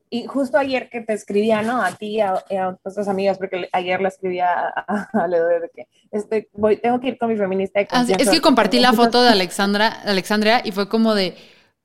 y 0.08 0.26
justo 0.26 0.58
ayer 0.58 0.88
que 0.90 1.02
te 1.02 1.12
escribía, 1.12 1.62
¿no? 1.62 1.82
A 1.82 1.92
ti 1.92 2.16
y 2.16 2.20
a, 2.20 2.42
otras 2.84 3.08
amigas, 3.08 3.38
porque 3.38 3.68
ayer 3.72 4.00
la 4.00 4.08
escribía 4.08 4.48
a, 4.48 5.08
a 5.12 5.28
de 5.28 5.70
que 5.74 5.86
este, 6.10 6.48
voy, 6.54 6.78
tengo 6.78 7.00
que 7.00 7.08
ir 7.08 7.18
con 7.18 7.28
mi 7.28 7.36
feminista. 7.36 7.80
Ah, 7.90 8.04
es 8.18 8.30
que 8.30 8.40
compartí 8.40 8.80
la 8.80 8.92
foto 8.92 9.22
de 9.22 9.28
Alexandra, 9.30 10.00
Alexandria 10.04 10.62
y 10.64 10.72
fue 10.72 10.88
como 10.88 11.14
de, 11.14 11.36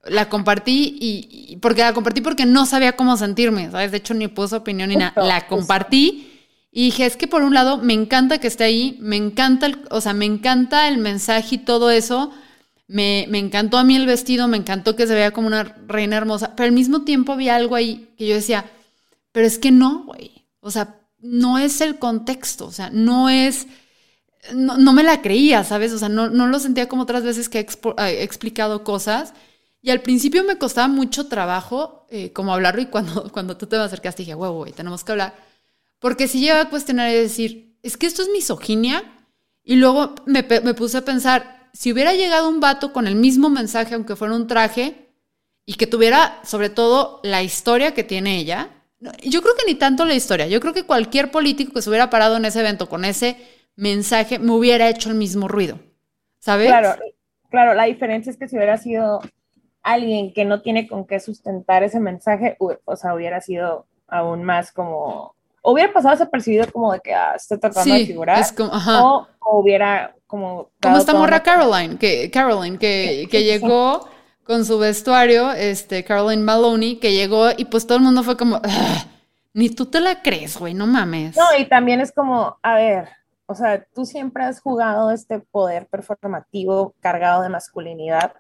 la 0.05 0.29
compartí 0.29 0.97
y, 0.99 1.57
porque 1.57 1.81
la 1.81 1.93
compartí 1.93 2.21
porque 2.21 2.45
no 2.45 2.65
sabía 2.65 2.95
cómo 2.95 3.17
sentirme, 3.17 3.71
¿sabes? 3.71 3.91
De 3.91 3.97
hecho, 3.97 4.13
ni 4.13 4.27
puse 4.27 4.55
opinión 4.55 4.89
ni 4.89 4.95
nada. 4.95 5.13
La 5.23 5.47
compartí. 5.47 6.31
Y 6.71 6.85
dije, 6.85 7.05
es 7.05 7.15
que 7.15 7.27
por 7.27 7.41
un 7.41 7.53
lado 7.53 7.77
me 7.77 7.93
encanta 7.93 8.37
que 8.37 8.47
esté 8.47 8.65
ahí, 8.65 8.97
me 8.99 9.15
encanta, 9.15 9.65
el, 9.65 9.79
o 9.89 10.01
sea, 10.01 10.13
me 10.13 10.25
encanta 10.25 10.87
el 10.87 10.97
mensaje 10.97 11.55
y 11.55 11.57
todo 11.59 11.89
eso, 11.89 12.31
me, 12.87 13.25
me, 13.29 13.39
encantó 13.39 13.77
a 13.77 13.83
mí 13.83 13.95
el 13.95 14.05
vestido, 14.05 14.47
me 14.47 14.57
encantó 14.57 14.95
que 14.95 15.07
se 15.07 15.15
vea 15.15 15.31
como 15.31 15.47
una 15.47 15.63
reina 15.87 16.17
hermosa, 16.17 16.55
pero 16.55 16.67
al 16.67 16.73
mismo 16.73 17.03
tiempo 17.03 17.33
había 17.33 17.55
algo 17.55 17.75
ahí 17.75 18.13
que 18.17 18.27
yo 18.27 18.35
decía, 18.35 18.65
pero 19.31 19.47
es 19.47 19.59
que 19.59 19.71
no, 19.71 20.03
güey. 20.05 20.47
O 20.61 20.71
sea, 20.71 20.99
no 21.19 21.57
es 21.57 21.81
el 21.81 21.99
contexto, 21.99 22.67
o 22.67 22.71
sea, 22.71 22.89
no 22.89 23.29
es, 23.29 23.67
no, 24.53 24.93
me 24.93 25.03
la 25.03 25.21
creía, 25.21 25.63
¿sabes? 25.63 25.91
O 25.93 25.97
sea, 25.99 26.09
no, 26.09 26.29
no 26.29 26.47
lo 26.47 26.59
sentía 26.59 26.87
como 26.87 27.03
otras 27.03 27.23
veces 27.23 27.49
que 27.49 27.59
he, 27.59 28.23
explicado 28.23 28.83
cosas. 28.83 29.33
Y 29.81 29.91
al 29.91 30.01
principio 30.01 30.43
me 30.43 30.57
costaba 30.57 30.87
mucho 30.87 31.27
trabajo 31.27 32.07
eh, 32.09 32.31
como 32.33 32.53
hablarlo 32.53 32.81
y 32.81 32.87
cuando, 32.87 33.29
cuando 33.33 33.57
tú 33.57 33.67
te 33.67 33.77
me 33.77 33.83
acercaste 33.83 34.23
dije, 34.23 34.35
huevo, 34.35 34.59
güey, 34.59 34.71
tenemos 34.71 35.03
que 35.03 35.11
hablar. 35.11 35.35
Porque 35.99 36.27
si 36.27 36.39
llega 36.39 36.61
a 36.61 36.69
cuestionar 36.69 37.09
y 37.11 37.15
decir, 37.15 37.77
es 37.81 37.97
que 37.97 38.07
esto 38.07 38.21
es 38.21 38.29
misoginia. 38.29 39.03
Y 39.63 39.75
luego 39.75 40.15
me, 40.27 40.43
me 40.63 40.73
puse 40.75 40.97
a 40.97 41.05
pensar, 41.05 41.54
si 41.75 41.91
hubiera 41.91 42.13
llegado 42.13 42.47
un 42.47 42.61
vato 42.61 42.93
con 42.93 43.05
el 43.05 43.15
mismo 43.15 43.49
mensaje, 43.49 43.95
aunque 43.95 44.15
fuera 44.15 44.33
un 44.33 44.47
traje, 44.47 45.09
y 45.65 45.73
que 45.73 45.87
tuviera 45.87 46.39
sobre 46.43 46.69
todo 46.69 47.19
la 47.23 47.43
historia 47.43 47.93
que 47.93 48.03
tiene 48.03 48.37
ella, 48.37 48.69
yo 49.23 49.41
creo 49.41 49.55
que 49.55 49.65
ni 49.65 49.75
tanto 49.75 50.05
la 50.05 50.13
historia, 50.13 50.47
yo 50.47 50.61
creo 50.61 50.73
que 50.73 50.83
cualquier 50.83 51.31
político 51.31 51.73
que 51.73 51.81
se 51.81 51.89
hubiera 51.89 52.09
parado 52.09 52.37
en 52.37 52.45
ese 52.45 52.61
evento 52.61 52.87
con 52.87 53.03
ese 53.03 53.35
mensaje 53.75 54.39
me 54.39 54.51
hubiera 54.51 54.87
hecho 54.87 55.09
el 55.09 55.15
mismo 55.15 55.47
ruido, 55.47 55.79
¿sabes? 56.39 56.67
Claro, 56.67 56.95
claro, 57.49 57.73
la 57.73 57.85
diferencia 57.85 58.29
es 58.29 58.37
que 58.37 58.47
si 58.47 58.55
hubiera 58.55 58.77
sido 58.77 59.19
alguien 59.83 60.33
que 60.33 60.45
no 60.45 60.61
tiene 60.61 60.87
con 60.87 61.05
qué 61.05 61.19
sustentar 61.19 61.83
ese 61.83 61.99
mensaje, 61.99 62.55
o 62.57 62.95
sea, 62.95 63.13
hubiera 63.13 63.41
sido 63.41 63.85
aún 64.07 64.43
más 64.43 64.71
como, 64.71 65.34
hubiera 65.65 65.91
pasado 65.91 66.13
desapercibido 66.13 66.71
como 66.71 66.93
de 66.93 66.99
que 66.99 67.13
ah, 67.13 67.33
está 67.35 67.57
tratando 67.57 67.93
de 67.93 68.05
figurar, 68.05 68.45
o, 69.01 69.27
hubiera 69.59 70.15
como... 70.27 70.69
Como 70.81 70.97
esta 70.97 71.13
morra 71.13 71.41
Caroline, 71.41 71.97
que, 71.97 72.29
Caroline, 72.31 72.77
que, 72.77 73.27
que 73.29 73.43
llegó 73.43 74.07
con 74.43 74.63
su 74.63 74.77
vestuario, 74.77 75.51
este, 75.51 76.03
Caroline 76.03 76.43
Maloney, 76.43 76.97
que 76.97 77.13
llegó 77.13 77.49
y 77.55 77.65
pues 77.65 77.87
todo 77.87 77.97
el 77.97 78.03
mundo 78.03 78.23
fue 78.23 78.37
como, 78.37 78.61
ni 79.53 79.69
tú 79.69 79.87
te 79.87 79.99
la 79.99 80.21
crees, 80.21 80.57
güey, 80.57 80.73
no 80.73 80.85
mames. 80.85 81.35
No, 81.35 81.45
y 81.57 81.65
también 81.65 81.99
es 82.01 82.11
como, 82.11 82.57
a 82.61 82.75
ver, 82.75 83.09
o 83.47 83.55
sea, 83.55 83.83
tú 83.93 84.05
siempre 84.05 84.43
has 84.43 84.59
jugado 84.59 85.11
este 85.11 85.39
poder 85.39 85.87
performativo 85.87 86.93
cargado 86.99 87.43
de 87.43 87.49
masculinidad. 87.49 88.33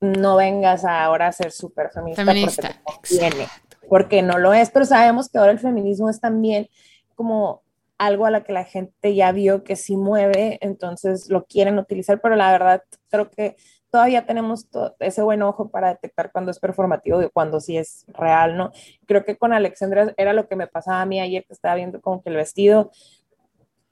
No 0.00 0.36
vengas 0.36 0.84
ahora 0.84 1.28
a 1.28 1.32
ser 1.32 1.50
súper 1.50 1.90
feminista, 1.90 2.24
feminista 2.24 2.80
porque, 2.84 3.48
porque 3.88 4.22
no 4.22 4.38
lo 4.38 4.52
es, 4.52 4.70
pero 4.70 4.84
sabemos 4.84 5.28
que 5.28 5.38
ahora 5.38 5.52
el 5.52 5.58
feminismo 5.58 6.10
es 6.10 6.20
también 6.20 6.68
como 7.14 7.62
algo 7.98 8.26
a 8.26 8.30
la 8.30 8.44
que 8.44 8.52
la 8.52 8.64
gente 8.64 9.14
ya 9.14 9.32
vio 9.32 9.64
que 9.64 9.74
sí 9.74 9.96
mueve, 9.96 10.58
entonces 10.60 11.28
lo 11.30 11.46
quieren 11.46 11.78
utilizar, 11.78 12.20
pero 12.20 12.36
la 12.36 12.52
verdad 12.52 12.82
creo 13.08 13.28
que 13.30 13.56
todavía 13.90 14.24
tenemos 14.26 14.68
ese 15.00 15.22
buen 15.22 15.42
ojo 15.42 15.70
para 15.70 15.88
detectar 15.88 16.30
cuando 16.30 16.50
es 16.50 16.60
performativo 16.60 17.22
y 17.22 17.30
cuando 17.30 17.60
sí 17.60 17.76
es 17.76 18.04
real, 18.08 18.56
¿no? 18.56 18.70
Creo 19.06 19.24
que 19.24 19.36
con 19.36 19.52
Alexandra 19.52 20.14
era 20.16 20.32
lo 20.32 20.46
que 20.46 20.56
me 20.56 20.66
pasaba 20.66 21.00
a 21.00 21.06
mí 21.06 21.20
ayer 21.20 21.44
que 21.44 21.54
estaba 21.54 21.74
viendo 21.74 22.00
como 22.00 22.22
que 22.22 22.30
el 22.30 22.36
vestido, 22.36 22.90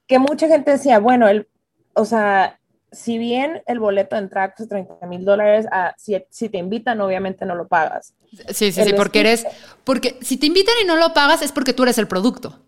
que 0.07 0.19
mucha 0.19 0.47
gente 0.47 0.71
decía, 0.71 0.99
bueno, 0.99 1.27
el, 1.27 1.49
o 1.93 2.05
sea, 2.05 2.59
si 2.91 3.17
bien 3.17 3.61
el 3.65 3.79
boleto 3.79 4.15
de 4.15 4.23
entrada 4.23 4.53
cuesta 4.53 4.75
30 4.75 5.05
mil 5.07 5.25
dólares, 5.25 5.65
ah, 5.71 5.93
si, 5.97 6.17
si, 6.29 6.49
te 6.49 6.57
invitan, 6.57 7.01
obviamente 7.01 7.45
no 7.45 7.55
lo 7.55 7.67
pagas. 7.67 8.13
Sí, 8.49 8.71
sí, 8.71 8.83
sí, 8.83 8.93
porque 8.93 9.19
eres, 9.19 9.45
porque 9.83 10.17
si 10.21 10.37
te 10.37 10.47
invitan 10.47 10.75
y 10.81 10.87
no 10.87 10.95
lo 10.95 11.13
pagas 11.13 11.41
es 11.41 11.51
porque 11.51 11.73
tú 11.73 11.83
eres 11.83 11.97
el 11.97 12.07
producto. 12.07 12.59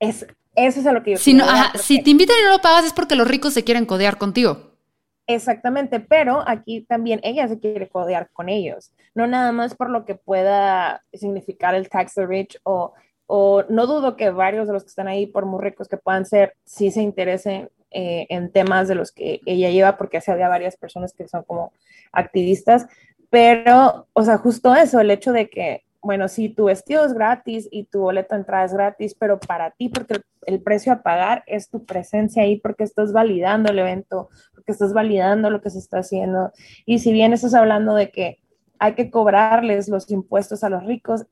Es, 0.00 0.26
eso 0.54 0.80
es 0.80 0.86
a 0.86 0.92
lo 0.92 1.02
que 1.02 1.12
yo 1.12 1.16
si, 1.18 1.38
si 1.76 2.02
te 2.02 2.10
invitan 2.10 2.36
y 2.40 2.44
no 2.44 2.50
lo 2.50 2.60
pagas 2.60 2.84
es 2.84 2.92
porque 2.92 3.14
los 3.14 3.28
ricos 3.28 3.54
se 3.54 3.64
quieren 3.64 3.86
codear 3.86 4.18
contigo. 4.18 4.72
Exactamente, 5.26 6.00
pero 6.00 6.42
aquí 6.46 6.80
también 6.80 7.20
ella 7.22 7.46
se 7.48 7.60
quiere 7.60 7.88
codear 7.88 8.30
con 8.32 8.48
ellos, 8.48 8.92
no 9.14 9.26
nada 9.26 9.52
más 9.52 9.74
por 9.74 9.90
lo 9.90 10.06
que 10.06 10.14
pueda 10.14 11.04
significar 11.12 11.74
el 11.74 11.90
tax 11.90 12.14
the 12.14 12.26
rich 12.26 12.58
o, 12.62 12.94
o 13.26 13.62
no 13.68 13.86
dudo 13.86 14.16
que 14.16 14.30
varios 14.30 14.66
de 14.66 14.72
los 14.72 14.84
que 14.84 14.88
están 14.88 15.06
ahí, 15.06 15.26
por 15.26 15.44
muy 15.44 15.62
ricos 15.62 15.86
que 15.86 15.98
puedan 15.98 16.24
ser, 16.24 16.54
sí 16.64 16.90
se 16.90 17.02
interesen 17.02 17.68
eh, 17.90 18.26
en 18.28 18.50
temas 18.50 18.88
de 18.88 18.94
los 18.94 19.12
que 19.12 19.40
ella 19.46 19.70
lleva, 19.70 19.96
porque 19.96 20.18
así 20.18 20.30
había 20.30 20.48
varias 20.48 20.76
personas 20.76 21.12
que 21.12 21.28
son 21.28 21.42
como 21.44 21.72
activistas, 22.12 22.86
pero, 23.30 24.06
o 24.12 24.22
sea, 24.22 24.38
justo 24.38 24.74
eso, 24.74 25.00
el 25.00 25.10
hecho 25.10 25.32
de 25.32 25.50
que 25.50 25.84
bueno, 26.00 26.28
sí, 26.28 26.48
tu 26.48 26.64
vestido 26.64 27.04
es 27.04 27.12
gratis 27.12 27.68
y 27.70 27.84
tu 27.84 28.00
boleto 28.00 28.34
de 28.34 28.40
entrada 28.40 28.64
es 28.64 28.72
gratis, 28.72 29.14
pero 29.14 29.38
para 29.40 29.72
ti, 29.72 29.88
porque 29.88 30.20
el 30.46 30.62
precio 30.62 30.92
a 30.92 31.02
pagar 31.02 31.42
es 31.46 31.68
tu 31.68 31.84
presencia 31.84 32.42
ahí, 32.42 32.58
porque 32.58 32.84
estás 32.84 33.12
validando 33.12 33.70
el 33.70 33.78
evento, 33.78 34.28
porque 34.54 34.72
estás 34.72 34.92
validando 34.92 35.50
lo 35.50 35.60
que 35.60 35.70
se 35.70 35.78
está 35.78 35.98
haciendo. 35.98 36.52
Y 36.86 37.00
si 37.00 37.12
bien 37.12 37.32
estás 37.32 37.54
hablando 37.54 37.94
de 37.94 38.10
que 38.10 38.38
hay 38.78 38.94
que 38.94 39.10
cobrarles 39.10 39.88
los 39.88 40.08
impuestos 40.10 40.62
a 40.62 40.70
los 40.70 40.84
ricos, 40.84 41.26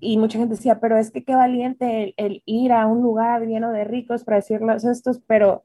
y 0.00 0.16
mucha 0.18 0.38
gente 0.38 0.56
decía, 0.56 0.80
pero 0.80 0.96
es 0.98 1.10
que 1.10 1.24
qué 1.24 1.34
valiente 1.34 2.02
el, 2.02 2.14
el 2.16 2.42
ir 2.46 2.72
a 2.72 2.86
un 2.86 3.02
lugar 3.02 3.46
lleno 3.46 3.70
de 3.70 3.84
ricos 3.84 4.24
para 4.24 4.38
decirles 4.38 4.84
estos, 4.84 5.20
pero 5.26 5.62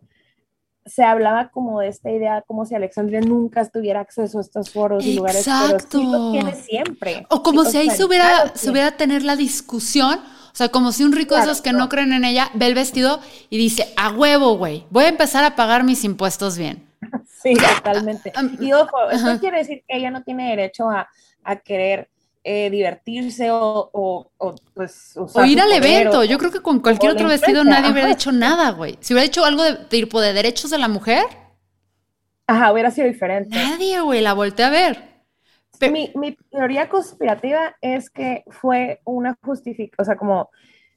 se 0.85 1.03
hablaba 1.03 1.49
como 1.49 1.79
de 1.79 1.87
esta 1.87 2.11
idea, 2.11 2.43
como 2.45 2.65
si 2.65 2.75
Alexandria 2.75 3.19
nunca 3.19 3.65
tuviera 3.65 4.01
acceso 4.01 4.37
a 4.37 4.41
estos 4.41 4.69
foros 4.69 5.03
y 5.03 5.15
lugares, 5.15 5.43
pero 5.45 5.79
sí 5.79 6.03
lo 6.05 6.31
tiene 6.31 6.53
siempre. 6.53 7.25
O 7.29 7.41
como 7.41 7.65
si 7.65 7.77
ahí 7.77 7.89
se 7.89 8.05
hubiera, 8.05 8.55
se 8.55 8.69
hubiera 8.69 8.95
tener 8.95 9.23
la 9.23 9.35
discusión, 9.35 10.19
o 10.19 10.55
sea, 10.55 10.69
como 10.69 10.91
si 10.91 11.03
un 11.03 11.11
rico 11.11 11.35
de 11.35 11.41
esos 11.41 11.61
que 11.61 11.73
no 11.73 11.89
creen 11.89 12.13
en 12.13 12.23
ella 12.23 12.51
ve 12.53 12.67
el 12.67 12.75
vestido 12.75 13.19
y 13.49 13.57
dice, 13.57 13.93
a 13.97 14.11
huevo, 14.11 14.57
güey, 14.57 14.85
voy 14.91 15.05
a 15.05 15.09
empezar 15.09 15.43
a 15.43 15.55
pagar 15.55 15.83
mis 15.83 16.03
impuestos 16.03 16.57
bien. 16.57 16.85
Sí, 17.45 17.53
totalmente. 17.53 18.33
Y 18.59 18.73
ojo, 18.73 19.07
esto 19.11 19.39
quiere 19.39 19.59
decir 19.59 19.83
que 19.87 19.97
ella 19.97 20.09
no 20.09 20.23
tiene 20.23 20.49
derecho 20.49 20.89
a, 20.89 21.07
a 21.43 21.55
querer 21.57 22.09
eh, 22.47 22.69
divertirse 22.69 23.49
o, 23.49 23.89
o, 23.91 24.55
pues 24.75 25.17
o 25.17 25.45
ir 25.45 25.59
al 25.59 25.71
evento. 25.71 26.23
Yo 26.23 26.37
creo 26.37 26.51
que 26.51 26.61
con 26.61 26.79
cualquier 26.79 27.13
otro 27.13 27.27
vestido 27.27 27.63
nadie 27.63 27.91
hubiera 27.91 28.07
dicho 28.07 28.31
nada, 28.31 28.69
güey. 28.69 28.99
Si 29.01 29.13
hubiera 29.13 29.25
hecho 29.25 29.43
algo 29.43 29.63
de 29.63 29.77
tipo 29.85 30.21
de 30.21 30.31
derechos 30.31 30.69
de 30.69 30.77
la 30.77 30.87
mujer. 30.87 31.23
Ajá, 32.45 32.71
hubiera 32.71 32.91
sido 32.91 33.07
diferente. 33.07 33.49
Nadie, 33.49 33.99
güey, 33.99 34.21
la 34.21 34.33
volteé 34.33 34.63
a 34.63 34.69
ver. 34.69 35.15
Mi, 35.91 36.11
mi, 36.13 36.37
teoría 36.51 36.87
conspirativa 36.87 37.75
es 37.81 38.11
que 38.11 38.43
fue 38.47 39.01
una 39.05 39.35
justificación, 39.41 39.95
o 39.97 40.05
sea, 40.05 40.15
como 40.15 40.51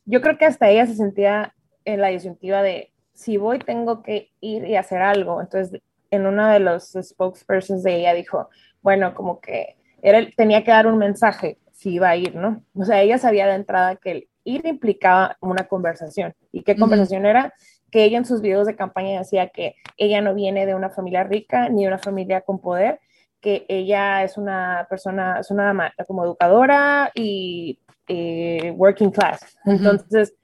yo 0.04 0.20
creo 0.20 0.36
que 0.36 0.44
hasta 0.44 0.68
ella 0.68 0.86
se 0.86 0.96
sentía 0.96 1.54
en 1.86 2.02
la 2.02 2.08
disyuntiva 2.08 2.62
de 2.62 2.92
si 3.14 3.38
voy 3.38 3.58
tengo 3.58 4.02
que 4.02 4.30
ir 4.42 4.66
y 4.66 4.76
hacer 4.76 5.00
algo. 5.00 5.40
Entonces, 5.40 5.80
en 6.10 6.26
uno 6.26 6.46
de 6.46 6.60
los 6.60 6.92
spokespersons 6.92 7.82
de 7.82 7.96
ella 7.96 8.12
dijo, 8.12 8.50
bueno, 8.82 9.14
como 9.14 9.40
que 9.40 9.77
era, 10.02 10.26
tenía 10.36 10.64
que 10.64 10.70
dar 10.70 10.86
un 10.86 10.98
mensaje 10.98 11.58
si 11.72 11.90
iba 11.94 12.08
a 12.08 12.16
ir, 12.16 12.34
¿no? 12.34 12.64
O 12.74 12.84
sea, 12.84 13.00
ella 13.02 13.18
sabía 13.18 13.46
de 13.46 13.54
entrada 13.54 13.96
que 13.96 14.10
el 14.10 14.28
ir 14.44 14.66
implicaba 14.66 15.36
una 15.40 15.68
conversación. 15.68 16.34
¿Y 16.50 16.62
qué 16.62 16.76
conversación 16.76 17.26
era? 17.26 17.52
Que 17.90 18.04
ella 18.04 18.18
en 18.18 18.24
sus 18.24 18.40
videos 18.40 18.66
de 18.66 18.74
campaña 18.74 19.18
decía 19.18 19.48
que 19.48 19.76
ella 19.96 20.20
no 20.20 20.34
viene 20.34 20.66
de 20.66 20.74
una 20.74 20.90
familia 20.90 21.22
rica 21.24 21.68
ni 21.68 21.82
de 21.82 21.88
una 21.88 21.98
familia 21.98 22.40
con 22.40 22.60
poder, 22.60 22.98
que 23.40 23.64
ella 23.68 24.24
es 24.24 24.36
una 24.36 24.86
persona, 24.90 25.38
es 25.40 25.50
una 25.50 25.92
como 26.06 26.24
educadora 26.24 27.12
y 27.14 27.78
eh, 28.08 28.72
working 28.76 29.10
class. 29.10 29.40
Entonces, 29.64 30.34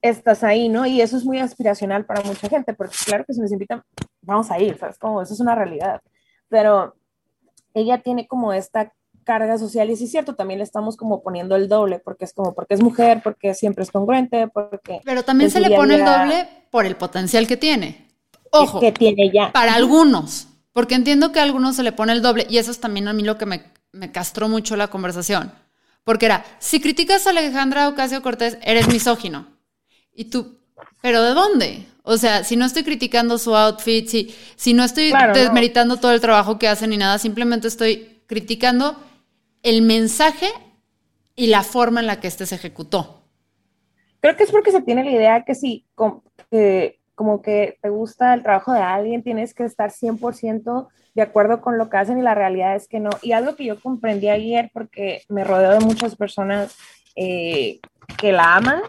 estás 0.00 0.44
ahí, 0.44 0.68
¿no? 0.68 0.86
Y 0.86 1.00
eso 1.00 1.16
es 1.16 1.24
muy 1.24 1.40
aspiracional 1.40 2.06
para 2.06 2.22
mucha 2.22 2.48
gente, 2.48 2.72
porque 2.72 2.96
claro 3.04 3.24
que 3.26 3.34
si 3.34 3.40
nos 3.40 3.52
invitan, 3.52 3.82
vamos 4.22 4.50
a 4.50 4.58
ir, 4.60 4.78
¿sabes? 4.78 4.98
Como 4.98 5.20
eso 5.20 5.34
es 5.34 5.40
una 5.40 5.54
realidad. 5.54 6.00
Pero 6.48 6.94
ella 7.78 7.98
tiene 7.98 8.26
como 8.26 8.52
esta 8.52 8.92
carga 9.24 9.58
social 9.58 9.90
y 9.90 9.96
sí 9.96 10.04
es 10.04 10.10
cierto, 10.10 10.34
también 10.34 10.58
le 10.58 10.64
estamos 10.64 10.96
como 10.96 11.22
poniendo 11.22 11.54
el 11.54 11.68
doble, 11.68 11.98
porque 11.98 12.24
es 12.24 12.32
como, 12.32 12.54
porque 12.54 12.74
es 12.74 12.82
mujer, 12.82 13.20
porque 13.22 13.52
siempre 13.52 13.84
es 13.84 13.90
congruente, 13.90 14.48
porque... 14.48 15.02
Pero 15.04 15.22
también 15.22 15.50
se 15.50 15.60
le 15.60 15.70
pone 15.76 15.96
el 15.96 16.04
doble 16.04 16.48
por 16.70 16.86
el 16.86 16.96
potencial 16.96 17.46
que 17.46 17.58
tiene. 17.58 18.08
Ojo, 18.50 18.80
que 18.80 18.90
tiene 18.90 19.30
ya. 19.30 19.52
Para 19.52 19.74
algunos, 19.74 20.48
porque 20.72 20.94
entiendo 20.94 21.30
que 21.30 21.40
a 21.40 21.42
algunos 21.42 21.76
se 21.76 21.82
le 21.82 21.92
pone 21.92 22.12
el 22.12 22.22
doble 22.22 22.46
y 22.48 22.56
eso 22.56 22.70
es 22.70 22.80
también 22.80 23.06
a 23.06 23.12
mí 23.12 23.22
lo 23.22 23.36
que 23.36 23.44
me, 23.44 23.64
me 23.92 24.10
castró 24.10 24.48
mucho 24.48 24.76
la 24.76 24.88
conversación. 24.88 25.52
Porque 26.04 26.24
era, 26.24 26.46
si 26.58 26.80
criticas 26.80 27.26
a 27.26 27.30
Alejandra 27.30 27.88
Ocasio 27.88 28.22
Cortés, 28.22 28.56
eres 28.62 28.88
misógino. 28.88 29.46
Y 30.14 30.30
tú, 30.30 30.58
¿pero 31.02 31.22
de 31.22 31.34
dónde? 31.34 31.86
O 32.10 32.16
sea, 32.16 32.42
si 32.42 32.56
no 32.56 32.64
estoy 32.64 32.84
criticando 32.84 33.36
su 33.36 33.54
outfit, 33.54 34.08
si, 34.08 34.34
si 34.56 34.72
no 34.72 34.82
estoy 34.82 35.12
desmeritando 35.34 35.98
todo 35.98 36.12
el 36.12 36.22
trabajo 36.22 36.58
que 36.58 36.66
hacen 36.66 36.88
ni 36.88 36.96
nada, 36.96 37.18
simplemente 37.18 37.68
estoy 37.68 38.22
criticando 38.26 38.96
el 39.62 39.82
mensaje 39.82 40.46
y 41.36 41.48
la 41.48 41.62
forma 41.62 42.00
en 42.00 42.06
la 42.06 42.18
que 42.18 42.28
este 42.28 42.46
se 42.46 42.54
ejecutó. 42.54 43.24
Creo 44.20 44.36
que 44.36 44.44
es 44.44 44.50
porque 44.50 44.72
se 44.72 44.80
tiene 44.80 45.04
la 45.04 45.10
idea 45.10 45.44
que 45.44 45.54
si 45.54 45.84
como 45.94 46.22
que 47.42 47.78
te 47.82 47.90
gusta 47.90 48.32
el 48.32 48.42
trabajo 48.42 48.72
de 48.72 48.80
alguien, 48.80 49.22
tienes 49.22 49.52
que 49.52 49.64
estar 49.64 49.90
100% 49.90 50.88
de 51.14 51.22
acuerdo 51.22 51.60
con 51.60 51.76
lo 51.76 51.90
que 51.90 51.98
hacen 51.98 52.18
y 52.18 52.22
la 52.22 52.34
realidad 52.34 52.74
es 52.74 52.88
que 52.88 53.00
no. 53.00 53.10
Y 53.20 53.32
algo 53.32 53.54
que 53.54 53.66
yo 53.66 53.78
comprendí 53.78 54.30
ayer 54.30 54.70
porque 54.72 55.24
me 55.28 55.44
rodeo 55.44 55.72
de 55.72 55.84
muchas 55.84 56.16
personas 56.16 56.74
eh, 57.16 57.80
que 58.16 58.32
la 58.32 58.56
aman, 58.56 58.80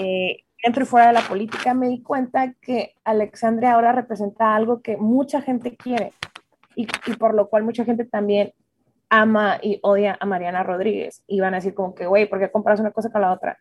eh, 0.00 0.45
dentro 0.66 0.82
y 0.82 0.86
fuera 0.86 1.06
de 1.06 1.12
la 1.12 1.20
política, 1.20 1.74
me 1.74 1.88
di 1.88 2.02
cuenta 2.02 2.52
que 2.60 2.96
Alexandria 3.04 3.74
ahora 3.74 3.92
representa 3.92 4.56
algo 4.56 4.82
que 4.82 4.96
mucha 4.96 5.40
gente 5.40 5.76
quiere 5.76 6.12
y, 6.74 6.88
por 7.18 7.34
lo 7.34 7.48
cual 7.48 7.62
mucha 7.62 7.84
gente 7.84 8.04
también 8.04 8.52
ama 9.08 9.60
y 9.62 9.78
odia 9.82 10.18
a 10.18 10.26
Mariana 10.26 10.64
Rodríguez. 10.64 11.22
Y 11.28 11.38
van 11.38 11.54
a 11.54 11.58
decir 11.58 11.72
como 11.72 11.94
que, 11.94 12.06
güey, 12.06 12.28
¿por 12.28 12.40
qué 12.40 12.50
compras 12.50 12.80
una 12.80 12.90
cosa 12.90 13.10
con 13.10 13.20
la 13.20 13.32
otra? 13.32 13.58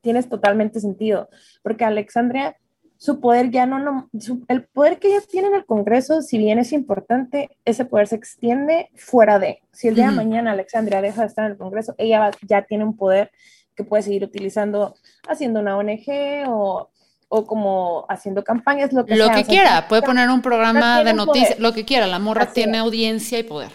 Tienes 0.00 0.28
totalmente 0.28 0.78
sentido, 0.78 1.28
porque 1.64 1.84
Alexandria 1.84 2.56
su 2.98 3.20
poder 3.20 3.50
ya 3.50 3.66
no, 3.66 3.80
no 3.80 4.08
el 4.46 4.64
poder 4.64 5.00
que 5.00 5.08
ella 5.08 5.20
tiene 5.28 5.48
en 5.48 5.56
el 5.56 5.66
Congreso, 5.66 6.22
si 6.22 6.38
bien 6.38 6.60
es 6.60 6.72
importante, 6.72 7.50
ese 7.64 7.84
poder 7.84 8.06
se 8.06 8.14
extiende 8.14 8.90
fuera 8.94 9.40
de. 9.40 9.58
Si 9.72 9.88
el 9.88 9.96
día 9.96 10.10
de 10.10 10.16
mañana 10.16 10.52
Alexandria 10.52 11.02
deja 11.02 11.22
de 11.22 11.26
estar 11.26 11.46
en 11.46 11.52
el 11.52 11.58
Congreso, 11.58 11.96
ella 11.98 12.30
ya 12.46 12.62
tiene 12.62 12.84
un 12.84 12.96
poder 12.96 13.32
que 13.74 13.84
puede 13.84 14.02
seguir 14.02 14.24
utilizando 14.24 14.94
haciendo 15.28 15.60
una 15.60 15.76
ONG 15.76 16.46
o, 16.48 16.90
o 17.28 17.46
como 17.46 18.06
haciendo 18.08 18.44
campañas, 18.44 18.92
lo 18.92 19.04
que 19.04 19.16
Lo 19.16 19.26
sea. 19.26 19.34
que 19.34 19.44
quiera, 19.44 19.88
puede 19.88 20.02
poner 20.02 20.28
un 20.30 20.42
programa 20.42 21.02
de 21.02 21.14
noticias, 21.14 21.58
lo 21.58 21.72
que 21.72 21.84
quiera, 21.84 22.06
la 22.06 22.18
morra 22.18 22.44
Así 22.44 22.54
tiene 22.54 22.78
es. 22.78 22.84
audiencia 22.84 23.38
y 23.38 23.42
poder. 23.42 23.70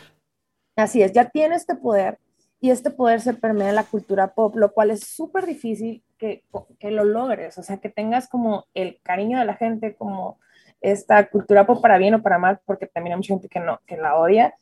Así 0.75 1.01
es, 1.01 1.12
ya 1.12 1.25
tiene 1.29 1.55
este 1.55 1.75
poder 1.75 2.19
y 2.62 2.71
este 2.71 2.89
poder 2.91 3.21
se 3.21 3.33
permea 3.33 3.69
en 3.69 3.75
la 3.75 3.83
cultura 3.83 4.33
pop, 4.33 4.55
lo 4.55 4.71
cual 4.73 4.91
es 4.91 5.01
súper 5.01 5.45
difícil 5.45 6.03
que, 6.17 6.43
que 6.79 6.91
lo 6.91 7.03
logres, 7.03 7.57
o 7.57 7.63
sea, 7.63 7.77
que 7.77 7.89
tengas 7.89 8.27
como 8.27 8.65
el 8.73 8.99
cariño 9.03 9.39
de 9.39 9.45
la 9.45 9.55
gente, 9.55 9.95
como 9.95 10.39
esta 10.81 11.27
cultura 11.29 11.65
pop 11.65 11.81
para 11.81 11.97
bien 11.97 12.13
o 12.13 12.21
para 12.21 12.38
mal, 12.38 12.59
porque 12.65 12.88
también 12.88 13.13
hay 13.13 13.17
mucha 13.17 13.33
gente 13.33 13.49
que 13.49 13.59
no, 13.59 13.79
que 13.85 13.97
la 13.97 14.17
odia, 14.17 14.55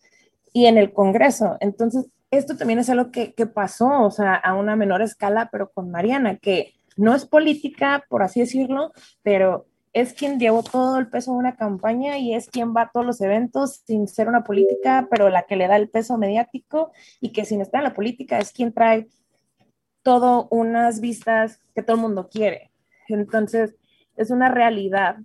y 0.53 0.65
en 0.65 0.77
el 0.77 0.91
Congreso. 0.93 1.57
Entonces, 1.59 2.07
esto 2.31 2.57
también 2.57 2.79
es 2.79 2.89
algo 2.89 3.11
que, 3.11 3.33
que 3.33 3.45
pasó, 3.45 4.03
o 4.03 4.11
sea, 4.11 4.35
a 4.35 4.55
una 4.55 4.75
menor 4.75 5.01
escala, 5.01 5.49
pero 5.51 5.71
con 5.71 5.91
Mariana, 5.91 6.37
que 6.37 6.73
no 6.97 7.15
es 7.15 7.25
política, 7.25 8.05
por 8.09 8.23
así 8.23 8.41
decirlo, 8.41 8.91
pero 9.23 9.67
es 9.93 10.13
quien 10.13 10.39
llevó 10.39 10.63
todo 10.63 10.99
el 10.99 11.09
peso 11.09 11.31
de 11.31 11.37
una 11.39 11.55
campaña 11.55 12.17
y 12.17 12.33
es 12.33 12.49
quien 12.49 12.75
va 12.75 12.83
a 12.83 12.91
todos 12.91 13.05
los 13.05 13.21
eventos 13.21 13.81
sin 13.85 14.07
ser 14.07 14.27
una 14.27 14.43
política, 14.43 15.07
pero 15.09 15.29
la 15.29 15.43
que 15.43 15.55
le 15.55 15.67
da 15.67 15.75
el 15.75 15.89
peso 15.89 16.17
mediático 16.17 16.91
y 17.19 17.31
que 17.31 17.45
sin 17.45 17.61
estar 17.61 17.79
en 17.79 17.85
la 17.85 17.93
política 17.93 18.37
es 18.37 18.51
quien 18.51 18.73
trae 18.73 19.07
todo 20.03 20.47
unas 20.51 21.01
vistas 21.01 21.61
que 21.73 21.81
todo 21.81 21.95
el 21.95 22.01
mundo 22.01 22.29
quiere. 22.29 22.71
Entonces, 23.07 23.75
es 24.15 24.29
una 24.29 24.49
realidad 24.49 25.17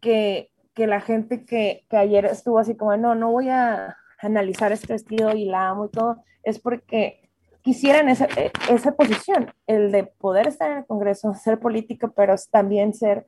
que, 0.00 0.50
que 0.74 0.86
la 0.86 1.00
gente 1.00 1.44
que, 1.44 1.86
que 1.88 1.96
ayer 1.96 2.26
estuvo 2.26 2.58
así 2.58 2.76
como, 2.76 2.96
no, 2.96 3.14
no 3.14 3.30
voy 3.30 3.48
a 3.48 3.96
analizar 4.22 4.72
este 4.72 4.92
vestido 4.94 5.32
y 5.34 5.44
la 5.46 5.68
amo 5.70 5.86
y 5.86 5.90
todo, 5.90 6.24
es 6.42 6.58
porque 6.60 7.30
quisieran 7.62 8.08
esa, 8.08 8.26
eh, 8.36 8.52
esa 8.70 8.92
posición, 8.96 9.52
el 9.66 9.92
de 9.92 10.04
poder 10.04 10.48
estar 10.48 10.70
en 10.70 10.78
el 10.78 10.86
Congreso, 10.86 11.34
ser 11.42 11.60
político, 11.60 12.12
pero 12.16 12.34
también 12.50 12.94
ser 12.94 13.26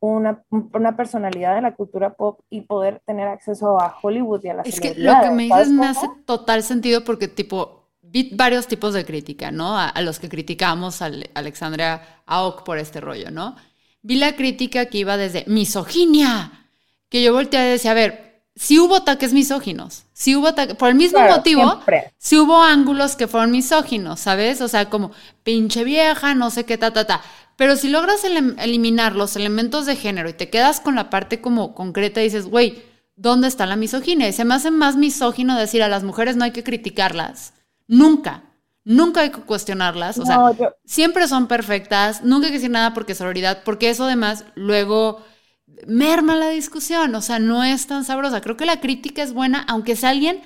una, 0.00 0.44
una 0.50 0.96
personalidad 0.96 1.54
de 1.56 1.62
la 1.62 1.74
cultura 1.74 2.14
pop 2.14 2.40
y 2.50 2.62
poder 2.62 3.00
tener 3.06 3.28
acceso 3.28 3.80
a 3.80 3.96
Hollywood 4.02 4.44
y 4.44 4.50
a 4.50 4.54
las 4.54 4.70
Es 4.70 4.80
que 4.80 4.94
lo 4.96 5.20
que 5.20 5.30
me 5.30 5.44
¿sabes 5.48 5.68
dices 5.68 5.70
me 5.70 5.86
hace 5.86 6.08
total 6.08 6.62
sentido 6.62 7.04
porque, 7.04 7.28
tipo, 7.28 7.90
vi 8.02 8.30
varios 8.34 8.66
tipos 8.66 8.94
de 8.94 9.04
crítica, 9.04 9.50
¿no? 9.52 9.78
A, 9.78 9.88
a 9.88 10.02
los 10.02 10.18
que 10.18 10.28
criticamos 10.28 11.02
a 11.02 11.06
Ale- 11.06 11.30
Alexandria 11.34 12.22
Aok 12.26 12.64
por 12.64 12.78
este 12.78 13.00
rollo, 13.00 13.30
¿no? 13.30 13.56
Vi 14.02 14.16
la 14.16 14.34
crítica 14.36 14.86
que 14.86 14.98
iba 14.98 15.16
desde 15.16 15.44
misoginia, 15.46 16.68
que 17.08 17.22
yo 17.22 17.32
volteé 17.32 17.68
y 17.68 17.70
decía, 17.72 17.92
a 17.92 17.94
ver, 17.94 18.25
si 18.56 18.78
hubo 18.80 18.96
ataques 18.96 19.32
misóginos, 19.34 20.04
si 20.14 20.34
hubo 20.34 20.48
ataques, 20.48 20.76
por 20.76 20.88
el 20.88 20.94
mismo 20.94 21.18
Claro, 21.18 21.36
motivo, 21.36 21.70
siempre. 21.70 22.12
si 22.18 22.38
hubo 22.38 22.62
ángulos 22.62 23.14
que 23.14 23.28
fueron 23.28 23.50
misóginos, 23.52 24.18
¿sabes? 24.20 24.60
O 24.62 24.68
sea, 24.68 24.88
como 24.90 25.12
pinche 25.42 25.84
vieja, 25.84 26.34
no 26.34 26.50
sé 26.50 26.64
qué, 26.64 26.78
ta, 26.78 26.90
ta, 26.92 27.06
ta. 27.06 27.20
Pero 27.56 27.76
si 27.76 27.88
logras 27.88 28.24
eliminar 28.24 29.14
los 29.14 29.36
elementos 29.36 29.86
de 29.86 29.96
género 29.96 30.28
y 30.28 30.32
te 30.34 30.48
quedas 30.50 30.80
con 30.80 30.94
la 30.94 31.10
parte 31.10 31.40
como 31.40 31.74
concreta 31.74 32.20
y 32.20 32.24
dices, 32.24 32.46
güey, 32.46 32.82
¿dónde 33.14 33.48
está 33.48 33.66
la 33.66 33.76
misoginia? 33.76 34.28
Y 34.28 34.32
se 34.32 34.44
me 34.44 34.54
hace 34.54 34.70
más 34.70 34.96
misógino 34.96 35.56
decir 35.56 35.82
a 35.82 35.88
las 35.88 36.02
mujeres 36.02 36.36
no 36.36 36.44
hay 36.44 36.50
que 36.52 36.64
criticarlas. 36.64 37.52
Nunca. 37.86 38.42
Nunca 38.84 39.22
hay 39.22 39.30
que 39.30 39.40
cuestionarlas. 39.40 40.18
O 40.18 40.26
sea, 40.26 40.52
yo- 40.58 40.74
siempre 40.84 41.26
son 41.28 41.46
perfectas. 41.46 42.22
Nunca 42.22 42.46
hay 42.46 42.52
que 42.52 42.58
decir 42.58 42.70
nada 42.70 42.94
porque 42.94 43.14
sororidad, 43.14 43.62
porque 43.64 43.90
eso 43.90 44.04
además 44.04 44.44
luego 44.54 45.24
merma 45.86 46.36
la 46.36 46.48
discusión. 46.48 47.14
O 47.14 47.20
sea, 47.20 47.38
no 47.38 47.64
es 47.64 47.86
tan 47.86 48.04
sabrosa. 48.04 48.40
Creo 48.40 48.56
que 48.56 48.66
la 48.66 48.80
crítica 48.80 49.22
es 49.22 49.32
buena, 49.32 49.64
aunque 49.68 49.96
sea 49.96 50.10
alguien 50.10 50.40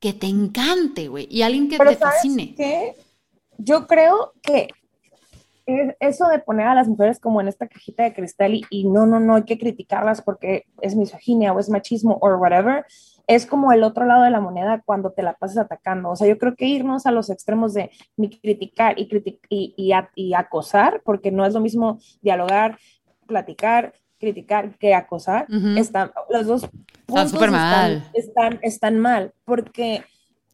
que 0.00 0.12
te 0.12 0.26
encante, 0.26 1.08
güey, 1.08 1.26
y 1.30 1.42
alguien 1.42 1.68
que 1.68 1.76
Pero 1.78 1.90
te 1.90 1.96
¿sabes 1.98 2.14
fascine. 2.16 2.54
qué? 2.56 2.94
Yo 3.58 3.86
creo 3.86 4.32
que 4.42 4.68
es- 5.66 5.94
eso 6.00 6.26
de 6.28 6.38
poner 6.38 6.66
a 6.66 6.74
las 6.74 6.88
mujeres 6.88 7.20
como 7.20 7.40
en 7.40 7.48
esta 7.48 7.68
cajita 7.68 8.02
de 8.04 8.14
cristal 8.14 8.54
y, 8.54 8.64
y 8.70 8.88
no, 8.88 9.06
no, 9.06 9.20
no 9.20 9.36
hay 9.36 9.44
que 9.44 9.58
criticarlas 9.58 10.22
porque 10.22 10.64
es 10.80 10.96
misoginia 10.96 11.52
o 11.52 11.60
es 11.60 11.68
machismo 11.68 12.18
o 12.22 12.28
whatever, 12.36 12.84
es 13.26 13.46
como 13.46 13.70
el 13.72 13.84
otro 13.84 14.06
lado 14.06 14.24
de 14.24 14.30
la 14.30 14.40
moneda 14.40 14.82
cuando 14.84 15.12
te 15.12 15.22
la 15.22 15.34
pasas 15.34 15.58
atacando. 15.58 16.10
O 16.10 16.16
sea, 16.16 16.26
yo 16.26 16.38
creo 16.38 16.56
que 16.56 16.64
irnos 16.66 17.06
a 17.06 17.12
los 17.12 17.30
extremos 17.30 17.74
de 17.74 17.90
ni 18.16 18.30
criticar 18.30 18.98
y, 18.98 19.08
criti- 19.08 19.38
y, 19.48 19.74
y 19.76 19.92
a- 19.92 20.10
y 20.14 20.34
acosar, 20.34 21.02
porque 21.04 21.30
no 21.30 21.44
es 21.46 21.54
lo 21.54 21.60
mismo 21.60 21.98
dialogar, 22.22 22.78
platicar, 23.26 23.92
criticar 24.20 24.76
que 24.78 24.94
acosar, 24.94 25.46
Ujú. 25.48 25.78
están, 25.78 26.12
los 26.28 26.46
dos 26.46 26.68
puntos 27.06 27.30
súper 27.30 27.50
mal. 27.50 28.04
Están, 28.12 28.60
están 28.62 28.98
mal, 28.98 29.32
porque 29.44 30.04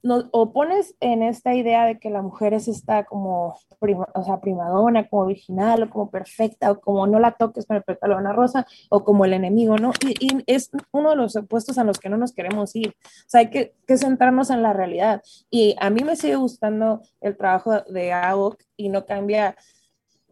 nos 0.06 0.26
opones 0.30 0.94
en 1.00 1.22
esta 1.24 1.54
idea 1.54 1.84
de 1.84 1.98
que 1.98 2.10
la 2.10 2.22
mujer 2.22 2.54
es 2.54 2.68
esta 2.68 3.04
como 3.04 3.58
prima, 3.80 4.06
o 4.14 4.22
sea, 4.22 4.40
primadona, 4.40 5.08
como 5.08 5.26
virginal, 5.26 5.82
o 5.82 5.90
como 5.90 6.10
perfecta, 6.10 6.70
o 6.70 6.80
como 6.80 7.06
no 7.08 7.18
la 7.18 7.32
toques 7.32 7.66
con 7.66 7.76
el 7.76 8.12
una 8.12 8.32
rosa, 8.32 8.66
o 8.88 9.02
como 9.02 9.24
el 9.24 9.32
enemigo, 9.32 9.76
¿no? 9.78 9.90
Y, 10.06 10.14
y 10.24 10.44
es 10.46 10.70
uno 10.92 11.10
de 11.10 11.16
los 11.16 11.34
opuestos 11.34 11.76
a 11.78 11.84
los 11.84 11.98
que 11.98 12.08
no 12.08 12.16
nos 12.16 12.32
queremos 12.32 12.76
ir. 12.76 12.90
O 12.90 13.28
sea, 13.28 13.40
hay 13.40 13.50
que, 13.50 13.74
que 13.86 13.98
centrarnos 13.98 14.50
en 14.50 14.62
la 14.62 14.72
realidad. 14.72 15.22
Y 15.50 15.74
a 15.80 15.90
mí 15.90 16.04
me 16.04 16.14
sigue 16.14 16.36
gustando 16.36 17.02
el 17.20 17.36
trabajo 17.36 17.80
de 17.80 18.12
AOC 18.12 18.62
y 18.76 18.90
no 18.90 19.06
cambia 19.06 19.56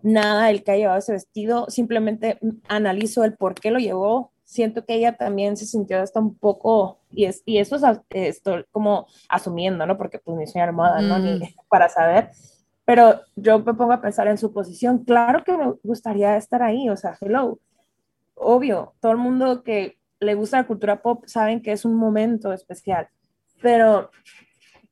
nada 0.04 0.50
el 0.50 0.62
que 0.62 0.72
ha 0.72 0.76
llevado 0.76 0.98
ese 0.98 1.12
vestido, 1.12 1.66
simplemente 1.68 2.38
analizo 2.68 3.24
el 3.24 3.34
por 3.34 3.54
qué 3.54 3.70
lo 3.70 3.78
llevó. 3.78 4.32
Siento 4.44 4.84
que 4.84 4.94
ella 4.94 5.16
también 5.16 5.56
se 5.56 5.64
sintió 5.64 6.00
hasta 6.00 6.20
un 6.20 6.36
poco, 6.36 7.00
y, 7.10 7.24
es, 7.24 7.42
y 7.46 7.58
eso 7.58 7.76
es 7.76 7.82
esto, 8.10 8.64
como 8.70 9.06
asumiendo, 9.28 9.86
¿no? 9.86 9.96
Porque 9.96 10.18
pues 10.18 10.36
ni 10.36 10.46
soy 10.46 10.60
armada, 10.60 11.00
¿no? 11.00 11.18
Ni 11.18 11.38
Mm. 11.38 11.42
para 11.68 11.88
saber. 11.88 12.30
Pero 12.84 13.22
yo 13.34 13.60
me 13.60 13.72
pongo 13.72 13.94
a 13.94 14.02
pensar 14.02 14.28
en 14.28 14.36
su 14.36 14.52
posición. 14.52 15.04
Claro 15.04 15.42
que 15.42 15.56
me 15.56 15.72
gustaría 15.82 16.36
estar 16.36 16.62
ahí, 16.62 16.90
o 16.90 16.96
sea, 16.96 17.16
hello. 17.20 17.58
Obvio, 18.34 18.94
todo 19.00 19.12
el 19.12 19.18
mundo 19.18 19.62
que 19.62 19.98
le 20.20 20.34
gusta 20.34 20.58
la 20.58 20.66
cultura 20.66 21.00
pop 21.00 21.24
saben 21.26 21.62
que 21.62 21.72
es 21.72 21.86
un 21.86 21.94
momento 21.94 22.52
especial, 22.52 23.08
pero 23.62 24.10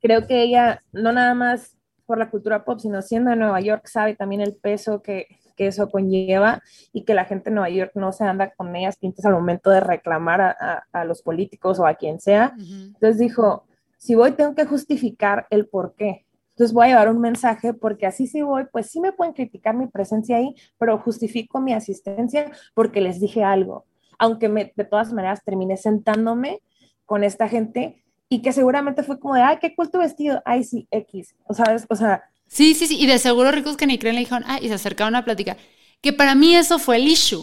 creo 0.00 0.26
que 0.26 0.42
ella 0.42 0.80
no 0.92 1.12
nada 1.12 1.34
más 1.34 1.76
por 2.12 2.18
la 2.18 2.28
cultura 2.28 2.62
pop, 2.62 2.78
sino 2.78 3.00
siendo 3.00 3.30
de 3.30 3.36
Nueva 3.36 3.58
York, 3.62 3.86
sabe 3.86 4.14
también 4.14 4.42
el 4.42 4.54
peso 4.54 5.00
que, 5.00 5.28
que 5.56 5.68
eso 5.68 5.88
conlleva 5.88 6.60
y 6.92 7.04
que 7.06 7.14
la 7.14 7.24
gente 7.24 7.48
de 7.48 7.54
Nueva 7.54 7.70
York 7.70 7.92
no 7.94 8.12
se 8.12 8.24
anda 8.24 8.52
con 8.54 8.76
ellas 8.76 8.98
pintas 8.98 9.24
al 9.24 9.32
momento 9.32 9.70
de 9.70 9.80
reclamar 9.80 10.42
a, 10.42 10.50
a- 10.60 10.84
a 10.92 11.04
los 11.06 11.22
políticos 11.22 11.78
o 11.78 11.86
a 11.86 11.94
quien 11.94 12.20
sea. 12.20 12.52
Ujú. 12.54 12.74
Entonces 12.88 13.16
dijo, 13.16 13.64
si 13.96 14.14
voy 14.14 14.32
tengo 14.32 14.54
que 14.54 14.66
justificar 14.66 15.46
el 15.48 15.66
por 15.68 15.94
qué. 15.94 16.26
Entonces 16.50 16.74
voy 16.74 16.84
a 16.84 16.88
llevar 16.90 17.08
un 17.08 17.18
mensaje 17.18 17.72
porque 17.72 18.06
así 18.06 18.26
si 18.26 18.42
voy, 18.42 18.66
pues 18.70 18.90
sí 18.90 19.00
me 19.00 19.12
pueden 19.12 19.32
criticar 19.32 19.74
mi 19.74 19.86
presencia 19.86 20.36
ahí, 20.36 20.54
pero 20.76 20.98
justifico 20.98 21.62
mi 21.62 21.72
asistencia 21.72 22.52
porque 22.74 23.00
les 23.00 23.20
dije 23.20 23.42
algo. 23.42 23.86
Aunque 24.18 24.50
me, 24.50 24.70
de 24.76 24.84
todas 24.84 25.14
maneras 25.14 25.42
terminé 25.42 25.78
sentándome 25.78 26.60
con 27.06 27.24
esta 27.24 27.48
gente 27.48 28.01
y 28.34 28.42
que 28.42 28.52
seguramente 28.52 29.02
fue 29.02 29.20
como 29.20 29.34
de, 29.34 29.42
ay, 29.42 29.58
qué 29.60 29.74
cool 29.74 29.90
tu 29.90 29.98
vestido, 29.98 30.42
ay, 30.44 30.64
sí, 30.64 30.88
X. 30.90 31.34
O 31.44 31.54
sabes, 31.54 31.86
o 31.88 31.96
sea, 31.96 32.24
Sí, 32.52 32.74
sí, 32.74 32.86
sí. 32.86 32.98
Y 33.00 33.06
de 33.06 33.18
seguro 33.18 33.50
ricos 33.50 33.78
que 33.78 33.86
ni 33.86 33.98
creen 33.98 34.14
le 34.14 34.20
dijeron, 34.20 34.44
ah, 34.46 34.58
y 34.60 34.68
se 34.68 34.74
acercaron 34.74 35.16
a 35.16 35.24
platicar. 35.24 35.56
Que 36.02 36.12
para 36.12 36.34
mí 36.34 36.54
eso 36.54 36.78
fue 36.78 36.96
el 36.96 37.08
issue. 37.08 37.42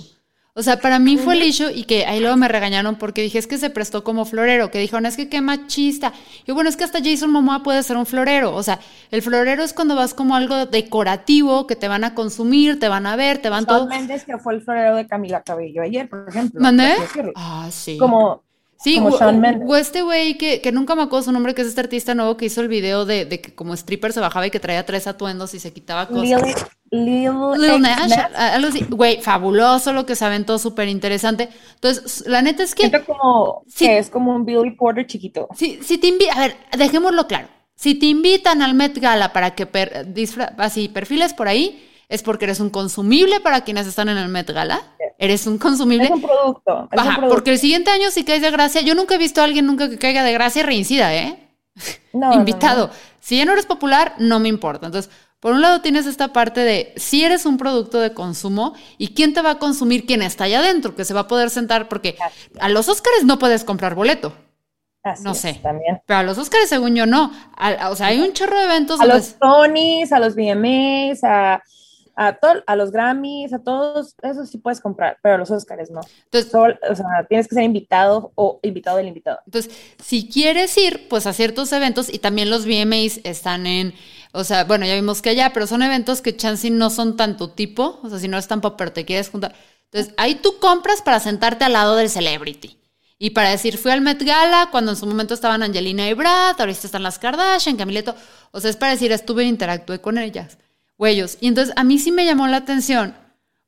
O 0.54 0.62
sea, 0.62 0.80
para 0.80 1.00
mí 1.00 1.18
fue 1.18 1.34
el 1.34 1.42
issue 1.42 1.72
y 1.74 1.86
que 1.86 2.06
ahí 2.06 2.20
luego 2.20 2.38
me 2.38 2.48
regañaron 2.48 2.96
porque 2.96 3.24
dije, 3.24 3.40
es 3.40 3.48
que 3.48 3.58
se 3.58 3.72
prestó 3.72 4.04
como 4.04 4.26
florero, 4.26 4.70
que 4.70 4.78
dijeron, 4.78 5.08
es 5.08 5.16
que 5.16 5.28
qué 5.28 5.42
machista. 5.42 6.14
Y 6.46 6.52
bueno, 6.52 6.70
es 6.70 6.78
que 6.78 6.84
hasta 6.84 7.00
Jason 7.04 7.32
Momoa 7.32 7.64
puede 7.64 7.82
ser 7.82 7.98
un 7.98 8.06
florero. 8.06 8.54
O 8.54 8.62
sea, 8.62 8.80
el 9.10 9.24
florero 9.24 9.64
es 9.64 9.74
cuando 9.74 9.96
vas 9.96 10.14
como 10.14 10.36
algo 10.36 10.68
decorativo, 10.68 11.66
que 11.66 11.76
te 11.76 11.88
van 11.88 12.04
a 12.04 12.14
consumir, 12.14 12.80
te 12.80 12.88
van 12.88 13.08
a 13.08 13.16
ver, 13.16 13.40
te 13.40 13.50
van 13.50 13.66
todo. 13.66 13.88
Shawn 13.88 13.90
Mendes, 13.90 14.26
que 14.26 14.38
fue 14.38 14.54
el 14.54 14.62
florero 14.62 14.96
de 14.96 15.08
Camila 15.08 15.42
Cabello 15.42 15.82
ayer, 15.82 16.08
por 16.08 16.28
ejemplo. 16.30 16.62
¿Mandé? 16.62 16.94
Ah, 17.36 17.70
sí. 17.72 17.98
Como, 17.98 18.44
Sí, 18.82 18.96
como 18.96 19.10
o- 19.10 19.20
Shawn 19.20 19.36
o- 19.36 19.40
Mendes. 19.40 19.70
o 19.70 19.76
este 19.76 20.02
güey 20.02 20.38
que, 20.38 20.62
que 20.62 20.72
nunca 20.72 20.96
me 20.96 21.02
acuerdo 21.04 21.24
su 21.26 21.32
nombre, 21.34 21.54
que 21.54 21.62
es 21.64 21.68
este 21.68 21.82
artista 21.82 22.16
nuevo 22.16 22.38
que 22.38 22.46
hizo 22.46 22.62
el 22.62 22.68
video 22.70 23.06
de, 23.06 23.26
de 23.26 23.42
que 23.42 23.54
como 23.54 23.74
stripper 23.74 24.14
se 24.14 24.20
bajaba 24.22 24.48
y 24.48 24.52
que 24.52 24.60
traía 24.60 24.86
tres 24.86 25.06
atuendos 25.08 25.54
y 25.54 25.60
se 25.60 25.74
quitaba 25.74 26.08
cosas. 26.08 26.24
Lil, 26.92 27.30
Lil, 27.58 27.82
Nash, 27.82 28.10
Nash. 28.10 28.20
a- 28.36 28.54
algo 28.56 28.70
así. 28.70 28.86
Güey, 28.90 29.22
fabuloso 29.22 29.92
lo 29.94 30.06
que 30.06 30.16
se 30.16 30.26
aventó, 30.26 30.58
súper 30.58 30.88
interesante. 30.88 31.50
Entonces, 31.76 32.24
la 32.26 32.42
neta 32.42 32.64
es 32.64 32.74
que 32.74 32.88
Siento 32.90 33.06
como 33.06 33.64
que 33.78 33.98
es 33.98 34.10
como 34.10 34.34
un 34.36 34.46
Billy 34.46 34.72
Porter 34.72 35.06
chiquito. 35.06 35.50
si, 35.56 35.80
si 35.84 35.98
te 35.98 36.08
invitan, 36.08 36.38
a 36.38 36.42
ver, 36.42 36.56
dejémoslo 36.78 37.28
claro. 37.28 37.48
Si 37.76 37.96
te 37.96 38.08
invitan 38.08 38.62
al 38.62 38.74
Met 38.74 38.98
Gala 38.98 39.32
para 39.34 39.56
que 39.56 39.66
per- 39.66 40.14
disfra- 40.14 40.54
así 40.58 40.88
perfiles 40.90 41.34
por 41.34 41.48
ahí, 41.48 41.86
es 42.10 42.24
porque 42.24 42.46
eres 42.46 42.60
un 42.60 42.70
consumible 42.70 43.40
para 43.40 43.62
quienes 43.62 43.86
están 43.88 44.10
en 44.10 44.18
el 44.18 44.30
Met 44.30 44.50
Gala. 44.50 44.82
Eres 45.20 45.46
un 45.46 45.58
consumible. 45.60 46.06
Es 46.06 46.12
un 46.12 46.22
producto. 46.22 46.88
Es 46.92 46.94
un 46.94 47.00
Ajá, 47.00 47.18
producto. 47.18 47.36
porque 47.36 47.52
el 47.52 47.60
siguiente 47.60 47.92
año 47.92 48.10
si 48.10 48.24
caes 48.24 48.42
de 48.42 48.50
gracia, 48.52 48.82
yo 48.82 48.96
nunca 48.96 49.16
he 49.16 49.18
visto 49.20 49.42
a 49.42 49.44
alguien 49.44 49.66
nunca 49.68 49.90
que 49.90 49.98
caiga 50.00 50.24
de 50.24 50.32
gracia 50.34 50.64
reincida, 50.64 51.14
¿eh? 51.14 51.38
No, 52.14 52.34
invitado. 52.34 52.88
no. 52.88 52.94
Si 53.20 53.38
ya 53.38 53.46
no 53.46 53.52
eres 53.52 53.66
popular, 53.68 54.16
no 54.18 54.40
me 54.40 54.48
importa. 54.50 54.88
Entonces, 54.88 55.12
Por 55.40 55.54
un 55.54 55.62
lado 55.62 55.80
tienes 55.82 56.06
esta 56.06 56.34
parte 56.34 56.62
de 56.62 56.94
si 56.98 57.24
eres 57.24 57.46
un 57.46 57.58
producto 57.58 58.00
de 58.02 58.14
consumo 58.14 58.74
y 58.98 59.14
quién 59.14 59.34
te 59.34 59.42
va 59.42 59.52
a 59.52 59.58
consumir, 59.60 60.06
quién 60.06 60.22
está 60.22 60.46
allá 60.46 60.60
adentro, 60.60 60.96
que 60.96 61.06
se 61.06 61.14
va 61.14 61.22
a 61.22 61.28
poder 61.28 61.50
sentar, 61.50 61.88
porque 61.88 62.18
a 62.60 62.68
los 62.70 62.90
Óscares 62.90 63.24
no 63.26 63.40
puedes 63.40 63.64
comprar 63.64 63.96
boleto. 63.96 64.34
Así 65.02 65.24
no 65.24 65.32
es, 65.32 65.38
sé. 65.38 65.54
También. 65.64 66.02
Pero 66.06 66.20
a 66.20 66.24
los 66.24 66.38
Óscares, 66.38 66.68
según 66.68 66.94
yo, 66.96 67.06
no. 67.06 67.32
A- 67.56 67.90
o 67.90 67.96
sea, 67.96 68.08
hay 68.08 68.20
un 68.20 68.34
chorro 68.34 68.58
de 68.58 68.66
eventos 68.66 69.00
A 69.00 69.06
donde- 69.06 69.16
los 69.20 69.36
Tonys, 69.40 70.12
a 70.12 70.20
los 70.20 70.36
VMAs, 70.36 71.24
a, 71.24 71.62
a, 72.22 72.40
tol- 72.40 72.64
a 72.68 72.76
los 72.76 72.92
Grammys, 72.92 73.54
a 73.54 73.60
todos, 73.60 74.16
eso 74.22 74.46
sí 74.46 74.58
puedes 74.58 74.82
comprar, 74.82 75.18
pero 75.24 75.36
a 75.36 75.38
los 75.38 75.50
Oscars 75.52 75.90
no. 75.90 76.02
Entonces, 76.26 76.52
Sol- 76.52 76.78
o 76.90 76.96
sea, 76.96 77.06
tienes 77.30 77.48
que 77.48 77.56
ser 77.56 77.64
invitado 77.64 78.32
o 78.36 78.60
invitado 78.62 78.98
del 78.98 79.08
invitado. 79.08 79.40
Entonces, 79.46 79.72
si 80.04 80.28
quieres 80.28 80.78
ir, 80.78 81.08
pues 81.08 81.26
a 81.28 81.34
ciertos 81.34 81.72
eventos, 81.72 82.14
y 82.14 82.20
también 82.20 82.50
los 82.50 82.66
VMAs 82.66 83.22
están 83.24 83.66
en, 83.66 83.94
o 84.34 84.44
sea, 84.44 84.66
bueno, 84.66 84.86
ya 84.86 84.96
vimos 84.96 85.22
que 85.22 85.30
allá, 85.30 85.52
pero 85.54 85.66
son 85.66 85.82
eventos 85.82 86.22
que 86.22 86.36
chance 86.36 86.70
no 86.70 86.90
son 86.90 87.16
tanto 87.16 87.52
tipo, 87.52 88.00
o 88.04 88.10
sea, 88.10 88.20
si 88.20 88.28
no 88.28 88.38
es 88.38 88.48
tan 88.48 88.60
pop, 88.62 88.76
pero 88.78 88.92
te 88.92 89.06
quieres 89.06 89.30
juntar. 89.30 89.56
Entonces, 89.86 90.14
ahí 90.18 90.36
tú 90.36 90.60
compras 90.60 91.02
para 91.02 91.20
sentarte 91.22 91.64
al 91.64 91.74
lado 91.74 91.96
del 91.96 92.10
celebrity. 92.10 92.78
Y 93.18 93.32
para 93.32 93.50
decir, 93.50 93.78
fui 93.78 93.92
al 93.92 94.02
Met 94.02 94.22
Gala 94.24 94.70
cuando 94.72 94.92
en 94.92 94.98
su 94.98 95.06
momento 95.06 95.34
estaban 95.34 95.62
Angelina 95.62 96.08
y 96.08 96.14
Brad, 96.14 96.56
ahorita 96.60 96.86
están 96.86 97.04
las 97.04 97.20
Kardashian, 97.20 97.76
Camileto. 97.76 98.16
O 98.52 98.60
sea, 98.62 98.70
es 98.70 98.78
para 98.78 98.92
decir, 98.94 99.12
estuve 99.12 99.44
e 99.44 99.48
interactué 99.48 100.00
con 100.00 100.18
ellas, 100.18 100.58
o 101.00 101.08
ellos. 101.08 101.40
Y 101.42 101.48
entonces, 101.50 101.74
a 101.78 101.84
mí 101.86 102.00
sí 102.00 102.12
me 102.14 102.26
llamó 102.28 102.48
la 102.48 102.58
atención 102.60 103.16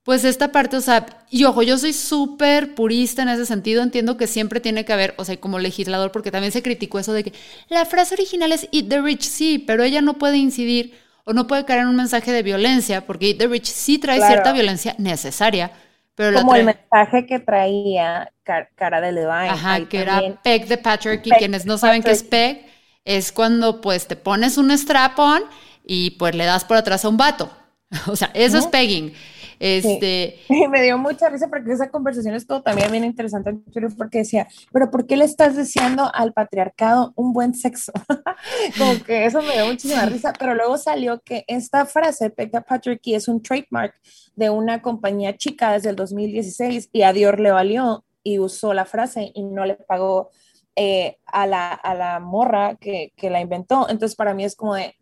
pues 0.03 0.23
esta 0.25 0.51
parte, 0.51 0.77
o 0.77 0.81
sea, 0.81 1.05
y 1.29 1.43
ojo, 1.45 1.61
yo 1.61 1.77
soy 1.77 1.93
súper 1.93 2.73
purista 2.73 3.21
en 3.21 3.29
ese 3.29 3.45
sentido, 3.45 3.83
entiendo 3.83 4.17
que 4.17 4.25
siempre 4.25 4.59
tiene 4.59 4.83
que 4.83 4.93
haber, 4.93 5.13
o 5.17 5.25
sea, 5.25 5.37
como 5.39 5.59
legislador, 5.59 6.11
porque 6.11 6.31
también 6.31 6.51
se 6.51 6.63
criticó 6.63 6.97
eso 6.97 7.13
de 7.13 7.23
que 7.23 7.33
la 7.69 7.85
frase 7.85 8.15
original 8.15 8.51
es 8.51 8.67
Eat 8.71 8.89
the 8.89 8.99
Rich, 9.01 9.21
sí, 9.23 9.59
pero 9.59 9.83
ella 9.83 10.01
no 10.01 10.15
puede 10.17 10.37
incidir 10.37 10.95
o 11.23 11.33
no 11.33 11.45
puede 11.45 11.65
caer 11.65 11.81
en 11.81 11.89
un 11.89 11.95
mensaje 11.97 12.31
de 12.31 12.41
violencia, 12.41 13.05
porque 13.05 13.29
Eat 13.29 13.37
the 13.37 13.47
Rich 13.47 13.67
sí 13.67 13.99
trae 13.99 14.17
Claro. 14.17 14.33
cierta 14.33 14.53
violencia 14.53 14.95
necesaria, 14.97 15.71
pero 16.15 16.39
Como 16.39 16.55
el 16.55 16.65
mensaje 16.65 17.25
que 17.25 17.39
traía 17.39 18.31
Car- 18.43 18.69
Cara 18.75 19.01
de 19.01 19.11
Levine. 19.11 19.49
Ajá, 19.49 19.73
ahí 19.75 19.85
que 19.85 19.99
era 20.01 20.21
peg 20.43 20.67
the 20.67 20.77
patriarchy. 20.77 21.29
Peg 21.29 21.39
Quienes 21.39 21.65
no 21.65 21.77
saben 21.77 22.03
qué 22.03 22.11
es 22.11 22.23
peg, 22.23 22.65
es 23.05 23.31
cuando 23.31 23.81
pues 23.81 24.07
te 24.07 24.15
pones 24.15 24.57
un 24.57 24.71
strap-on 24.71 25.43
y 25.93 26.11
pues 26.11 26.33
le 26.35 26.45
das 26.45 26.63
por 26.63 26.77
atrás 26.77 27.03
a 27.03 27.09
un 27.09 27.17
vato. 27.17 27.51
O 28.07 28.15
sea, 28.15 28.31
eso 28.33 28.57
es 28.57 28.67
pegging. 28.67 29.11
Este, 29.59 30.39
Y 30.47 30.67
me 30.69 30.81
dio 30.81 30.97
mucha 30.97 31.27
risa 31.29 31.49
porque 31.49 31.73
esa 31.73 31.89
conversación 31.91 32.33
estuvo 32.33 32.61
también 32.61 32.89
bien 32.89 33.03
interesante 33.03 33.49
en 33.49 33.61
Twitter 33.65 33.91
porque 33.97 34.19
decía, 34.19 34.47
pero 34.71 34.89
¿por 34.89 35.05
qué 35.05 35.17
le 35.17 35.25
estás 35.25 35.57
deseando 35.57 36.09
al 36.15 36.31
patriarcado 36.31 37.11
un 37.17 37.33
buen 37.33 37.53
sexo? 37.53 37.91
Como 38.77 39.03
que 39.03 39.25
eso 39.25 39.41
me 39.41 39.53
dio 39.53 39.67
muchísima 39.67 40.05
risa, 40.05 40.31
pero 40.39 40.55
luego 40.55 40.77
salió 40.77 41.19
que 41.19 41.43
esta 41.47 41.85
frase, 41.85 42.29
Pekka 42.29 42.61
Patriarchy, 42.61 43.13
es 43.13 43.27
un 43.27 43.43
trademark 43.43 43.93
de 44.37 44.49
una 44.49 44.81
compañía 44.81 45.35
chica 45.35 45.73
desde 45.73 45.89
el 45.89 45.97
2016 45.97 46.89
y 46.93 47.01
a 47.01 47.11
Dior 47.11 47.41
le 47.41 47.51
valió 47.51 48.05
y 48.23 48.39
usó 48.39 48.73
la 48.73 48.85
frase 48.85 49.31
y 49.35 49.43
no 49.43 49.65
le 49.65 49.75
pagó 49.75 50.29
eh, 50.77 51.17
a, 51.25 51.45
la, 51.45 51.73
a 51.73 51.93
la 51.93 52.19
morra 52.21 52.77
que, 52.77 53.11
que 53.17 53.29
la 53.29 53.41
inventó. 53.41 53.89
Entonces 53.89 54.15
para 54.15 54.33
mí 54.33 54.45
es 54.45 54.55
como 54.55 54.75
de, 54.75 54.95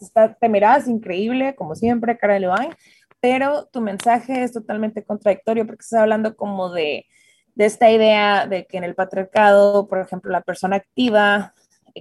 está, 0.00 0.34
te 0.34 0.48
miras 0.48 0.88
increíble, 0.88 1.54
como 1.54 1.74
siempre, 1.74 2.18
cara 2.18 2.34
de 2.34 2.40
Levine, 2.40 2.74
pero 3.20 3.66
tu 3.66 3.80
mensaje 3.80 4.42
es 4.42 4.52
totalmente 4.52 5.04
contradictorio 5.04 5.66
porque 5.66 5.82
estás 5.82 6.00
hablando 6.00 6.36
como 6.36 6.70
de, 6.70 7.06
de 7.54 7.64
esta 7.64 7.90
idea 7.90 8.46
de 8.46 8.66
que 8.66 8.76
en 8.76 8.84
el 8.84 8.94
patriarcado, 8.94 9.88
por 9.88 9.98
ejemplo, 10.00 10.30
la 10.30 10.42
persona 10.42 10.76
activa 10.76 11.54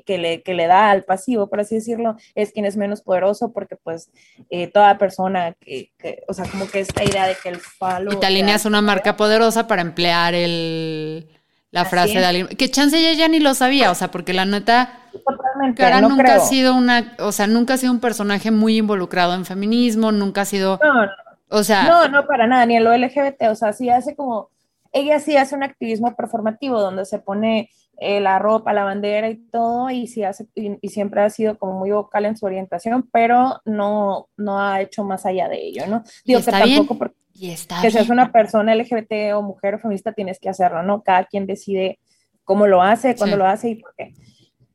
que 0.05 0.17
le, 0.17 0.41
que 0.41 0.53
le 0.53 0.67
da 0.67 0.89
al 0.89 1.03
pasivo, 1.03 1.47
por 1.47 1.59
así 1.59 1.75
decirlo, 1.75 2.17
es 2.35 2.51
quien 2.51 2.65
es 2.65 2.77
menos 2.77 3.01
poderoso 3.01 3.53
porque 3.53 3.75
pues 3.75 4.09
eh, 4.49 4.67
toda 4.67 4.97
persona 4.97 5.53
que, 5.59 5.91
que, 5.99 6.23
o 6.27 6.33
sea, 6.33 6.45
como 6.45 6.67
que 6.67 6.79
esta 6.79 7.03
idea 7.03 7.27
de 7.27 7.35
que 7.41 7.49
el 7.49 7.57
falo... 7.57 8.11
y 8.11 8.19
te 8.19 8.25
alineas 8.25 8.65
una 8.65 8.81
marca 8.81 9.15
poderosa 9.15 9.67
para 9.67 9.83
emplear 9.83 10.33
el, 10.33 11.29
la 11.73 11.85
Así 11.85 11.89
frase 11.89 12.13
es. 12.13 12.19
de 12.21 12.25
alguien. 12.25 12.47
Que 12.47 12.69
chance 12.71 12.97
ella 12.97 13.13
ya 13.17 13.27
ni 13.27 13.39
lo 13.41 13.53
sabía, 13.53 13.91
o 13.91 13.95
sea, 13.95 14.11
porque 14.11 14.33
la 14.33 14.45
neta, 14.45 15.01
Totalmente, 15.25 15.81
Cara 15.81 16.01
no 16.01 16.09
nunca 16.09 16.23
creo. 16.23 16.35
ha 16.37 16.39
sido 16.39 16.75
una, 16.75 17.15
o 17.19 17.31
sea, 17.31 17.47
nunca 17.47 17.73
ha 17.75 17.77
sido 17.77 17.91
un 17.91 17.99
personaje 17.99 18.51
muy 18.51 18.77
involucrado 18.77 19.33
en 19.35 19.45
feminismo, 19.45 20.11
nunca 20.11 20.41
ha 20.41 20.45
sido, 20.45 20.79
No, 20.81 20.93
no, 21.05 21.11
o 21.49 21.63
sea, 21.63 21.83
No, 21.83 22.07
no, 22.07 22.25
para 22.25 22.47
nada, 22.47 22.65
ni 22.65 22.77
en 22.77 22.83
lo 22.83 22.95
LGBT, 22.95 23.43
o 23.51 23.55
sea, 23.55 23.73
sí 23.73 23.89
hace 23.89 24.15
como, 24.15 24.49
ella 24.91 25.19
sí 25.19 25.35
hace 25.37 25.55
un 25.55 25.63
activismo 25.63 26.15
performativo 26.15 26.79
donde 26.81 27.05
se 27.05 27.19
pone 27.19 27.69
eh, 27.99 28.19
la 28.21 28.39
ropa, 28.39 28.73
la 28.73 28.83
bandera 28.85 29.29
y 29.29 29.35
todo, 29.51 29.89
y 29.91 30.07
sí 30.07 30.23
hace, 30.23 30.47
y, 30.55 30.77
y 30.81 30.89
siempre 30.89 31.21
ha 31.21 31.29
sido 31.29 31.57
como 31.59 31.73
muy 31.79 31.91
vocal 31.91 32.25
en 32.25 32.37
su 32.37 32.45
orientación, 32.47 33.07
pero 33.11 33.61
no, 33.65 34.29
no 34.37 34.59
ha 34.61 34.81
hecho 34.81 35.03
más 35.03 35.25
allá 35.27 35.47
de 35.49 35.61
ello, 35.67 35.85
¿no? 35.87 36.03
Digo 36.25 36.39
que 36.39 36.49
está 36.49 36.63
bien, 36.65 36.77
tampoco 36.77 36.97
porque 36.99 37.15
y 37.33 37.49
está 37.51 37.81
que 37.81 37.91
seas 37.91 38.05
bien. 38.07 38.19
una 38.19 38.31
persona 38.31 38.73
LGBT 38.75 39.33
o 39.35 39.41
mujer 39.41 39.75
o 39.75 39.79
feminista 39.79 40.13
tienes 40.13 40.39
que 40.39 40.49
hacerlo, 40.49 40.83
¿no? 40.83 41.01
Cada 41.03 41.25
quien 41.25 41.45
decide 41.47 41.99
cómo 42.43 42.67
lo 42.67 42.81
hace, 42.81 43.15
cuándo 43.15 43.35
Sí. 43.35 43.39
lo 43.39 43.47
hace 43.47 43.69
y 43.69 43.75
por 43.75 43.93
qué. 43.97 44.13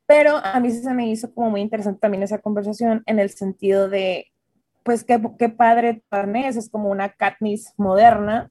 Pero 0.07 0.39
a 0.39 0.59
mí 0.59 0.71
se 0.71 0.93
me 0.95 1.09
hizo 1.09 1.33
como 1.35 1.51
muy 1.51 1.61
interesante 1.61 2.01
también 2.01 2.23
esa 2.23 2.39
conversación 2.39 3.03
en 3.07 3.19
el 3.19 3.31
sentido 3.31 3.89
de, 3.89 4.27
pues 4.83 5.05
qué, 5.05 5.21
qué 5.39 5.49
padre 5.51 6.03
tu 6.09 6.17
arnés, 6.17 6.57
es 6.57 6.71
como 6.71 6.89
una 6.91 7.11
Katniss 7.11 7.75
moderna, 7.77 8.51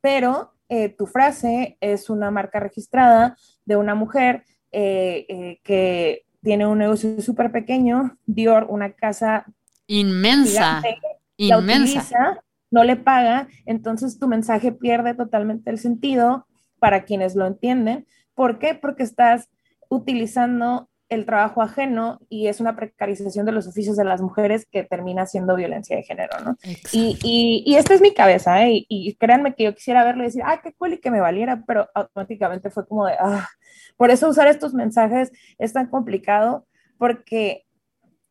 pero 0.00 0.52
eh, 0.68 0.88
tu 0.90 1.06
frase 1.06 1.76
es 1.80 2.08
una 2.10 2.30
marca 2.30 2.60
registrada 2.60 3.36
de 3.64 3.76
una 3.76 3.94
mujer 3.96 4.44
eh, 4.70 5.26
eh, 5.28 5.60
que 5.64 6.24
tiene 6.42 6.66
un 6.66 6.78
negocio 6.78 7.20
súper 7.20 7.50
pequeño, 7.50 8.16
Dior, 8.26 8.66
una 8.68 8.92
casa 8.92 9.46
Inmensa, 9.88 10.80
gigante, 10.82 10.98
la 11.38 11.58
inmensa. 11.58 11.84
utiliza, 11.98 12.44
no 12.70 12.84
le 12.84 12.96
paga, 12.96 13.48
entonces 13.66 14.18
tu 14.18 14.28
mensaje 14.28 14.72
pierde 14.72 15.14
totalmente 15.14 15.70
el 15.70 15.78
sentido 15.78 16.46
para 16.78 17.04
quienes 17.04 17.34
lo 17.34 17.46
entienden. 17.46 18.06
¿Por 18.34 18.58
qué? 18.58 18.74
Porque 18.74 19.02
estás 19.02 19.48
utilizando 19.88 20.88
el 21.08 21.24
trabajo 21.24 21.62
ajeno 21.62 22.20
y 22.28 22.48
es 22.48 22.60
una 22.60 22.76
precarización 22.76 23.46
de 23.46 23.52
los 23.52 23.66
oficios 23.66 23.96
de 23.96 24.04
las 24.04 24.20
mujeres 24.20 24.66
que 24.70 24.84
termina 24.84 25.24
siendo 25.24 25.56
violencia 25.56 25.96
de 25.96 26.02
género, 26.02 26.38
¿no? 26.44 26.56
Y, 26.92 27.18
y, 27.22 27.62
y 27.66 27.76
esta 27.76 27.94
es 27.94 28.02
mi 28.02 28.12
cabeza, 28.12 28.62
¿eh? 28.66 28.72
Y, 28.72 28.86
y 28.88 29.14
créanme 29.14 29.54
que 29.54 29.64
yo 29.64 29.74
quisiera 29.74 30.04
verlo 30.04 30.22
y 30.22 30.26
decir, 30.26 30.42
ah, 30.44 30.60
qué 30.62 30.74
cool 30.74 30.94
y 30.94 30.98
que 30.98 31.10
me 31.10 31.20
valiera, 31.20 31.64
pero 31.66 31.88
automáticamente 31.94 32.68
fue 32.68 32.86
como 32.86 33.06
de, 33.06 33.14
ah, 33.18 33.48
por 33.96 34.10
eso 34.10 34.28
usar 34.28 34.48
estos 34.48 34.74
mensajes 34.74 35.32
es 35.56 35.72
tan 35.72 35.86
complicado 35.88 36.66
porque 36.98 37.64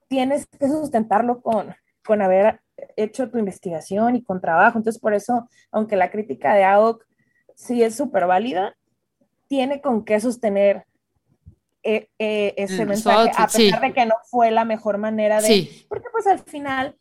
tienes 0.07 0.45
que 0.45 0.67
sustentarlo 0.67 1.41
con, 1.41 1.75
con 2.07 2.21
haber 2.21 2.61
hecho 2.95 3.29
tu 3.29 3.37
investigación 3.37 4.15
y 4.15 4.23
con 4.23 4.39
trabajo. 4.41 4.77
Entonces, 4.77 4.99
por 4.99 5.13
eso, 5.13 5.49
aunque 5.71 5.95
la 5.97 6.09
crítica 6.09 6.55
de 6.55 6.63
AOC 6.63 7.03
sí 7.55 7.83
es 7.83 7.95
súper 7.95 8.25
válida, 8.25 8.75
tiene 9.47 9.81
con 9.81 10.05
qué 10.05 10.19
sostener 10.19 10.85
eh, 11.83 12.09
eh, 12.17 12.53
ese 12.57 12.85
Mm, 12.85 12.89
mensaje, 12.89 13.31
a 13.35 13.47
sí. 13.47 13.65
pesar 13.65 13.81
de 13.81 13.93
que 13.93 14.05
no 14.05 14.15
fue 14.29 14.51
la 14.51 14.65
mejor 14.65 14.97
manera 14.97 15.41
de... 15.41 15.47
Sí. 15.47 15.85
Porque 15.87 16.07
pues 16.11 16.27
al 16.27 16.39
final 16.39 16.95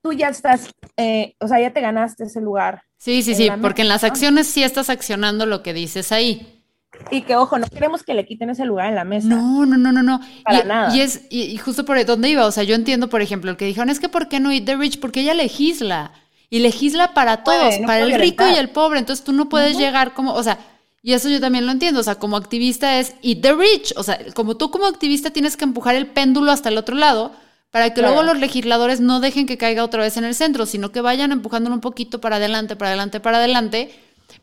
tú 0.00 0.12
ya 0.12 0.28
estás, 0.28 0.70
eh, 0.96 1.34
o 1.40 1.48
sea, 1.48 1.60
ya 1.60 1.72
te 1.72 1.80
ganaste 1.80 2.24
ese 2.24 2.40
lugar. 2.40 2.82
Sí, 2.96 3.22
sí, 3.22 3.34
sí, 3.34 3.48
porque 3.60 3.82
en 3.82 3.88
las 3.88 4.04
acciones 4.04 4.46
sí 4.46 4.62
estás 4.62 4.90
accionando 4.90 5.46
lo 5.46 5.62
que 5.62 5.72
dices 5.72 6.12
ahí. 6.12 6.61
Y 7.10 7.22
que, 7.22 7.36
ojo, 7.36 7.58
no 7.58 7.66
queremos 7.66 8.02
que 8.02 8.14
le 8.14 8.26
quiten 8.26 8.50
ese 8.50 8.64
lugar 8.64 8.88
en 8.88 8.94
la 8.94 9.04
mesa. 9.04 9.28
No, 9.28 9.66
no, 9.66 9.76
no, 9.76 9.92
no, 9.92 10.02
no. 10.02 10.20
Para 10.44 10.60
y, 10.60 10.66
nada. 10.66 10.96
Y 10.96 11.00
es, 11.00 11.22
y, 11.30 11.42
y 11.42 11.56
justo 11.56 11.84
por 11.84 12.04
dónde 12.04 12.28
iba, 12.28 12.46
o 12.46 12.52
sea, 12.52 12.64
yo 12.64 12.74
entiendo, 12.74 13.08
por 13.08 13.22
ejemplo, 13.22 13.50
el 13.50 13.56
que 13.56 13.64
dijeron, 13.66 13.90
es 13.90 13.98
que 14.00 14.08
¿por 14.08 14.28
qué 14.28 14.40
no 14.40 14.50
eat 14.52 14.64
the 14.64 14.76
rich? 14.76 15.00
Porque 15.00 15.20
ella 15.20 15.34
legisla. 15.34 16.12
Y 16.50 16.58
legisla 16.58 17.14
para 17.14 17.44
todos, 17.44 17.80
no 17.80 17.86
para 17.86 18.00
el 18.00 18.12
rico 18.12 18.44
y 18.46 18.56
el 18.58 18.68
pobre. 18.68 18.98
Entonces 18.98 19.24
tú 19.24 19.32
no 19.32 19.48
puedes 19.48 19.78
llegar 19.78 20.12
como, 20.12 20.34
o 20.34 20.42
sea, 20.42 20.58
y 21.02 21.14
eso 21.14 21.30
yo 21.30 21.40
también 21.40 21.64
lo 21.64 21.72
entiendo. 21.72 22.00
O 22.00 22.02
sea, 22.02 22.16
como 22.16 22.36
activista 22.36 22.98
es 23.00 23.14
eat 23.22 23.40
the 23.40 23.54
rich. 23.54 23.94
O 23.96 24.02
sea, 24.02 24.18
como 24.34 24.56
tú 24.58 24.70
como 24.70 24.86
activista 24.86 25.30
tienes 25.30 25.56
que 25.56 25.64
empujar 25.64 25.94
el 25.94 26.06
péndulo 26.08 26.52
hasta 26.52 26.68
el 26.68 26.76
otro 26.76 26.94
lado 26.94 27.32
para 27.70 27.88
que 27.88 28.00
Claro. 28.00 28.14
luego 28.14 28.22
los 28.34 28.38
legisladores 28.38 29.00
no 29.00 29.20
dejen 29.20 29.46
que 29.46 29.56
caiga 29.56 29.82
otra 29.82 30.02
vez 30.02 30.18
en 30.18 30.24
el 30.24 30.34
centro, 30.34 30.66
sino 30.66 30.92
que 30.92 31.00
vayan 31.00 31.32
empujándolo 31.32 31.74
un 31.74 31.80
poquito 31.80 32.20
para 32.20 32.36
adelante, 32.36 32.76
para 32.76 32.90
adelante, 32.90 33.18
para 33.18 33.38
adelante. 33.38 33.90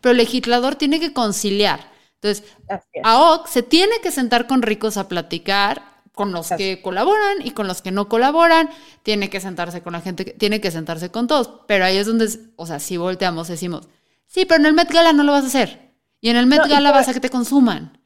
Pero 0.02 0.12
el 0.12 0.18
legislador 0.18 0.74
tiene 0.76 1.00
que 1.00 1.14
conciliar. 1.14 1.89
Entonces. 2.22 2.44
AOC 3.04 3.48
se 3.48 3.64
tiene 3.64 3.96
que 4.02 4.12
sentar 4.12 4.48
con 4.48 4.62
ricos 4.62 4.98
a 4.98 5.08
platicar, 5.08 5.90
con 6.20 6.34
los 6.34 6.50
que 6.50 6.82
colaboran 6.82 7.38
y 7.46 7.52
con 7.52 7.66
los 7.66 7.82
que 7.82 7.92
no 7.92 8.10
colaboran, 8.10 8.70
tiene 9.04 9.30
que 9.30 9.40
sentarse 9.40 9.82
con 9.82 9.94
la 9.94 10.02
gente, 10.02 10.26
que, 10.26 10.34
tiene 10.34 10.60
que 10.60 10.70
sentarse 10.70 11.12
con 11.12 11.28
todos, 11.28 11.62
pero 11.66 11.86
ahí 11.86 11.96
es 11.96 12.08
donde, 12.08 12.30
o 12.58 12.66
sea, 12.66 12.80
si 12.80 12.98
volteamos, 12.98 13.48
decimos, 13.48 13.88
sí, 14.28 14.44
pero 14.44 14.60
en 14.60 14.66
el 14.66 14.74
Met 14.74 14.92
Gala 14.92 15.14
no 15.14 15.24
lo 15.24 15.32
vas 15.32 15.46
a 15.46 15.48
hacer, 15.48 15.94
y 16.20 16.30
en 16.30 16.36
el 16.36 16.46
Met 16.46 16.60
No, 16.60 16.68
Gala 16.68 16.90
por- 16.90 17.00
vas 17.00 17.08
a 17.08 17.14
que 17.14 17.22
te 17.22 17.30
consuman. 17.30 17.99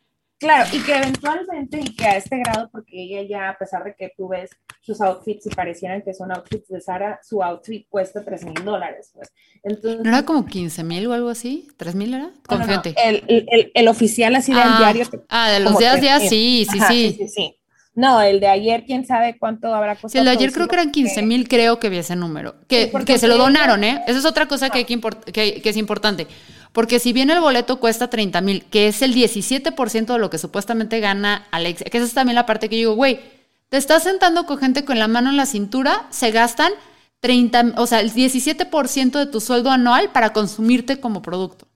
Claro, 0.44 0.70
y 0.74 0.80
que 0.84 0.96
eventualmente, 0.96 1.80
y 1.80 1.96
que 1.96 2.06
a 2.06 2.18
este 2.18 2.38
grado, 2.38 2.70
porque 2.72 3.02
ella 3.02 3.22
ya, 3.28 3.50
a 3.50 3.58
pesar 3.58 3.84
de 3.84 3.96
que 3.96 4.12
tú 4.18 4.28
ves 4.28 4.50
sus 4.82 5.00
outfits 5.02 5.46
y 5.46 5.50
parecieran 5.50 6.02
que 6.02 6.14
son 6.14 6.32
outfits 6.32 6.68
de 6.68 6.82
Sara, 6.82 7.20
su 7.24 7.42
outfit 7.42 7.88
cuesta 7.90 8.24
3 8.24 8.44
mil 8.46 8.66
dólares. 8.66 9.12
Pues. 9.14 9.30
Entonces, 9.64 10.02
¿No 10.02 10.10
era 10.10 10.24
como 10.24 10.46
15 10.46 10.84
mil 10.84 11.08
o 11.08 11.14
algo 11.14 11.30
así? 11.30 11.68
¿3 11.78 11.94
mil 11.96 12.14
era? 12.14 12.24
no, 12.26 12.32
no, 12.32 12.42
Confío 12.46 12.68
no, 12.68 12.74
en 12.74 12.82
ti. 12.82 12.94
El, 13.02 13.24
el, 13.28 13.72
el 13.74 13.88
oficial 13.88 14.36
así 14.36 14.52
del 14.52 14.62
Ah, 14.66 14.76
diario. 14.80 15.06
ah, 15.30 15.50
de 15.50 15.60
los 15.62 15.78
días, 15.78 16.00
3,000. 16.00 16.02
días, 16.02 16.30
sí, 16.30 16.68
sí, 16.70 16.78
Ajá, 16.80 16.88
sí. 16.90 17.16
sí, 17.18 17.24
sí, 17.24 17.28
sí. 17.30 17.56
No, 17.96 18.22
el 18.22 18.40
de 18.40 18.48
ayer, 18.48 18.86
quién 18.86 19.06
sabe 19.06 19.38
cuánto 19.38 19.74
habrá 19.74 19.94
costado. 19.94 20.10
Sí, 20.10 20.18
el 20.18 20.26
de 20.26 20.32
ayer 20.32 20.52
creo 20.52 20.68
que 20.68 20.76
eran 20.76 20.92
15 20.92 21.22
mil, 21.22 21.48
creo 21.48 21.80
que 21.80 21.90
vi 21.90 21.98
ese 22.00 22.16
número. 22.16 22.56
Que, 22.68 22.92
que 23.06 23.20
se 23.20 23.28
lo 23.28 23.38
donaron, 23.38 23.84
¿eh? 23.84 24.04
Esa 24.08 24.18
es 24.18 24.26
otra 24.26 24.48
cosa 24.48 24.72
que, 24.72 24.80
hay 24.80 24.86
que, 24.86 25.00
que, 25.32 25.62
que 25.62 25.70
es 25.70 25.78
importante. 25.78 26.28
Porque 26.74 27.00
si 27.00 27.14
bien 27.14 27.30
el 27.30 27.40
boleto 27.40 27.80
cuesta 27.80 28.10
30 28.10 28.42
mil, 28.42 28.66
que 28.66 28.88
es 28.88 29.02
el 29.02 29.16
17% 29.16 30.14
de 30.14 30.20
lo 30.20 30.30
que 30.30 30.38
supuestamente 30.38 31.00
gana 31.00 31.48
Alexia, 31.52 31.88
que 31.90 31.98
esa 31.98 32.08
es 32.08 32.14
también 32.14 32.36
la 32.36 32.46
parte 32.46 32.68
que 32.68 32.76
yo 32.76 32.90
digo, 32.90 32.96
güey, 32.96 33.22
te 33.70 33.78
estás 33.78 34.04
sentando 34.04 34.46
con 34.46 34.58
gente 34.58 34.84
con 34.84 35.00
la 35.00 35.08
mano 35.08 35.30
en 35.30 35.38
la 35.38 35.46
cintura, 35.46 36.08
se 36.10 36.32
gastan 36.32 36.74
30, 37.22 37.76
o 37.78 37.88
sea, 37.88 38.02
el 38.02 38.12
17% 38.12 39.12
de 39.12 39.26
tu 39.28 39.40
sueldo 39.40 39.70
anual 39.70 40.12
para 40.12 40.34
consumirte 40.34 41.00
como 41.00 41.22
producto. 41.22 41.68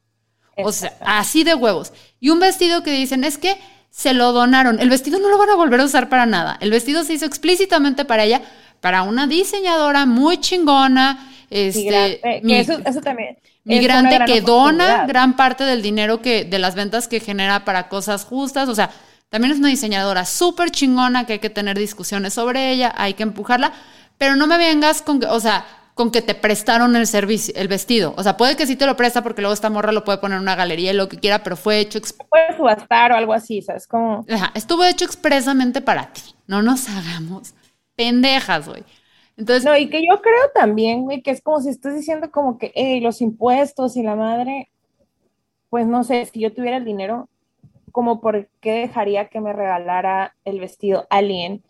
O 0.58 0.72
sea, 0.72 0.98
así 1.02 1.44
de 1.44 1.56
huevos. 1.56 1.94
Y 2.20 2.32
un 2.32 2.40
vestido 2.40 2.84
que 2.84 2.92
dicen, 2.92 3.24
es 3.24 3.38
que 3.38 3.56
se 3.90 4.14
lo 4.14 4.32
donaron. 4.32 4.80
El 4.80 4.90
vestido 4.90 5.20
no 5.20 5.30
lo 5.30 5.38
van 5.38 5.50
a 5.52 5.56
volver 5.56 5.80
a 5.80 5.86
usar 5.86 6.10
para 6.10 6.26
nada. 6.26 6.58
El 6.62 6.72
vestido 6.72 7.04
se 7.04 7.14
hizo 7.14 7.26
explícitamente 7.26 8.06
para 8.06 8.26
ella, 8.26 8.42
para 8.82 9.04
una 9.04 9.28
diseñadora 9.28 10.06
muy 10.06 10.40
chingona. 10.40 11.32
Este, 11.50 12.20
eso, 12.60 13.02
también. 13.02 13.38
Migrante 13.68 14.20
que 14.26 14.42
dona 14.42 15.06
gran 15.06 15.36
parte 15.36 15.64
del 15.64 15.82
dinero 15.82 16.22
que, 16.22 16.46
de 16.46 16.60
las 16.60 16.76
ventas 16.76 17.08
que 17.08 17.20
genera 17.20 17.66
para 17.66 17.90
cosas 17.90 18.26
justas. 18.26 18.70
O 18.70 18.76
sea, 18.76 18.90
también 19.30 19.52
es 19.52 19.60
una 19.60 19.68
diseñadora 19.68 20.26
súper 20.26 20.72
chingona 20.72 21.26
que 21.26 21.34
hay 21.34 21.40
que 21.40 21.50
tener 21.50 21.78
discusiones 21.78 22.34
sobre 22.34 22.72
ella, 22.72 22.94
hay 22.98 23.14
que 23.14 23.24
empujarla 23.24 23.74
pero 24.18 24.36
no 24.36 24.48
me 24.48 24.58
vengas 24.58 25.02
con, 25.02 25.24
o 25.24 25.40
sea, 25.40 25.66
con 25.94 26.12
que 26.12 26.22
te 26.22 26.36
prestaron 26.36 26.96
el 26.96 27.08
servicio, 27.08 27.54
el 27.56 27.68
vestido. 27.68 28.14
O 28.18 28.24
sea, 28.24 28.38
puede 28.38 28.56
que 28.56 28.68
sí 28.68 28.76
te 28.76 28.86
lo 28.86 28.96
presta 28.96 29.22
porque 29.22 29.42
luego 29.42 29.54
esta 29.54 29.70
morra 29.70 29.92
lo 29.92 30.04
puede 30.04 30.18
poner 30.20 30.38
en 30.38 30.44
una 30.44 30.56
galería 30.56 30.92
y 30.92 30.96
lo 30.96 31.10
que 31.10 31.18
quiera, 31.18 31.44
pero 31.44 31.56
fue 31.56 31.80
hecho. 31.80 32.00
Puede 32.30 32.56
subastar 32.56 33.12
o 33.12 33.16
algo 33.16 33.34
así, 33.34 33.62
¿sabes? 33.62 33.88
Como. 33.88 34.26
estuvo 34.54 34.84
hecho 34.84 35.06
expresamente 35.06 35.82
para 35.82 36.12
ti. 36.14 36.22
No 36.48 36.62
nos 36.62 36.88
hagamos 36.90 37.54
pendejas, 37.96 38.68
güey. 38.68 38.84
Entonces. 39.38 39.64
No, 39.64 39.78
y 39.78 39.90
que 39.90 40.06
yo 40.06 40.22
creo 40.22 40.52
también, 40.54 41.04
güey, 41.04 41.22
que 41.22 41.32
es 41.32 41.42
como 41.42 41.62
si 41.62 41.70
estás 41.70 41.96
diciendo 41.96 42.32
como 42.32 42.58
que, 42.58 42.72
hey, 42.76 43.00
los 43.00 43.22
impuestos 43.22 43.96
y 43.96 44.04
la 44.04 44.16
madre, 44.16 44.70
pues 45.70 45.88
no 45.88 46.04
sé, 46.04 46.26
si 46.26 46.40
yo 46.40 46.54
tuviera 46.54 46.78
el 46.78 46.86
dinero, 46.86 47.30
como 47.92 48.20
por 48.20 48.50
qué 48.60 48.74
dejaría 48.74 49.30
que 49.30 49.40
me 49.40 49.54
regalara 49.54 50.36
el 50.44 50.60
vestido 50.60 51.08
alguien 51.10 51.64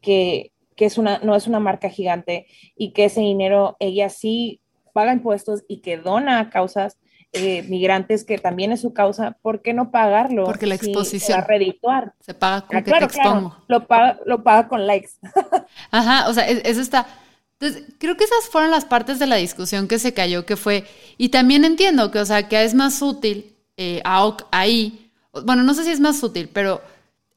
que 0.00 0.52
que 0.78 0.86
es 0.86 0.96
una, 0.96 1.18
no 1.18 1.34
es 1.34 1.48
una 1.48 1.58
marca 1.58 1.90
gigante 1.90 2.46
y 2.76 2.92
que 2.92 3.06
ese 3.06 3.20
dinero 3.20 3.76
ella 3.80 4.08
sí 4.08 4.60
paga 4.94 5.12
impuestos 5.12 5.64
y 5.66 5.80
que 5.80 5.98
dona 5.98 6.38
a 6.38 6.50
causas 6.50 6.98
eh, 7.32 7.62
migrantes, 7.64 8.24
que 8.24 8.38
también 8.38 8.72
es 8.72 8.80
su 8.80 8.92
causa, 8.92 9.36
¿por 9.42 9.60
qué 9.60 9.74
no 9.74 9.90
pagarlo? 9.90 10.44
Porque 10.44 10.66
la 10.66 10.76
exposición. 10.76 11.44
redituar. 11.46 12.14
Se 12.20 12.34
paga 12.34 12.62
con 12.62 12.76
ah, 12.76 12.82
que 12.82 12.90
te 12.90 13.04
expongo. 13.04 13.56
lo, 13.68 13.86
paga, 13.86 14.18
lo 14.24 14.42
paga 14.42 14.68
con 14.68 14.86
likes. 14.86 15.10
Ajá, 15.90 16.28
o 16.28 16.34
sea, 16.34 16.48
eso 16.48 16.80
está. 16.80 17.06
Entonces, 17.60 17.92
creo 17.98 18.16
que 18.16 18.24
esas 18.24 18.48
fueron 18.50 18.70
las 18.70 18.84
partes 18.84 19.18
de 19.18 19.26
la 19.26 19.36
discusión 19.36 19.88
que 19.88 19.98
se 19.98 20.14
cayó, 20.14 20.46
que 20.46 20.56
fue, 20.56 20.84
y 21.16 21.30
también 21.30 21.64
entiendo 21.64 22.10
que, 22.10 22.20
o 22.20 22.24
sea, 22.24 22.48
que 22.48 22.62
es 22.62 22.72
más 22.72 23.02
útil 23.02 23.56
eh, 23.76 24.00
ahí, 24.50 25.10
bueno, 25.44 25.62
no 25.64 25.74
sé 25.74 25.84
si 25.84 25.90
es 25.90 26.00
más 26.00 26.22
útil, 26.22 26.48
pero 26.52 26.80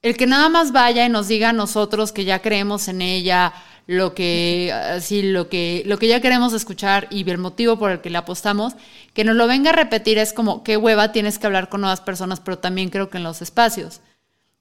el 0.02 0.18
que 0.18 0.26
nada 0.26 0.50
más 0.50 0.72
vaya 0.72 1.06
y 1.06 1.10
nos 1.10 1.28
diga 1.28 1.50
a 1.50 1.54
nosotros 1.54 2.12
que 2.12 2.24
ya 2.24 2.42
creemos 2.42 2.88
en 2.88 3.02
ella, 3.02 3.54
lo 3.88 4.14
que, 4.14 4.72
así, 4.72 5.22
lo 5.22 5.50
que, 5.50 5.84
lo 5.86 5.98
que 5.98 6.08
ya 6.08 6.22
queremos 6.22 6.54
escuchar 6.54 7.08
y 7.10 7.30
el 7.30 7.38
motivo 7.38 7.78
por 7.78 7.92
el 7.92 8.02
que 8.02 8.10
le 8.10 8.18
apostamos, 8.18 8.74
que 9.14 9.24
nos 9.24 9.36
lo 9.36 9.48
venga 9.48 9.72
a 9.72 9.74
repetir 9.74 10.18
es 10.18 10.34
como, 10.34 10.64
qué 10.64 10.78
hueva 10.78 11.12
tienes 11.12 11.40
que 11.40 11.48
hablar 11.48 11.70
con 11.70 11.82
nuevas 11.82 12.02
personas, 12.02 12.40
pero 12.40 12.60
también 12.60 12.90
creo 12.90 13.10
que 13.10 13.18
en 13.18 13.24
los 13.24 13.42
espacios. 13.42 14.02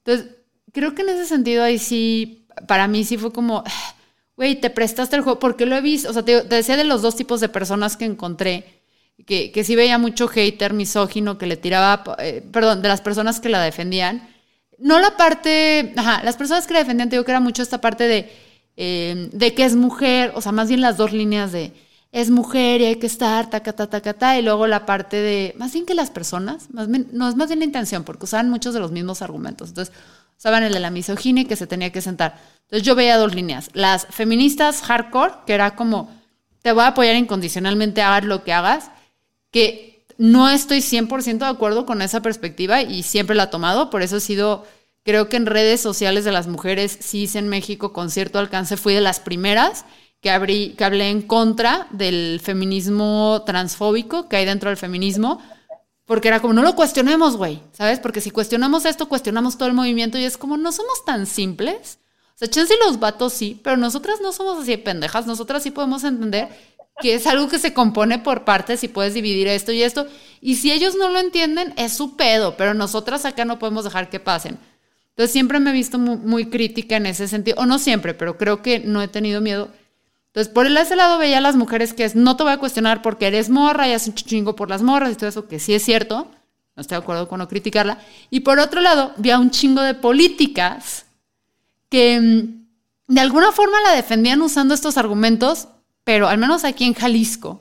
Entonces, 0.05 0.37
creo 0.73 0.95
que 0.95 1.03
en 1.03 1.11
ese 1.11 1.27
sentido 1.27 1.63
ahí 1.63 1.79
sí, 1.79 2.47
para 2.67 2.89
mí 2.89 3.05
sí 3.05 3.17
fue 3.19 3.33
como, 3.33 3.63
güey, 4.37 4.57
te 4.61 4.71
prestaste 4.71 5.17
el 5.17 5.23
juego, 5.23 5.39
porque 5.39 5.67
lo 5.67 5.77
he 5.77 5.81
visto, 5.81 6.11
o 6.11 6.13
sea, 6.13 6.25
te, 6.25 6.43
decía 6.43 6.77
de 6.77 6.85
los 6.85 7.03
dos 7.03 7.17
tipos 7.17 7.41
de 7.41 7.49
personas 7.49 7.97
que 7.97 8.07
encontré, 8.07 8.83
que, 9.27 9.53
que 9.53 9.65
sí 9.65 9.77
veía 9.77 9.99
mucho 9.99 10.29
hater 10.29 10.73
misógino 10.73 11.39
que 11.39 11.47
le 11.47 11.57
tiraba, 11.57 12.17
eh, 12.19 12.43
perdón, 12.53 12.83
de 12.83 12.89
las 12.89 13.03
personas 13.03 13.39
que 13.39 13.51
la 13.51 13.61
defendían 13.63 14.29
no 14.81 14.99
la 14.99 15.17
parte, 15.17 15.93
ajá, 15.97 16.23
las 16.25 16.37
personas 16.37 16.67
que 16.67 16.73
la 16.73 16.81
defendían, 16.81 17.09
te 17.09 17.17
digo 17.17 17.25
que 17.25 17.33
era 17.33 17.41
mucho 17.41 17.63
esta 17.63 17.81
parte 17.81 18.09
de, 18.09 18.31
eh, 18.83 19.29
de 19.31 19.53
que 19.53 19.67
es 19.67 19.77
mujer, 19.77 20.33
o 20.35 20.41
sea, 20.41 20.53
más 20.53 20.69
bien 20.69 20.81
las 20.81 20.97
dos 20.97 21.13
líneas 21.13 21.53
de 21.53 21.75
es 22.13 22.31
mujer 22.31 22.81
y 22.81 22.87
hay 22.87 22.97
que 22.97 23.07
estar, 23.07 23.51
taca, 23.51 23.75
taca, 23.75 23.91
taca, 23.91 24.15
ta, 24.15 24.39
y 24.39 24.43
luego 24.43 24.67
la 24.67 24.87
parte 24.87 25.17
de, 25.19 25.55
más 25.59 25.75
bien 25.75 25.85
que 25.85 25.95
las 25.95 26.11
personas, 26.11 26.71
más 26.73 26.89
no 26.89 27.29
es 27.29 27.37
más 27.37 27.49
bien 27.49 27.59
la 27.59 27.67
intención, 27.67 28.05
porque 28.05 28.25
usaban 28.25 28.49
muchos 28.49 28.73
de 28.73 28.81
los 28.81 28.91
mismos 28.91 29.21
argumentos. 29.21 29.69
Entonces, 29.69 29.95
usaban 30.39 30.63
el 30.63 30.73
de 30.73 30.81
la 30.81 30.89
misoginia 30.89 31.43
y 31.43 31.47
que 31.47 31.57
se 31.57 31.67
tenía 31.67 31.93
que 31.93 32.01
sentar. 32.01 32.41
Entonces, 32.63 32.87
yo 32.87 32.95
veía 32.95 33.19
dos 33.19 33.35
líneas. 33.35 33.69
Las 33.75 34.07
feministas 34.07 34.81
hardcore, 34.81 35.35
que 35.47 35.53
era 35.53 35.77
como, 35.77 36.11
te 36.63 36.73
voy 36.73 36.85
a 36.85 36.89
apoyar 36.89 37.17
incondicionalmente, 37.17 38.01
hagas 38.01 38.25
lo 38.25 38.45
que 38.45 38.55
hagas, 38.55 38.91
que 39.51 40.07
no 40.17 40.49
estoy 40.49 40.79
100% 40.79 41.39
de 41.39 41.45
acuerdo 41.45 41.85
con 41.85 42.01
esa 42.01 42.23
perspectiva 42.23 42.81
y 42.81 43.03
siempre 43.03 43.37
la 43.37 43.45
he 43.45 43.49
tomado, 43.49 43.91
por 43.91 44.01
eso 44.01 44.17
he 44.17 44.21
sido, 44.21 44.65
creo 45.05 45.29
que 45.29 45.37
en 45.37 45.47
redes 45.47 45.81
sociales 45.81 46.25
de 46.25 46.33
las 46.33 46.47
mujeres 46.47 46.99
cis 47.01 47.35
en 47.37 47.49
México 47.49 47.93
con 47.93 48.11
cierto 48.11 48.39
alcance 48.39 48.77
fui 48.77 48.95
de 48.95 49.01
las 49.01 49.21
primeras 49.21 49.85
que, 50.21 50.75
que 50.77 50.85
hablé 50.85 51.09
en 51.09 51.23
contra 51.23 51.87
del 51.91 52.41
feminismo 52.43 53.43
transfóbico 53.47 54.29
que 54.29 54.37
hay 54.37 54.45
dentro 54.45 54.69
del 54.71 54.77
feminismo, 54.77 55.41
porque 56.05 56.29
era 56.29 56.41
como, 56.41 56.53
no 56.53 56.63
lo 56.63 56.75
cuestionemos, 56.75 57.37
güey, 57.37 57.63
¿sabes? 57.73 58.01
Porque 58.01 58.21
si 58.21 58.31
cuestionamos 58.31 58.85
esto, 58.85 59.09
cuestionamos 59.09 59.57
todo 59.57 59.69
el 59.69 59.75
movimiento 59.75 60.19
y 60.19 60.25
es 60.25 60.37
como, 60.37 60.57
no 60.57 60.73
somos 60.73 61.05
tan 61.05 61.27
simples. 61.27 61.99
O 62.35 62.39
sea, 62.41 62.49
chance 62.49 62.75
los 62.85 62.99
vatos 62.99 63.33
sí, 63.33 63.61
pero 63.63 63.77
nosotras 63.77 64.21
no 64.21 64.33
somos 64.33 64.61
así 64.61 64.73
de 64.73 64.79
pendejas, 64.79 65.27
nosotras 65.27 65.63
sí 65.63 65.71
podemos 65.71 66.05
entender 66.05 66.49
que 67.01 67.15
es 67.15 67.27
algo 67.27 67.49
que 67.49 67.59
se 67.59 67.73
compone 67.73 68.19
por 68.19 68.45
partes 68.45 68.85
y 68.85 68.89
puedes 68.89 69.15
dividir 69.15 69.49
esto 69.49 69.73
y 69.73 69.83
esto. 69.83 70.07
Y 70.41 70.57
si 70.57 70.71
ellos 70.71 70.97
no 70.97 71.09
lo 71.09 71.19
entienden, 71.19 71.73
es 71.77 71.93
su 71.93 72.17
pedo, 72.17 72.57
pero 72.57 72.75
nosotras 72.75 73.25
acá 73.25 73.45
no 73.45 73.59
podemos 73.59 73.85
dejar 73.85 74.11
que 74.11 74.21
pasen. 74.21 74.59
Entonces 75.21 75.33
siempre 75.35 75.61
me 75.61 75.69
he 75.69 75.75
visto 75.75 75.99
muy, 75.99 76.47
crítica 76.47 76.97
en 76.97 77.05
ese 77.05 77.29
sentido, 77.29 77.59
o 77.61 77.67
no 77.67 77.79
siempre, 77.79 78.15
pero 78.15 78.39
creo 78.39 78.63
que 78.63 78.81
no 78.81 79.03
he 79.03 79.09
tenido 79.09 79.43
miedo. 79.43 79.69
Entonces, 80.29 80.51
por 80.51 80.67
ese 80.67 80.97
lado 80.97 81.19
veía 81.19 81.37
a 81.37 81.43
las 81.43 81.57
mujeres 81.57 81.93
que 81.93 82.05
es, 82.05 82.15
no 82.17 82.37
te 82.37 82.43
voy 82.43 82.53
a 82.53 82.57
cuestionar 82.57 83.03
porque 83.03 83.27
eres 83.27 83.51
morra 83.51 83.87
y 83.87 83.93
haces 83.93 84.09
un 84.09 84.15
chingo 84.15 84.57
por 84.57 84.71
las 84.71 84.81
morras 84.81 85.13
y 85.13 85.17
todo 85.17 85.29
eso, 85.29 85.47
que 85.47 85.59
sí 85.59 85.75
es 85.75 85.85
cierto, 85.85 86.31
no 86.75 86.81
estoy 86.81 86.97
de 86.97 87.03
acuerdo 87.03 87.29
con 87.29 87.39
no 87.39 87.49
criticarla. 87.49 87.99
Y 88.31 88.41
por 88.41 88.59
otro 88.61 88.81
lado, 88.81 89.13
vi 89.19 89.31
a 89.31 89.39
un 89.39 89.51
chingo 89.51 89.83
de 89.83 89.93
políticas 89.93 91.05
que 91.91 92.19
mm, 92.19 93.13
de 93.13 93.21
alguna 93.21 93.53
forma 93.53 93.79
la 93.83 93.93
defendían 93.93 94.41
usando 94.41 94.73
estos 94.73 94.97
argumentos 94.97 95.69
pero 96.03 96.29
al 96.29 96.39
menos 96.39 96.65
aquí 96.65 96.85
en 96.87 96.95
Jalisco, 96.95 97.61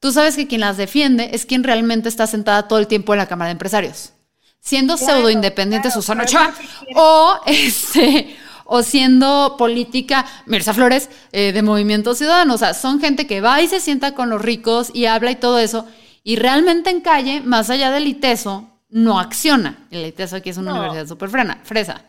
tú 0.00 0.10
sabes 0.10 0.36
que 0.36 0.46
quien 0.46 0.62
las 0.62 0.78
defiende 0.78 1.30
es 1.32 1.46
quien 1.46 1.62
realmente 1.62 2.08
está 2.08 2.26
sentada 2.26 2.66
todo 2.66 2.78
el 2.78 2.86
tiempo 2.86 3.12
en 3.12 3.18
la 3.18 3.28
Cámara 3.28 3.48
de 3.48 3.52
Empresarios. 3.52 4.14
Siendo 4.60 4.96
pseudo 4.96 5.30
independiente 5.30 5.90
Susana 5.90 6.24
Ochoa 6.24 6.52
o 6.94 7.40
este 7.46 8.36
o 8.70 8.82
siendo 8.82 9.56
política 9.56 10.26
Mirza 10.44 10.74
Flores 10.74 11.08
eh, 11.32 11.52
de 11.52 11.62
Movimiento 11.62 12.14
Ciudadano. 12.14 12.54
O 12.54 12.58
sea, 12.58 12.74
son 12.74 13.00
gente 13.00 13.26
que 13.26 13.40
va 13.40 13.62
y 13.62 13.66
se 13.66 13.80
sienta 13.80 14.14
con 14.14 14.28
los 14.28 14.42
ricos 14.42 14.90
y 14.94 15.06
habla 15.06 15.30
y 15.30 15.36
todo 15.36 15.58
eso. 15.58 15.86
Y 16.22 16.36
realmente 16.36 16.90
en 16.90 17.00
calle, 17.00 17.40
más 17.40 17.70
allá 17.70 17.90
del 17.90 18.06
ITESO, 18.06 18.68
no 18.90 19.18
acciona. 19.18 19.86
El 19.90 20.04
ITESO 20.04 20.36
aquí 20.36 20.50
es 20.50 20.58
una 20.58 20.74
universidad 20.74 21.06
súper 21.06 21.30
fresa. 21.30 22.04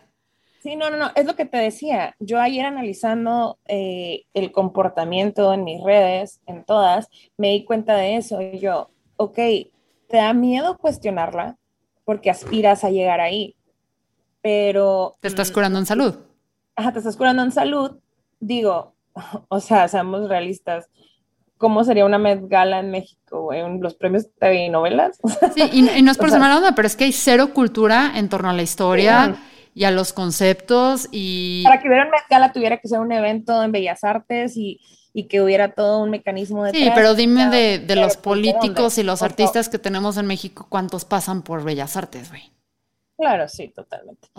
Sí, 0.62 0.76
no, 0.76 0.89
no, 0.89 0.97
no, 0.97 1.12
es 1.16 1.26
lo 1.26 1.38
que 1.38 1.45
te 1.45 1.58
decía. 1.58 2.14
Yo 2.20 2.41
ayer 2.41 2.66
analizando 2.66 3.58
eh, 3.66 4.24
el 4.34 4.52
comportamiento 4.52 5.54
en 5.54 5.64
mis 5.64 5.82
redes, 5.82 6.41
en 6.45 6.66
todas, 6.66 7.08
me 7.38 7.52
di 7.52 7.64
cuenta 7.64 7.95
de 7.95 8.18
eso. 8.18 8.41
Y 8.41 8.60
yo, 8.60 8.89
ok, 9.16 9.36
te 9.36 10.18
da 10.18 10.34
miedo 10.34 10.78
cuestionarla 10.78 11.59
porque 12.10 12.32
aspiras 12.32 12.84
a 12.84 12.89
llegar 12.89 13.22
ahí, 13.22 13.55
pero... 14.41 15.14
Te 15.22 15.28
estás 15.28 15.51
curando 15.51 15.78
en 15.78 15.86
salud. 15.86 16.16
Ajá, 16.76 16.91
te 16.91 16.97
estás 16.97 17.16
curando 17.16 17.43
en 17.43 17.51
salud. 17.51 17.99
Digo, 18.39 18.95
o 19.47 19.60
sea, 19.60 19.88
seamos 19.88 20.28
realistas. 20.28 20.89
¿Cómo 21.60 21.84
sería 21.84 22.05
una 22.05 22.18
Met 22.18 22.47
Gala 22.47 22.80
en 22.80 22.89
México, 22.89 23.53
en 23.53 23.80
los 23.80 23.93
premios 23.93 24.26
TV 24.39 24.66
y 24.66 24.70
novelas? 24.70 25.20
Sí, 25.53 25.70
y, 25.72 26.01
no 26.01 26.10
es 26.10 26.18
por 26.18 26.32
ser 26.32 26.39
mala 26.39 26.57
onda, 26.57 26.74
pero 26.74 26.88
es 26.88 26.95
que 26.95 27.03
hay 27.03 27.12
cero 27.12 27.53
cultura 27.53 28.14
en 28.16 28.28
torno 28.28 28.49
a 28.49 28.53
la 28.53 28.64
historia 28.64 29.36
y 29.76 29.84
a 29.84 29.91
los 29.91 30.12
conceptos 30.12 31.10
y... 31.12 31.62
Para 31.64 31.80
que 31.80 31.89
hubiera 31.89 32.07
una 32.07 32.18
escala 32.18 32.51
tuviera 32.51 32.78
que 32.78 32.88
ser 32.88 33.01
un 33.01 33.12
evento 33.12 33.62
en 33.62 33.72
Bellas 33.72 34.03
Artes 34.03 34.57
y, 34.57 34.80
que 35.14 35.41
hubiera 35.41 35.74
todo 35.74 36.03
un 36.03 36.10
mecanismo 36.10 36.64
de... 36.64 36.72
Sí, 36.72 36.89
pero 36.93 37.16
dime 37.16 37.49
de, 37.49 37.95
los 37.95 38.18
políticos 38.18 38.97
y 38.97 39.03
los 39.03 39.22
artistas 39.22 39.70
que 39.70 39.80
tenemos 39.80 40.18
en 40.18 40.28
México, 40.28 40.68
¿cuántos 40.70 41.05
pasan 41.05 41.41
por 41.41 41.64
Bellas 41.64 41.97
Artes, 41.97 42.30
güey? 42.30 42.51
Claro, 43.18 43.49
sí, 43.49 43.68
totalmente. 43.68 44.30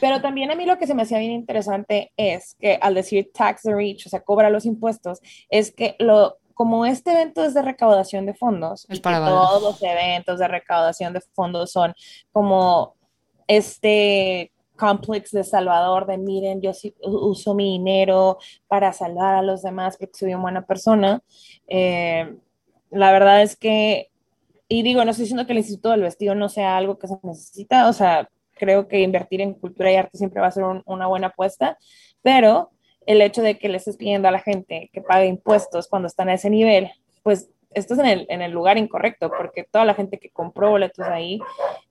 Pero 0.00 0.22
también 0.22 0.50
a 0.50 0.54
mí 0.54 0.64
lo 0.64 0.78
que 0.78 0.86
se 0.86 0.94
me 0.94 1.02
hacía 1.02 1.18
bien 1.18 1.32
interesante 1.32 2.10
es 2.16 2.56
que 2.58 2.78
al 2.80 2.94
decir 2.94 3.30
tax 3.34 3.62
the 3.62 3.74
rich, 3.74 4.06
o 4.06 4.08
sea, 4.08 4.20
cobra 4.20 4.48
los 4.48 4.64
impuestos, 4.64 5.20
es 5.50 5.72
que 5.72 5.94
lo, 5.98 6.38
como 6.54 6.86
este 6.86 7.12
evento 7.12 7.44
es 7.44 7.52
de 7.52 7.60
recaudación 7.60 8.24
de 8.24 8.32
fondos, 8.32 8.86
y 8.88 8.94
que 8.94 9.00
todos 9.00 9.62
los 9.62 9.82
eventos 9.82 10.38
de 10.38 10.48
recaudación 10.48 11.12
de 11.12 11.20
fondos 11.34 11.70
son 11.70 11.94
como 12.32 12.94
este 13.46 14.52
complex 14.80 15.30
de 15.30 15.44
Salvador, 15.44 16.06
de 16.06 16.16
miren, 16.16 16.62
yo 16.62 16.72
sí 16.72 16.94
uso 17.02 17.54
mi 17.54 17.64
dinero 17.72 18.38
para 18.66 18.92
salvar 18.92 19.34
a 19.34 19.42
los 19.42 19.62
demás 19.62 19.98
porque 19.98 20.18
soy 20.18 20.32
una 20.32 20.42
buena 20.42 20.66
persona. 20.66 21.22
Eh, 21.68 22.34
la 22.90 23.12
verdad 23.12 23.42
es 23.42 23.56
que, 23.56 24.10
y 24.68 24.82
digo, 24.82 25.04
no 25.04 25.10
estoy 25.10 25.24
diciendo 25.24 25.46
que 25.46 25.52
el 25.52 25.58
Instituto 25.58 25.90
del 25.90 26.02
Vestido 26.02 26.34
no 26.34 26.48
sea 26.48 26.76
algo 26.78 26.98
que 26.98 27.08
se 27.08 27.18
necesita, 27.22 27.88
o 27.88 27.92
sea, 27.92 28.30
creo 28.52 28.88
que 28.88 29.00
invertir 29.00 29.40
en 29.42 29.54
cultura 29.54 29.92
y 29.92 29.96
arte 29.96 30.16
siempre 30.18 30.40
va 30.40 30.48
a 30.48 30.52
ser 30.52 30.64
una 30.64 31.06
buena 31.06 31.28
apuesta, 31.28 31.78
pero 32.22 32.70
el 33.06 33.22
hecho 33.22 33.42
de 33.42 33.58
que 33.58 33.68
le 33.68 33.76
estés 33.76 33.96
pidiendo 33.96 34.28
a 34.28 34.32
la 34.32 34.40
gente 34.40 34.90
que 34.92 35.02
pague 35.02 35.26
impuestos 35.26 35.88
cuando 35.88 36.08
están 36.08 36.28
a 36.28 36.34
ese 36.34 36.50
nivel, 36.50 36.90
pues 37.22 37.50
estás 37.72 37.98
en 37.98 38.06
el, 38.06 38.26
en 38.28 38.42
el 38.42 38.52
lugar 38.52 38.78
incorrecto, 38.78 39.30
porque 39.30 39.64
toda 39.70 39.84
la 39.84 39.94
gente 39.94 40.18
que 40.18 40.30
compró 40.30 40.70
boletos 40.70 41.06
ahí, 41.06 41.40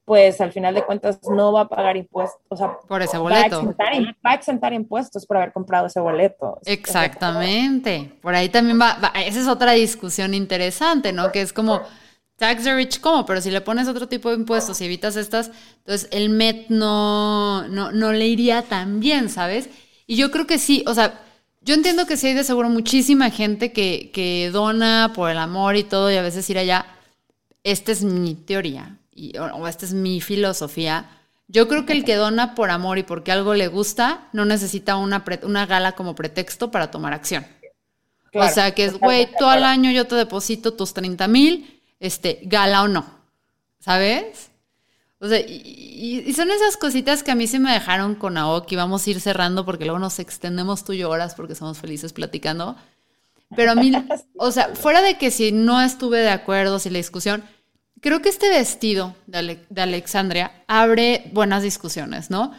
pues 0.05 0.41
al 0.41 0.51
final 0.51 0.75
de 0.75 0.83
cuentas 0.83 1.19
no 1.29 1.53
va 1.53 1.61
a 1.61 1.67
pagar 1.67 1.95
impuestos, 1.95 2.41
o 2.49 2.55
sea, 2.55 2.77
por 2.87 3.01
ese 3.01 3.17
boleto. 3.17 3.63
Va 3.65 4.31
a, 4.31 4.35
exentar, 4.35 4.73
impuestos 4.73 5.25
por 5.25 5.37
haber 5.37 5.53
comprado 5.53 5.87
ese 5.87 5.99
boleto. 5.99 6.59
Exactamente. 6.65 8.11
Por 8.21 8.35
ahí 8.35 8.49
también 8.49 8.79
va, 8.79 8.97
esa 9.25 9.39
es 9.39 9.47
otra 9.47 9.73
discusión 9.73 10.33
interesante, 10.33 11.13
¿no? 11.13 11.31
Que 11.31 11.41
es 11.41 11.53
como, 11.53 11.81
tax 12.37 12.63
the 12.63 12.73
rich, 12.73 12.99
¿cómo? 12.99 13.25
Pero 13.25 13.39
si 13.39 13.51
le 13.51 13.61
pones 13.61 13.87
otro 13.87 14.07
tipo 14.07 14.29
de 14.29 14.35
impuestos 14.35 14.81
y 14.81 14.85
evitas 14.85 15.15
estas, 15.15 15.51
entonces 15.77 16.09
el 16.11 16.29
MET 16.29 16.69
no, 16.69 17.67
no, 17.67 17.91
no 17.91 18.11
le 18.11 18.27
iría 18.27 18.63
tan 18.63 18.99
bien, 18.99 19.29
¿sabes? 19.29 19.69
Y 20.07 20.15
yo 20.15 20.31
creo 20.31 20.47
que 20.47 20.57
sí, 20.57 20.83
o 20.87 20.93
sea, 20.93 21.21
yo 21.69 21.75
entiendo 21.75 22.07
que 22.07 22.17
sí 22.17 22.25
hay 22.25 22.33
de 22.33 22.43
seguro 22.43 22.67
muchísima 22.67 23.29
gente 23.29 23.71
que, 23.71 24.09
que 24.11 24.49
dona 24.51 25.11
por 25.13 25.29
el 25.29 25.37
amor 25.37 25.75
y 25.75 25.83
todo, 25.83 26.11
y 26.11 26.15
a 26.15 26.23
veces 26.23 26.49
ir 26.49 26.57
allá. 26.57 26.87
Esta 27.63 27.91
es 27.91 28.03
mi 28.03 28.33
teoría, 28.33 28.97
y, 29.13 29.37
o, 29.37 29.67
esta 29.67 29.85
es 29.85 29.93
mi 29.93 30.19
filosofía. 30.19 31.11
Yo 31.47 31.67
creo 31.67 31.85
que 31.85 31.93
el 31.93 32.05
que 32.05 32.15
dona 32.15 32.55
por 32.55 32.71
amor 32.71 32.97
y 32.97 33.03
porque 33.03 33.31
algo 33.31 33.53
le 33.53 33.67
gusta, 33.67 34.29
no 34.33 34.45
necesita 34.45 34.95
una, 34.95 35.23
una 35.43 35.67
gala 35.67 35.91
como 35.91 36.15
pretexto 36.15 36.71
para 36.71 36.89
tomar 36.89 37.13
acción. 37.13 37.45
o 38.33 38.47
sea, 38.47 38.73
que 38.73 38.85
es, 38.85 38.97
güey, 38.97 39.29
todo 39.37 39.53
el 39.53 39.63
año 39.63 39.91
yo 39.91 40.07
te 40.07 40.15
deposito 40.15 40.73
tus 40.73 40.95
30 40.95 41.27
mil, 41.27 41.83
este, 41.99 42.39
gala 42.45 42.81
o 42.81 42.87
no, 42.87 43.05
¿sabes? 43.79 44.48
O 45.19 45.27
sea, 45.27 45.39
y, 45.39 46.31
son 46.33 46.49
esas 46.49 46.77
cositas 46.77 47.23
que 47.23 47.31
a 47.31 47.35
mí 47.35 47.47
se 47.47 47.59
me 47.59 47.71
dejaron 47.71 48.15
con 48.15 48.37
Aoki. 48.37 48.75
Vamos 48.75 49.05
a 49.05 49.09
ir 49.09 49.19
cerrando 49.19 49.65
porque 49.65 49.85
luego 49.85 49.99
nos 49.99 50.19
extendemos 50.19 50.85
tú 50.85 50.93
y 50.93 51.03
horas 51.03 51.35
porque 51.35 51.55
somos 51.55 51.77
felices 51.77 52.13
platicando. 52.13 52.77
Pero 53.55 53.71
a 53.71 53.75
mí, 53.75 53.91
o 54.37 54.51
sea, 54.51 54.75
fuera 54.75 55.01
de 55.01 55.17
que 55.17 55.31
si 55.31 55.51
no 55.51 55.81
estuve 55.81 56.19
de 56.19 56.29
acuerdo, 56.29 56.79
si 56.79 56.89
la 56.89 56.97
discusión, 56.97 57.43
creo 57.99 58.21
que 58.21 58.29
este 58.29 58.49
vestido 58.49 59.15
de, 59.27 59.65
de 59.69 59.81
Alexandria 59.81 60.63
abre 60.67 61.29
buenas 61.33 61.63
discusiones, 61.63 62.29
¿no? 62.29 62.53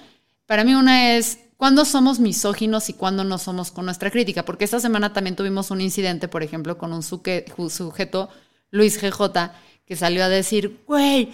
Para 0.47 0.65
mí 0.65 0.75
una 0.75 1.17
es 1.17 1.39
cuándo 1.57 1.85
somos 1.85 2.21
misóginos 2.21 2.89
y 2.89 2.95
cuándo 2.95 3.23
no 3.23 3.39
somos 3.39 3.71
con 3.71 3.85
nuestra 3.85 4.11
crítica, 4.11 4.45
porque 4.45 4.65
esta 4.65 4.81
semana 4.81 5.13
también 5.13 5.37
tuvimos 5.37 5.71
un 5.71 5.81
incidente, 5.81 6.27
por 6.27 6.43
ejemplo, 6.43 6.77
con 6.77 6.93
un 6.93 7.03
sujeto, 7.03 8.29
Luis 8.71 9.01
GJ, 9.01 9.53
que 9.85 9.97
salió 9.97 10.25
a 10.25 10.29
decir, 10.29 10.81
güey, 10.87 11.31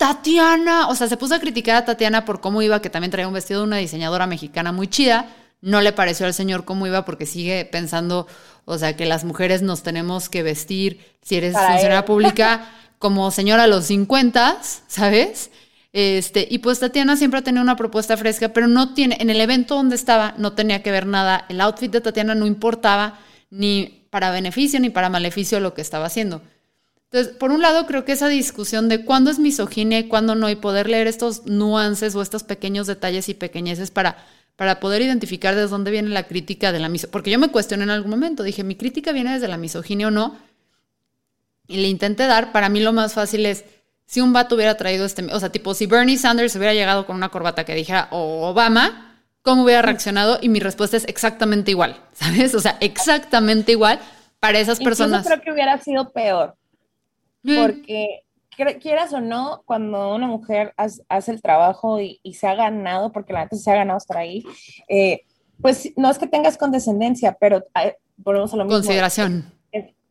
Tatiana, 0.00 0.88
o 0.88 0.94
sea, 0.94 1.08
se 1.08 1.18
puso 1.18 1.34
a 1.34 1.40
criticar 1.40 1.76
a 1.76 1.84
Tatiana 1.84 2.24
por 2.24 2.40
cómo 2.40 2.62
iba, 2.62 2.80
que 2.80 2.88
también 2.88 3.10
traía 3.10 3.28
un 3.28 3.34
vestido 3.34 3.60
de 3.60 3.66
una 3.66 3.76
diseñadora 3.76 4.26
mexicana 4.26 4.72
muy 4.72 4.88
chida. 4.88 5.28
No 5.60 5.82
le 5.82 5.92
pareció 5.92 6.24
al 6.24 6.32
señor 6.32 6.64
cómo 6.64 6.86
iba 6.86 7.04
porque 7.04 7.26
sigue 7.26 7.66
pensando, 7.66 8.26
o 8.64 8.78
sea, 8.78 8.96
que 8.96 9.04
las 9.04 9.24
mujeres 9.24 9.60
nos 9.60 9.82
tenemos 9.82 10.30
que 10.30 10.42
vestir, 10.42 11.04
si 11.20 11.36
eres 11.36 11.52
funcionaria 11.52 12.06
pública, 12.06 12.66
como 12.98 13.30
señora 13.30 13.64
a 13.64 13.66
los 13.66 13.84
50, 13.88 14.60
¿sabes? 14.88 15.50
Este, 15.92 16.48
y 16.50 16.60
pues 16.60 16.80
Tatiana 16.80 17.18
siempre 17.18 17.40
ha 17.40 17.44
tenido 17.44 17.62
una 17.62 17.76
propuesta 17.76 18.16
fresca, 18.16 18.48
pero 18.54 18.68
no 18.68 18.94
tiene, 18.94 19.18
en 19.20 19.28
el 19.28 19.38
evento 19.38 19.74
donde 19.74 19.96
estaba 19.96 20.32
no 20.38 20.54
tenía 20.54 20.82
que 20.82 20.92
ver 20.92 21.04
nada, 21.04 21.44
el 21.50 21.60
outfit 21.60 21.92
de 21.92 22.00
Tatiana 22.00 22.34
no 22.34 22.46
importaba 22.46 23.18
ni 23.50 24.06
para 24.08 24.30
beneficio 24.30 24.80
ni 24.80 24.88
para 24.88 25.10
maleficio 25.10 25.60
lo 25.60 25.74
que 25.74 25.82
estaba 25.82 26.06
haciendo. 26.06 26.40
Entonces, 27.12 27.36
por 27.36 27.50
un 27.50 27.60
lado, 27.60 27.86
creo 27.86 28.04
que 28.04 28.12
esa 28.12 28.28
discusión 28.28 28.88
de 28.88 29.04
cuándo 29.04 29.32
es 29.32 29.40
misoginia 29.40 29.98
y 29.98 30.06
cuándo 30.06 30.36
no, 30.36 30.48
y 30.48 30.54
poder 30.54 30.88
leer 30.88 31.08
estos 31.08 31.44
nuances 31.44 32.14
o 32.14 32.22
estos 32.22 32.44
pequeños 32.44 32.86
detalles 32.86 33.28
y 33.28 33.34
pequeñeces 33.34 33.90
para, 33.90 34.16
para 34.54 34.78
poder 34.78 35.02
identificar 35.02 35.56
desde 35.56 35.70
dónde 35.70 35.90
viene 35.90 36.10
la 36.10 36.28
crítica 36.28 36.70
de 36.70 36.78
la 36.78 36.88
misoginia. 36.88 37.10
Porque 37.10 37.32
yo 37.32 37.40
me 37.40 37.48
cuestioné 37.48 37.82
en 37.82 37.90
algún 37.90 38.12
momento, 38.12 38.44
dije, 38.44 38.62
¿mi 38.62 38.76
crítica 38.76 39.10
viene 39.10 39.32
desde 39.32 39.48
la 39.48 39.56
misoginia 39.56 40.06
o 40.06 40.12
no? 40.12 40.38
Y 41.66 41.78
le 41.78 41.88
intenté 41.88 42.28
dar, 42.28 42.52
para 42.52 42.68
mí 42.68 42.78
lo 42.78 42.92
más 42.92 43.14
fácil 43.14 43.44
es, 43.44 43.64
si 44.06 44.20
un 44.20 44.32
vato 44.32 44.54
hubiera 44.54 44.76
traído 44.76 45.04
este, 45.04 45.24
o 45.32 45.40
sea, 45.40 45.50
tipo, 45.50 45.74
si 45.74 45.86
Bernie 45.86 46.16
Sanders 46.16 46.54
hubiera 46.54 46.74
llegado 46.74 47.06
con 47.06 47.16
una 47.16 47.30
corbata 47.30 47.64
que 47.64 47.74
dijera 47.74 48.06
o 48.12 48.46
Obama, 48.48 49.20
¿cómo 49.42 49.64
hubiera 49.64 49.82
reaccionado? 49.82 50.38
Y 50.40 50.48
mi 50.48 50.60
respuesta 50.60 50.96
es 50.96 51.08
exactamente 51.08 51.72
igual, 51.72 51.96
¿sabes? 52.12 52.54
O 52.54 52.60
sea, 52.60 52.76
exactamente 52.80 53.72
igual 53.72 53.98
para 54.38 54.60
esas 54.60 54.78
personas. 54.78 55.24
Yo 55.24 55.30
creo 55.30 55.42
que 55.42 55.50
hubiera 55.50 55.76
sido 55.78 56.12
peor 56.12 56.54
porque 57.42 58.24
quieras 58.80 59.12
o 59.12 59.20
no, 59.20 59.62
cuando 59.64 60.14
una 60.14 60.26
mujer 60.26 60.74
hace, 60.76 61.32
el 61.32 61.42
trabajo 61.42 62.00
y, 62.00 62.20
se 62.34 62.46
ha 62.46 62.54
ganado, 62.54 63.12
porque 63.12 63.32
la 63.32 63.40
gente 63.40 63.56
se 63.56 63.70
ha 63.70 63.76
ganado 63.76 63.98
estar 63.98 64.18
ahí, 64.18 64.44
eh, 64.88 65.22
pues 65.60 65.92
no 65.96 66.10
es 66.10 66.18
que 66.18 66.26
tengas 66.26 66.56
condescendencia, 66.56 67.36
pero 67.38 67.64
volvemos 68.16 68.52
a 68.52 68.56
lo 68.56 68.64
mismo. 68.64 68.78
Consideración. 68.78 69.52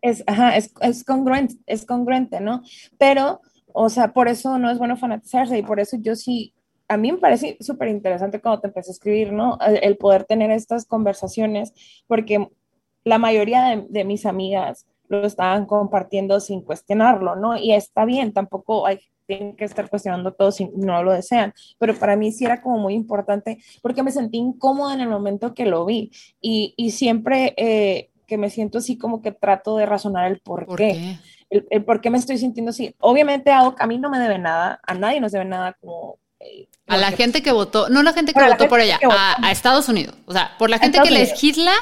Es, 0.01 0.23
ajá, 0.27 0.55
es, 0.55 0.73
es, 0.81 1.03
congruente, 1.03 1.55
es 1.65 1.85
congruente, 1.85 2.39
¿no? 2.39 2.63
Pero, 2.97 3.41
o 3.73 3.89
sea, 3.89 4.13
por 4.13 4.29
eso 4.29 4.57
no 4.57 4.71
es 4.71 4.77
bueno 4.77 4.95
fanatizarse 4.95 5.57
y 5.57 5.63
por 5.63 5.79
eso 5.79 5.97
yo 5.99 6.15
sí, 6.15 6.53
a 6.87 6.95
mí 6.95 7.11
me 7.11 7.17
parece 7.17 7.57
súper 7.59 7.89
interesante 7.89 8.39
cuando 8.39 8.61
te 8.61 8.67
empecé 8.67 8.91
a 8.91 8.93
escribir, 8.93 9.33
¿no? 9.33 9.57
El, 9.59 9.97
poder 9.97 10.23
tener 10.23 10.51
estas 10.51 10.85
conversaciones, 10.85 11.73
porque 12.07 12.47
la 13.03 13.17
mayoría 13.17 13.63
de, 13.63 13.85
de 13.89 14.05
mis 14.05 14.25
amigas, 14.25 14.87
lo 15.09 15.25
estaban 15.25 15.65
compartiendo 15.65 16.39
sin 16.39 16.61
cuestionarlo, 16.61 17.35
¿no? 17.35 17.57
Y 17.57 17.73
está 17.73 18.05
bien, 18.05 18.31
tampoco 18.31 18.87
hay 18.87 18.99
tienen 19.29 19.55
que 19.55 19.63
estar 19.65 19.87
cuestionando 19.89 20.33
todo 20.33 20.51
si 20.51 20.71
no 20.75 21.03
lo 21.03 21.11
desean, 21.11 21.53
pero 21.77 21.93
para 21.93 22.15
mí 22.15 22.31
sí 22.31 22.45
era 22.45 22.63
como 22.63 22.79
muy 22.79 22.95
importante 22.95 23.59
porque 23.83 24.01
me 24.01 24.11
sentí 24.11 24.39
incómoda 24.39 24.95
en 24.95 25.01
el 25.01 25.09
momento 25.09 25.53
que 25.53 25.67
lo 25.67 25.85
vi 25.85 26.11
y, 26.41 26.73
y 26.75 26.89
siempre 26.91 27.53
eh, 27.55 28.09
que 28.25 28.39
me 28.39 28.49
siento 28.49 28.79
así 28.79 28.97
como 28.97 29.21
que 29.21 29.31
trato 29.31 29.77
de 29.77 29.85
razonar 29.85 30.31
el 30.31 30.39
por, 30.39 30.75
qué, 30.75 31.19
El, 31.51 31.83
por 31.83 32.01
qué 32.01 32.09
me 32.09 32.17
estoy 32.17 32.39
sintiendo 32.39 32.71
así. 32.71 32.95
Obviamente 32.99 33.51
a, 33.51 33.73
a 33.77 33.87
mí 33.87 33.99
no 33.99 34.09
me 34.09 34.19
debe 34.19 34.39
nada, 34.39 34.79
a 34.83 34.93
nadie 34.95 35.21
nos 35.21 35.31
debe 35.31 35.45
nada 35.45 35.77
como... 35.79 36.17
Eh, 36.39 36.67
a 36.87 36.97
la 36.97 37.11
gente 37.11 37.43
que 37.43 37.51
votó, 37.51 37.89
no 37.89 38.01
la 38.01 38.13
gente 38.13 38.33
que 38.33 38.41
votó 38.41 38.67
por 38.67 38.79
ella, 38.79 38.99
a, 39.11 39.51
Estados 39.51 39.89
Unidos, 39.89 40.15
o 40.25 40.33
sea, 40.33 40.55
por 40.57 40.71
la 40.71 40.79
gente 40.79 40.99
que 41.03 41.11
legisla 41.11 41.73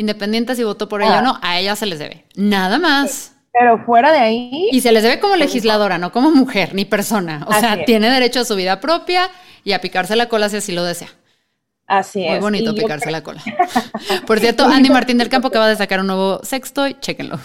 independiente 0.00 0.56
si 0.56 0.64
votó 0.64 0.88
por 0.88 1.02
ella 1.02 1.16
o 1.16 1.18
ah. 1.18 1.22
no, 1.22 1.38
a 1.42 1.58
ella 1.58 1.76
se 1.76 1.86
les 1.86 1.98
debe. 1.98 2.24
Nada 2.34 2.78
más. 2.78 3.36
Pero 3.52 3.84
fuera 3.84 4.12
de 4.12 4.18
ahí. 4.18 4.68
Y 4.72 4.80
se 4.80 4.92
les 4.92 5.02
debe 5.02 5.20
como 5.20 5.36
legisladora, 5.36 5.98
no 5.98 6.12
como 6.12 6.30
mujer 6.30 6.74
ni 6.74 6.84
persona. 6.84 7.44
O 7.46 7.52
sea, 7.52 7.84
tiene 7.84 8.08
derecho 8.08 8.40
a 8.40 8.44
su 8.44 8.56
vida 8.56 8.80
propia 8.80 9.30
y 9.64 9.72
a 9.72 9.80
picarse 9.80 10.16
la 10.16 10.28
cola 10.28 10.48
si 10.48 10.56
así 10.56 10.72
lo 10.72 10.84
desea. 10.84 11.08
Así 11.86 12.24
es. 12.24 12.30
Muy 12.30 12.40
bonito 12.40 12.74
picarse 12.74 13.10
la 13.10 13.22
cola. 13.22 13.42
Por 14.26 14.38
cierto, 14.38 14.64
Andy 14.64 14.90
Martín 14.90 15.18
del 15.18 15.28
Campo 15.28 15.48
acaba 15.48 15.68
de 15.68 15.76
sacar 15.76 16.00
un 16.00 16.06
nuevo 16.06 16.40
sexto 16.44 16.86
y 16.86 16.94
chéquenlo. 16.94 17.38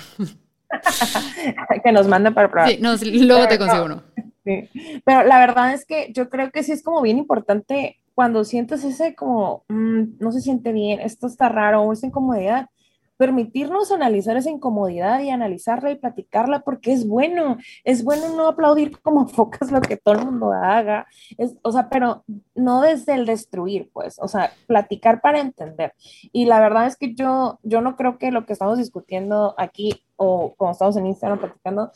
que 1.83 1.91
nos 1.91 2.07
mande 2.07 2.31
para 2.31 2.51
probar. 2.51 2.69
Sí, 2.69 2.77
no, 2.79 2.95
luego 3.25 3.47
te 3.47 3.57
consigo 3.57 3.85
uno. 3.85 4.03
Sí. 4.43 4.69
Pero 5.03 5.23
la 5.23 5.39
verdad 5.39 5.73
es 5.73 5.85
que 5.85 6.11
yo 6.13 6.29
creo 6.29 6.51
que 6.51 6.61
sí 6.61 6.71
es 6.71 6.83
como 6.83 7.01
bien 7.01 7.17
importante 7.17 7.97
cuando 8.15 8.43
sientes 8.45 8.83
ese 8.83 9.13
como, 9.13 9.65
mm, 9.67 10.17
no 10.19 10.31
se 10.31 10.41
siente 10.41 10.71
bien, 10.71 11.01
esto 11.01 11.27
está 11.27 11.49
raro, 11.49 11.91
esa 11.91 12.07
incomodidad, 12.07 12.69
permitirnos 13.17 13.91
analizar 13.91 14.37
esa 14.37 14.49
incomodidad 14.49 15.21
y 15.21 15.29
analizarla 15.29 15.91
y 15.91 15.95
platicarla 15.95 16.61
porque 16.61 16.91
es 16.93 17.07
bueno, 17.07 17.57
es 17.83 18.03
bueno 18.03 18.35
no 18.35 18.47
aplaudir 18.47 18.99
como 19.01 19.27
focas 19.27 19.71
lo 19.71 19.81
que 19.81 19.97
todo 19.97 20.15
el 20.15 20.25
mundo 20.25 20.51
haga, 20.53 21.07
es, 21.37 21.55
o 21.61 21.71
sea, 21.71 21.89
pero 21.89 22.23
no 22.55 22.81
desde 22.81 23.13
el 23.13 23.25
destruir, 23.25 23.89
pues, 23.93 24.17
o 24.19 24.27
sea, 24.27 24.51
platicar 24.67 25.21
para 25.21 25.39
entender. 25.39 25.93
Y 26.31 26.45
la 26.45 26.59
verdad 26.59 26.87
es 26.87 26.97
que 26.97 27.13
yo, 27.15 27.59
yo 27.63 27.81
no 27.81 27.95
creo 27.95 28.17
que 28.17 28.31
lo 28.31 28.45
que 28.45 28.53
estamos 28.53 28.77
discutiendo 28.77 29.55
aquí 29.57 30.01
o 30.15 30.53
cuando 30.55 30.73
estamos 30.73 30.97
en 30.97 31.07
Instagram 31.07 31.39
platicando, 31.39 31.91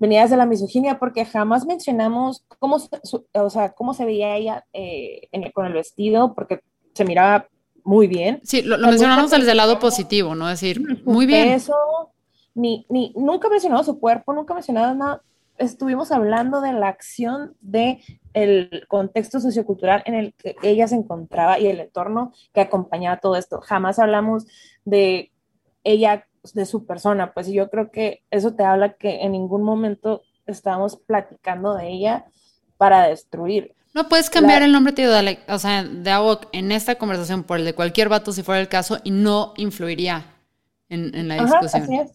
venía 0.00 0.22
desde 0.22 0.36
la 0.36 0.46
misoginia 0.46 0.98
porque 0.98 1.24
jamás 1.24 1.66
mencionamos 1.66 2.42
cómo, 2.58 2.78
o 3.32 3.50
sea, 3.50 3.72
cómo 3.72 3.94
se 3.94 4.06
veía 4.06 4.34
ella 4.34 4.64
eh, 4.72 5.28
con 5.52 5.66
el 5.66 5.74
vestido, 5.74 6.34
porque 6.34 6.62
se 6.94 7.04
miraba 7.04 7.46
muy 7.84 8.08
bien. 8.08 8.40
Sí, 8.42 8.62
lo, 8.62 8.78
mencionamos 8.78 9.30
desde 9.30 9.50
el 9.50 9.56
lado 9.58 9.78
positivo, 9.78 10.34
¿no? 10.34 10.48
Es 10.50 10.60
decir, 10.60 11.04
muy 11.04 11.26
bien. 11.26 11.48
Eso, 11.48 11.74
ni, 12.54 12.86
ni, 12.88 13.12
nunca 13.14 13.48
mencionamos 13.48 13.86
su 13.86 14.00
cuerpo, 14.00 14.32
nunca 14.32 14.54
mencionamos 14.54 14.96
nada. 14.96 15.22
Estuvimos 15.58 16.10
hablando 16.10 16.62
de 16.62 16.72
la 16.72 16.88
acción 16.88 17.54
de 17.60 18.02
el 18.32 18.86
contexto 18.88 19.40
sociocultural 19.40 20.02
en 20.06 20.14
el 20.14 20.32
que 20.32 20.56
ella 20.62 20.88
se 20.88 20.94
encontraba 20.94 21.58
y 21.58 21.66
el 21.66 21.80
entorno 21.80 22.32
que 22.54 22.62
acompañaba 22.62 23.18
todo 23.18 23.36
esto. 23.36 23.60
Jamás 23.60 23.98
hablamos 23.98 24.46
de 24.86 25.30
ella 25.84 26.26
de 26.54 26.66
su 26.66 26.86
persona, 26.86 27.32
pues 27.32 27.48
yo 27.48 27.70
creo 27.70 27.90
que 27.90 28.22
eso 28.30 28.54
te 28.54 28.64
habla 28.64 28.94
que 28.94 29.22
en 29.22 29.32
ningún 29.32 29.62
momento 29.62 30.22
estábamos 30.46 30.96
platicando 30.96 31.74
de 31.74 31.88
ella 31.88 32.26
para 32.76 33.08
destruir. 33.08 33.74
No 33.92 34.08
puedes 34.08 34.30
cambiar 34.30 34.62
el 34.62 34.72
nombre 34.72 34.92
tío, 34.92 35.10
de, 35.10 35.38
o 35.48 35.58
sea, 35.58 35.82
de 35.84 36.10
AWOC 36.10 36.48
en 36.52 36.72
esta 36.72 36.94
conversación 36.94 37.42
por 37.42 37.58
el 37.58 37.64
de 37.64 37.74
cualquier 37.74 38.08
vato 38.08 38.32
si 38.32 38.42
fuera 38.42 38.60
el 38.60 38.68
caso 38.68 38.98
y 39.02 39.10
no 39.10 39.52
influiría 39.56 40.26
en, 40.88 41.28
la 41.28 41.42
discusión. 41.42 41.82
así 41.82 41.96
es. 41.96 42.10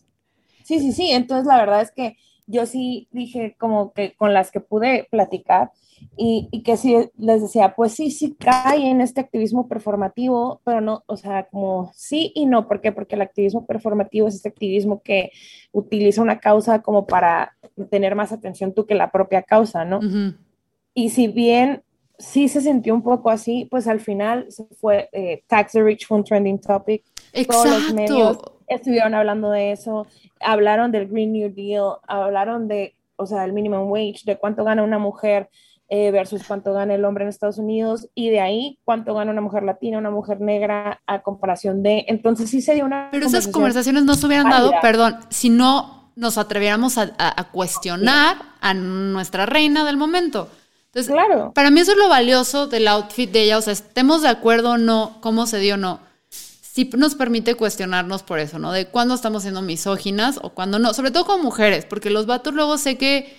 Sí, 0.63 0.79
sí, 0.79 0.93
sí. 0.93 1.11
Entonces 1.11 1.45
la 1.45 1.57
verdad 1.57 1.81
es 1.81 1.91
que 1.91 2.17
yo 2.47 2.65
sí 2.65 3.07
dije 3.11 3.55
como 3.59 3.93
que 3.93 4.15
con 4.15 4.33
las 4.33 4.51
que 4.51 4.61
pude 4.61 5.07
platicar 5.11 5.71
y, 6.17 6.47
y, 6.51 6.63
que 6.63 6.77
sí 6.77 6.95
les 7.17 7.41
decía, 7.41 7.75
pues 7.75 7.93
sí, 7.93 8.11
sí 8.11 8.35
cae 8.39 8.89
en 8.89 9.01
este 9.01 9.21
activismo 9.21 9.67
performativo, 9.67 10.61
pero 10.63 10.81
no, 10.81 11.03
o 11.07 11.17
sea, 11.17 11.47
como 11.47 11.91
sí 11.93 12.31
y 12.35 12.45
no. 12.45 12.67
¿Por 12.67 12.81
qué? 12.81 12.91
Porque 12.91 13.15
el 13.15 13.21
activismo 13.21 13.65
performativo 13.65 14.27
es 14.27 14.35
este 14.35 14.49
activismo 14.49 15.01
que 15.01 15.31
utiliza 15.71 16.21
una 16.21 16.39
causa 16.39 16.81
como 16.81 17.05
para 17.05 17.55
tener 17.89 18.15
más 18.15 18.31
atención 18.31 18.73
tú 18.73 18.85
que 18.85 18.95
la 18.95 19.11
propia 19.11 19.43
causa, 19.43 19.85
¿no? 19.85 19.99
Y 20.93 21.09
si 21.09 21.27
bien 21.27 21.83
sí 22.17 22.47
se 22.47 22.61
sintió 22.61 22.93
un 22.93 23.03
poco 23.03 23.29
así, 23.29 23.67
pues 23.69 23.87
al 23.87 23.99
final 23.99 24.45
se 24.49 24.65
fue, 24.79 25.09
eh, 25.11 25.43
Tax 25.47 25.73
the 25.73 25.83
Rich 25.83 26.07
fue 26.07 26.17
un 26.17 26.23
trending 26.23 26.59
topic. 26.59 27.03
Exacto. 27.33 27.63
Todos 27.63 27.83
los 27.83 27.93
medios 27.93 28.37
estuvieron 28.67 29.13
hablando 29.13 29.51
de 29.51 29.71
eso, 29.71 30.07
hablaron 30.39 30.91
del 30.91 31.07
Green 31.07 31.33
New 31.33 31.53
Deal, 31.53 31.97
hablaron 32.07 32.67
de, 32.67 32.95
o 33.15 33.25
sea, 33.25 33.41
del 33.41 33.53
minimum 33.53 33.89
wage, 33.91 34.21
de 34.25 34.37
cuánto 34.37 34.63
gana 34.63 34.83
una 34.83 34.99
mujer 34.99 35.49
eh, 35.89 36.11
versus 36.11 36.43
cuánto 36.47 36.73
gana 36.73 36.95
el 36.95 37.05
hombre 37.05 37.23
en 37.23 37.29
Estados 37.29 37.57
Unidos 37.57 38.09
y 38.15 38.29
de 38.29 38.39
ahí 38.39 38.79
cuánto 38.83 39.13
gana 39.13 39.31
una 39.31 39.41
mujer 39.41 39.63
latina, 39.63 39.97
una 39.97 40.11
mujer 40.11 40.41
negra 40.41 41.01
a 41.05 41.21
comparación 41.21 41.83
de, 41.83 42.05
entonces 42.07 42.49
sí 42.49 42.61
se 42.61 42.73
dio 42.73 42.85
una... 42.85 43.09
Pero 43.11 43.27
esas 43.27 43.47
conversaciones 43.47 44.03
no 44.03 44.15
se 44.15 44.25
hubieran 44.25 44.49
dado, 44.49 44.71
perdón, 44.81 45.17
si 45.29 45.49
no 45.49 46.11
nos 46.15 46.37
atreviéramos 46.37 46.97
a, 46.97 47.11
cuestionar 47.51 48.37
a 48.61 48.73
nuestra 48.73 49.45
reina 49.45 49.85
del 49.85 49.97
momento. 49.97 50.49
Entonces, 50.87 51.11
claro. 51.11 51.51
para 51.53 51.71
mí 51.71 51.81
eso 51.81 51.91
es 51.91 51.97
lo 51.97 52.07
valioso 52.07 52.67
del 52.67 52.87
outfit 52.87 53.29
de 53.29 53.43
ella, 53.43 53.57
o 53.57 53.61
sea, 53.61 53.73
estemos 53.73 54.21
de 54.21 54.29
acuerdo 54.29 54.71
o 54.71 54.77
no, 54.77 55.17
cómo 55.21 55.45
se 55.45 55.59
dio 55.59 55.75
o 55.75 55.77
no 55.77 55.99
sí 56.75 56.89
nos 56.97 57.15
permite 57.15 57.55
cuestionarnos 57.55 58.23
por 58.23 58.37
eso, 58.37 58.59
¿no? 58.59 58.73
De 58.73 58.87
cuándo 58.87 59.13
estamos 59.13 59.43
siendo 59.43 59.61
misóginas 59.61 60.39
o 60.41 60.49
cuándo 60.49 60.77
no, 60.77 60.93
sobre 60.93 61.09
todo 61.09 61.25
con 61.25 61.41
mujeres, 61.41 61.85
porque 61.85 62.09
los 62.09 62.25
vatos 62.25 62.53
luego 62.53 62.77
sé 62.77 62.97
que, 62.97 63.33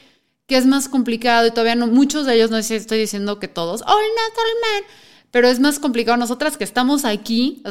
que 0.47 0.57
es 0.57 0.67
más 0.67 0.89
complicado 0.89 1.47
y 1.47 1.51
todavía 1.51 1.75
no, 1.75 1.87
muchos 1.89 2.27
de 2.27 2.35
ellos 2.35 2.51
no 2.51 2.57
estoy 2.57 2.99
diciendo 2.99 3.39
que 3.39 3.49
todos, 3.49 3.83
oh, 3.83 3.91
all 3.91 4.01
men, 4.01 4.85
pero 5.31 5.49
es 5.49 5.61
más 5.61 5.79
complicado 5.79 6.17
nosotras 6.17 6.57
que 6.57 6.65
estamos 6.65 7.05
aquí, 7.05 7.63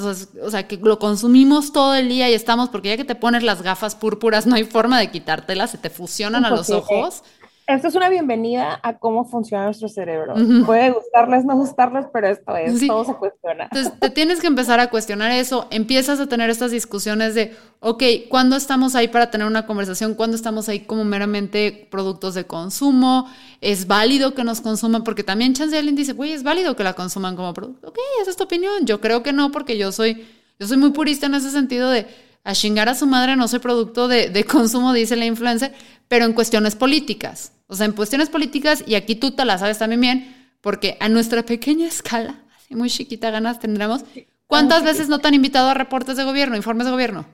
o 0.42 0.52
sea, 0.52 0.68
que 0.68 0.78
lo 0.78 1.00
consumimos 1.00 1.72
todo 1.72 1.96
el 1.96 2.10
día 2.10 2.30
y 2.30 2.34
estamos, 2.34 2.70
porque 2.70 2.90
ya 2.90 2.98
que 2.98 3.06
te 3.06 3.16
pones 3.16 3.44
las 3.44 3.62
gafas 3.62 3.96
púrpuras 3.96 4.46
no 4.46 4.56
hay 4.56 4.66
forma 4.66 5.00
de 5.00 5.10
quitártelas, 5.10 5.72
se 5.72 5.78
te 5.78 5.90
fusionan 5.90 6.46
a 6.46 6.50
los 6.50 6.70
ojos. 6.70 7.24
Esto 7.68 7.88
es 7.88 7.96
una 7.96 8.10
bienvenida 8.10 8.80
a 8.84 9.00
cómo 9.00 9.26
funciona 9.26 9.66
nuestro 9.66 9.90
cerebro. 9.90 10.36
Puede 10.68 10.92
gustarles, 10.92 11.46
no 11.46 11.56
gustarles, 11.56 12.06
pero 12.14 12.28
esto 12.28 12.56
es, 12.56 12.86
todo 12.86 13.04
se 13.06 13.16
cuestiona. 13.16 13.64
Entonces, 13.64 14.00
te 14.00 14.12
tienes 14.12 14.40
que 14.40 14.46
empezar 14.46 14.80
a 14.80 14.92
cuestionar 14.92 15.32
eso. 15.32 15.68
Empiezas 15.72 16.20
a 16.20 16.28
tener 16.28 16.52
estas 16.52 16.70
discusiones 16.70 17.34
de, 17.34 17.56
ok, 17.80 18.04
¿cuándo 18.30 18.56
estamos 18.56 18.94
ahí 18.94 19.08
para 19.08 19.32
tener 19.32 19.48
una 19.48 19.66
conversación? 19.66 20.14
¿Cuándo 20.14 20.36
estamos 20.36 20.70
ahí 20.70 20.82
como 20.82 21.06
meramente 21.06 21.88
productos 21.90 22.36
de 22.36 22.46
consumo? 22.46 23.28
¿Es 23.62 23.88
válido 23.88 24.36
que 24.36 24.44
nos 24.44 24.62
consuman? 24.62 25.04
Porque 25.04 25.24
también 25.24 25.56
Chance 25.56 25.76
alguien 25.76 25.96
dice, 25.96 26.14
güey, 26.14 26.34
es 26.34 26.44
válido 26.44 26.76
que 26.76 26.84
la 26.84 26.94
consuman 26.94 27.36
como 27.36 27.52
producto. 27.56 27.88
Ok, 27.88 27.98
esa 28.22 28.30
es 28.30 28.38
tu 28.38 28.44
opinión. 28.44 28.86
Yo 28.86 29.02
creo 29.02 29.24
que 29.24 29.34
no, 29.34 29.52
porque 29.52 29.76
yo 29.76 29.92
soy, 29.92 30.24
yo 30.60 30.68
soy 30.68 30.78
muy 30.78 30.92
purista 30.92 31.26
en 31.26 31.34
ese 31.34 31.50
sentido 31.50 31.90
de 31.90 32.06
a 32.44 32.54
chingar 32.54 32.90
a 32.90 32.94
su 32.94 33.08
madre 33.08 33.36
no 33.36 33.48
soy 33.48 33.58
producto 33.58 34.08
de, 34.08 34.30
de 34.30 34.44
consumo, 34.44 34.94
dice 34.94 35.16
la 35.16 35.26
influencer, 35.26 35.74
pero 36.08 36.26
en 36.26 36.34
cuestiones 36.34 36.76
políticas. 36.76 37.54
O 37.68 37.76
sea, 37.76 37.86
en 37.86 37.94
cuestiones 37.94 38.30
políticas, 38.30 38.84
y 38.86 38.96
aquí 38.96 39.16
tú 39.16 39.32
te 39.32 39.46
la 39.46 39.58
sabes 39.58 39.80
también 39.80 40.02
bien, 40.02 40.52
porque 40.62 40.98
a 41.00 41.10
nuestra 41.10 41.44
pequeña 41.44 41.88
escala, 41.88 42.44
así 42.56 42.76
muy 42.76 42.90
chiquita 42.90 43.32
ganas 43.32 43.60
tendremos, 43.60 44.06
¿cuántas 44.48 44.84
veces 44.84 45.10
no 45.10 45.20
te 45.20 45.28
han 45.28 45.34
invitado 45.34 45.70
a 45.70 45.74
reportes 45.74 46.18
de 46.18 46.24
gobierno, 46.24 46.56
informes 46.56 46.86
de 46.86 46.92
gobierno? 46.92 47.26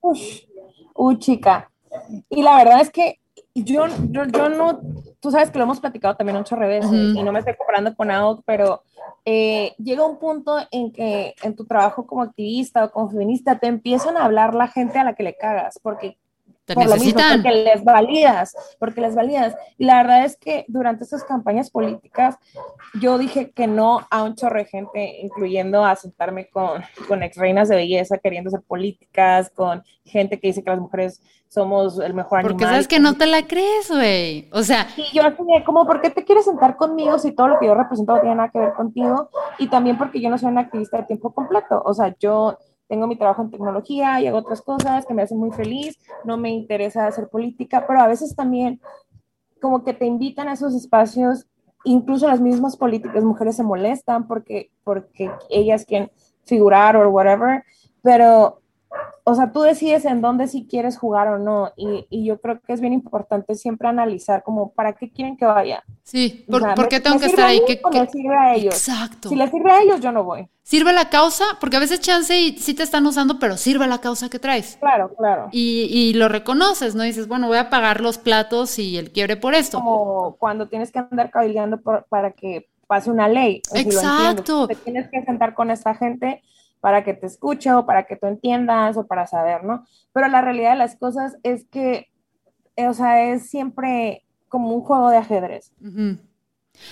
Uy, 0.00 1.18
chica. 1.18 1.70
Y 2.28 2.42
la 2.42 2.56
verdad 2.56 2.80
es 2.80 2.90
que 2.90 3.18
yo, 3.54 3.86
yo, 4.10 4.24
yo, 4.26 4.48
no, 4.48 4.80
tú 5.18 5.30
sabes 5.30 5.50
que 5.50 5.58
lo 5.58 5.64
hemos 5.64 5.80
platicado 5.80 6.16
también 6.16 6.38
muchas 6.38 6.58
veces 6.58 6.90
y 6.92 7.22
no 7.22 7.32
me 7.32 7.40
estoy 7.40 7.56
comparando 7.56 7.94
con 7.94 8.10
algo, 8.10 8.42
pero 8.46 8.82
eh, 9.24 9.74
llega 9.78 10.06
un 10.06 10.18
punto 10.18 10.56
en 10.70 10.92
que 10.92 11.34
en 11.42 11.56
tu 11.56 11.66
trabajo 11.66 12.06
como 12.06 12.22
activista 12.22 12.84
o 12.84 12.90
como 12.90 13.10
feminista 13.10 13.58
te 13.58 13.66
empiezan 13.66 14.16
a 14.16 14.24
hablar 14.24 14.54
la 14.54 14.68
gente 14.68 14.98
a 14.98 15.04
la 15.04 15.14
que 15.14 15.24
le 15.24 15.36
cagas, 15.36 15.78
porque 15.82 16.16
por 16.74 16.86
Lo 16.86 16.96
mismo, 16.96 17.20
porque 17.32 17.50
les 17.50 17.84
validas, 17.84 18.54
porque 18.78 19.00
les 19.00 19.14
validas. 19.14 19.54
Y 19.78 19.84
la 19.84 19.96
verdad 19.98 20.24
es 20.24 20.36
que 20.36 20.64
durante 20.68 21.04
estas 21.04 21.24
campañas 21.24 21.70
políticas 21.70 22.36
yo 23.00 23.18
dije 23.18 23.50
que 23.52 23.66
no 23.66 24.06
a 24.10 24.22
un 24.22 24.34
chorro 24.34 24.58
de 24.58 24.64
gente, 24.64 25.20
incluyendo 25.20 25.84
a 25.84 25.96
sentarme 25.96 26.48
con, 26.48 26.82
con 27.08 27.22
ex 27.22 27.36
reinas 27.36 27.68
de 27.68 27.76
belleza 27.76 28.18
queriendo 28.18 28.50
ser 28.50 28.62
políticas, 28.62 29.50
con 29.50 29.82
gente 30.04 30.40
que 30.40 30.48
dice 30.48 30.62
que 30.62 30.70
las 30.70 30.80
mujeres 30.80 31.20
somos 31.50 31.98
el 31.98 32.14
mejor 32.14 32.38
animal. 32.38 32.52
Porque 32.52 32.64
sabes 32.64 32.88
que 32.88 33.00
no 33.00 33.14
te 33.14 33.26
la 33.26 33.46
crees, 33.46 33.90
güey. 33.90 34.48
O 34.52 34.62
sea. 34.62 34.88
Sí, 34.94 35.04
yo 35.12 35.22
así 35.22 35.36
como, 35.64 35.84
¿por 35.84 36.00
qué 36.00 36.10
te 36.10 36.24
quieres 36.24 36.44
sentar 36.44 36.76
conmigo 36.76 37.18
si 37.18 37.32
todo 37.32 37.48
lo 37.48 37.58
que 37.58 37.66
yo 37.66 37.74
represento 37.74 38.14
no 38.14 38.20
tiene 38.20 38.36
nada 38.36 38.50
que 38.50 38.60
ver 38.60 38.72
contigo? 38.74 39.30
Y 39.58 39.68
también 39.68 39.98
porque 39.98 40.20
yo 40.20 40.30
no 40.30 40.38
soy 40.38 40.50
una 40.50 40.62
activista 40.62 40.98
de 40.98 41.04
tiempo 41.04 41.34
completo. 41.34 41.82
O 41.84 41.92
sea, 41.92 42.14
yo 42.20 42.56
tengo 42.90 43.06
mi 43.06 43.14
trabajo 43.14 43.42
en 43.42 43.52
tecnología 43.52 44.20
y 44.20 44.26
hago 44.26 44.38
otras 44.38 44.60
cosas 44.62 45.06
que 45.06 45.14
me 45.14 45.22
hacen 45.22 45.38
muy 45.38 45.52
feliz, 45.52 45.96
no 46.24 46.36
me 46.36 46.50
interesa 46.50 47.06
hacer 47.06 47.28
política, 47.28 47.86
pero 47.86 48.00
a 48.00 48.08
veces 48.08 48.34
también 48.34 48.80
como 49.60 49.84
que 49.84 49.94
te 49.94 50.06
invitan 50.06 50.48
a 50.48 50.54
esos 50.54 50.74
espacios, 50.74 51.46
incluso 51.84 52.26
las 52.26 52.40
mismas 52.40 52.76
políticas, 52.76 53.22
mujeres 53.22 53.54
se 53.54 53.62
molestan 53.62 54.26
porque, 54.26 54.72
porque 54.82 55.30
ellas 55.50 55.84
quieren 55.84 56.10
figurar 56.44 56.96
o 56.96 57.08
whatever, 57.10 57.62
pero 58.02 58.60
o 59.24 59.34
sea, 59.34 59.52
tú 59.52 59.60
decides 59.60 60.04
en 60.04 60.20
dónde 60.20 60.48
si 60.48 60.66
quieres 60.66 60.98
jugar 60.98 61.28
o 61.28 61.38
no. 61.38 61.72
Y, 61.76 62.06
y, 62.10 62.24
yo 62.24 62.40
creo 62.40 62.60
que 62.60 62.72
es 62.72 62.80
bien 62.80 62.92
importante 62.92 63.54
siempre 63.54 63.88
analizar 63.88 64.42
como 64.42 64.72
para 64.72 64.94
qué 64.94 65.10
quieren 65.10 65.36
que 65.36 65.44
vaya. 65.44 65.84
Sí, 66.02 66.44
por, 66.48 66.88
qué 66.88 67.00
tengo 67.00 67.18
que 67.18 67.26
estar 67.26 67.46
ahí? 67.46 67.60
¿Qué, 67.66 67.80
sirve 68.10 68.36
a 68.36 68.54
ellos? 68.54 68.74
Exacto. 68.74 69.28
Si 69.28 69.36
les 69.36 69.50
sirve 69.50 69.70
a 69.70 69.82
ellos, 69.82 70.00
yo 70.00 70.10
no 70.10 70.24
voy. 70.24 70.48
Sirve 70.62 70.92
la 70.92 71.10
causa, 71.10 71.44
porque 71.60 71.76
a 71.76 71.80
veces 71.80 72.00
chance 72.00 72.36
y 72.36 72.58
sí 72.58 72.74
te 72.74 72.82
están 72.82 73.06
usando, 73.06 73.38
pero 73.38 73.56
sirve 73.56 73.86
la 73.86 74.00
causa 74.00 74.28
que 74.28 74.38
traes. 74.38 74.76
Claro, 74.80 75.14
claro. 75.16 75.48
Y, 75.52 75.88
y 75.90 76.14
lo 76.14 76.28
reconoces, 76.28 76.94
¿no? 76.94 77.02
dices, 77.02 77.28
bueno, 77.28 77.48
voy 77.48 77.58
a 77.58 77.70
pagar 77.70 78.00
los 78.00 78.18
platos 78.18 78.78
y 78.78 78.96
el 78.96 79.12
quiebre 79.12 79.36
por 79.36 79.54
esto. 79.54 79.78
Como 79.78 80.36
cuando 80.38 80.68
tienes 80.68 80.90
que 80.90 80.98
andar 80.98 81.30
cabildeando 81.30 81.80
para 82.08 82.32
que 82.32 82.68
pase 82.86 83.10
una 83.10 83.28
ley. 83.28 83.62
Exacto. 83.74 84.66
te 84.66 84.74
tienes 84.74 85.08
que 85.10 85.22
sentar 85.22 85.54
con 85.54 85.70
esta 85.70 85.94
gente 85.94 86.42
para 86.80 87.04
que 87.04 87.14
te 87.14 87.26
escuche 87.26 87.72
o 87.72 87.86
para 87.86 88.04
que 88.04 88.16
tú 88.16 88.26
entiendas 88.26 88.96
o 88.96 89.06
para 89.06 89.26
saber, 89.26 89.64
¿no? 89.64 89.86
Pero 90.12 90.28
la 90.28 90.40
realidad 90.40 90.72
de 90.72 90.78
las 90.78 90.96
cosas 90.96 91.36
es 91.42 91.64
que, 91.66 92.08
eh, 92.76 92.88
o 92.88 92.94
sea, 92.94 93.32
es 93.32 93.48
siempre 93.48 94.24
como 94.48 94.74
un 94.74 94.82
juego 94.82 95.10
de 95.10 95.18
ajedrez. 95.18 95.72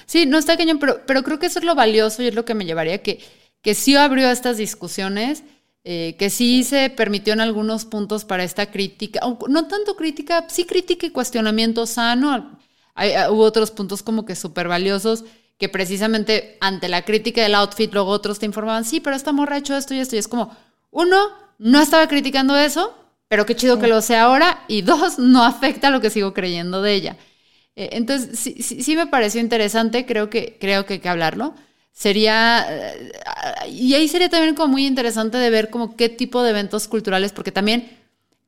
Sí, 0.07 0.27
no 0.27 0.39
está 0.39 0.57
cañón, 0.57 0.79
pero, 0.79 1.01
pero 1.07 1.23
creo 1.23 1.39
que 1.39 1.47
eso 1.47 1.59
es 1.59 1.65
lo 1.65 1.75
valioso 1.75 2.23
y 2.23 2.29
es 2.29 2.35
lo 2.35 2.45
que 2.45 2.55
me 2.55 2.65
llevaría 2.65 3.03
que, 3.03 3.21
que 3.63 3.75
sí 3.75 3.97
abrió 3.97 4.31
estas 4.31 4.59
discusiones, 4.59 5.43
eh, 5.85 6.17
que 6.19 6.31
sí 6.31 6.65
se 6.65 6.91
permitió 6.91 7.33
en 7.33 7.41
algunos 7.41 7.85
puntos 7.85 8.25
para 8.25 8.45
esta 8.45 8.71
crítica, 8.71 9.21
no 9.49 9.69
tanto 9.69 9.97
crítica, 9.97 10.47
sí 10.49 10.65
crítica 10.65 11.07
y 11.07 11.11
cuestionamiento 11.11 11.87
sano. 11.87 12.59
Hay, 12.95 13.13
hubo 13.31 13.43
otros 13.43 13.71
puntos 13.71 14.03
como 14.03 14.25
que 14.25 14.35
súper 14.35 14.69
valiosos 14.69 15.25
que 15.59 15.69
precisamente 15.69 16.57
ante 16.61 16.89
la 16.89 17.05
crítica 17.05 17.43
del 17.43 17.57
outfit, 17.57 17.93
luego 17.93 18.11
otros 18.11 18.39
te 18.39 18.47
informaban, 18.47 18.85
sí, 18.85 19.01
pero 19.01 19.17
esta 19.17 19.33
morra 19.33 19.57
ha 19.57 19.59
hecho 19.59 19.77
esto 19.77 19.93
y 19.93 19.99
esto. 19.99 20.15
Y 20.15 20.21
es 20.21 20.29
como, 20.29 20.57
uno, 20.91 21.17
no 21.59 21.83
estaba 21.83 22.07
criticando 22.07 22.57
eso, 22.57 22.95
pero 23.27 23.45
qué 23.45 23.57
chido 23.57 23.79
que 23.79 23.89
lo 23.89 24.01
sea 24.01 24.25
ahora. 24.25 24.65
Y 24.69 24.83
dos, 24.83 25.19
no 25.19 25.45
afecta 25.45 25.91
lo 25.91 26.01
que 26.01 26.11
sigo 26.11 26.33
creyendo 26.33 26.81
de 26.81 26.95
ella. 26.95 27.17
Eh, 27.75 27.91
entonces, 27.93 28.39
sí, 28.39 28.63
sí, 28.63 28.97
me 28.97 29.09
pareció 29.09 29.41
interesante, 29.41 30.07
creo 30.07 30.31
que, 30.31 30.57
creo 30.61 30.87
que 30.87 30.95
hay 30.95 31.01
que 31.01 31.09
hablarlo. 31.09 31.55
Sería, 31.93 32.65
eh, 32.69 33.13
y 33.71 33.95
ahí 33.95 34.07
sería 34.07 34.29
también 34.29 34.55
como 34.55 34.73
muy 34.73 34.87
interesante 34.87 35.39
de 35.39 35.51
ver 35.51 35.71
como 35.71 35.97
qué 35.97 36.09
tipo 36.09 36.45
de 36.45 36.51
eventos 36.51 36.87
culturales, 36.87 37.33
porque 37.33 37.51
también 37.51 37.99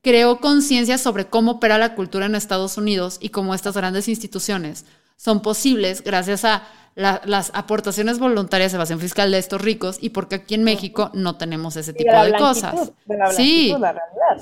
creó 0.01 0.39
conciencia 0.39 0.97
sobre 0.97 1.25
cómo 1.25 1.53
opera 1.53 1.77
la 1.77 1.93
cultura 1.93 2.25
en 2.25 2.35
Estados 2.35 2.77
Unidos 2.77 3.17
y 3.19 3.29
cómo 3.29 3.53
estas 3.53 3.75
grandes 3.75 4.07
instituciones 4.07 4.85
son 5.21 5.43
posibles 5.43 6.03
gracias 6.03 6.45
a 6.45 6.63
las 6.95 7.51
aportaciones 7.53 8.17
voluntarias 8.17 8.71
de 8.71 8.77
evasión 8.77 8.99
fiscal 8.99 9.31
de 9.31 9.37
estos 9.37 9.61
ricos 9.61 9.97
y 10.01 10.09
porque 10.09 10.35
aquí 10.35 10.55
en 10.55 10.63
México 10.63 11.11
no 11.13 11.37
tenemos 11.37 11.75
ese 11.75 11.93
tipo 11.93 12.11
de, 12.11 12.33
cosas. 12.33 12.91
sí, 13.35 13.71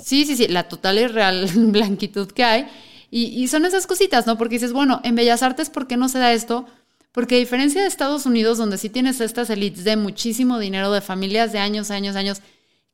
sí, 0.02 0.24
sí, 0.24 0.38
sí, 0.38 0.48
la 0.48 0.70
total 0.70 1.00
y 1.00 1.08
real 1.08 1.50
blanquitud 1.56 2.32
que 2.32 2.46
hay. 2.46 2.68
Y, 3.12 3.26
y, 3.26 3.50
son 3.50 3.66
esas 3.66 3.88
cositas, 3.88 4.26
¿no? 4.26 4.38
Porque 4.38 4.56
dices, 4.56 4.72
bueno, 4.72 5.02
en 5.04 5.16
Bellas 5.16 5.44
Artes, 5.44 5.70
¿por 5.70 5.86
qué 5.86 5.98
no 5.98 6.08
se 6.08 6.20
da 6.20 6.32
esto? 6.32 6.66
Porque 7.12 7.36
a 7.36 7.40
diferencia 7.40 7.82
de 7.82 7.88
Estados 7.88 8.26
Unidos, 8.26 8.58
donde 8.58 8.78
sí 8.78 8.90
tienes 8.90 9.20
estas 9.20 9.50
elites 9.50 9.84
de 9.84 9.98
muchísimo 9.98 10.60
dinero, 10.60 10.94
de 10.94 11.02
familias 11.02 11.52
de 11.52 11.60
años, 11.60 11.92
años, 11.92 12.16
años, 12.16 12.42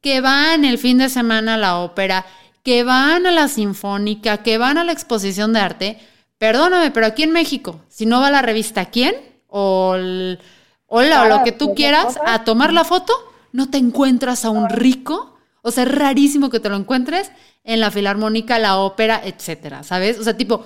que 0.01 0.21
van 0.21 0.65
el 0.65 0.79
fin 0.79 0.97
de 0.97 1.09
semana 1.09 1.55
a 1.55 1.57
la 1.57 1.77
ópera, 1.79 2.25
que 2.63 2.83
van 2.83 3.27
a 3.27 3.31
la 3.31 3.47
sinfónica, 3.47 4.38
que 4.38 4.57
van 4.57 4.77
a 4.79 4.83
la 4.83 4.93
exposición 4.93 5.53
de 5.53 5.59
arte, 5.59 5.99
perdóname, 6.46 6.91
pero 6.91 7.08
aquí 7.08 7.24
en 7.24 7.32
México, 7.32 7.82
si 7.89 8.06
no 8.06 8.20
va 8.20 8.28
a 8.28 8.32
la 8.32 8.43
revista, 8.43 8.86
¿quién? 8.86 9.16
o 9.58 9.96
el 9.96 10.38
hola 10.86 11.24
o 11.24 11.26
lo 11.28 11.43
que 11.43 11.52
tú 11.52 11.74
quieras 11.74 12.20
a 12.24 12.43
tomar 12.43 12.72
la 12.72 12.84
foto, 12.84 13.14
no 13.52 13.70
te 13.70 13.80
encuentras 13.80 14.46
a 14.46 14.52
un 14.52 14.70
rico. 14.70 15.39
O 15.64 15.72
sea, 15.72 15.86
es 15.86 15.91
rarísimo 15.91 16.52
que 16.52 16.60
te 16.60 16.70
lo 16.70 16.76
encuentres 16.76 17.32
en 17.64 17.80
la 17.80 17.89
filarmónica, 17.89 18.60
la 18.60 18.78
ópera, 18.78 19.22
etcétera, 19.24 19.82
¿sabes? 19.82 20.20
O 20.20 20.24
sea, 20.24 20.38
tipo, 20.38 20.66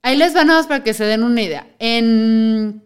ahí 0.00 0.16
les 0.16 0.34
va 0.34 0.44
nada 0.44 0.60
más 0.60 0.66
para 0.66 0.82
que 0.82 0.94
se 0.94 1.04
den 1.04 1.22
una 1.22 1.42
idea. 1.42 1.66
En, 1.78 2.82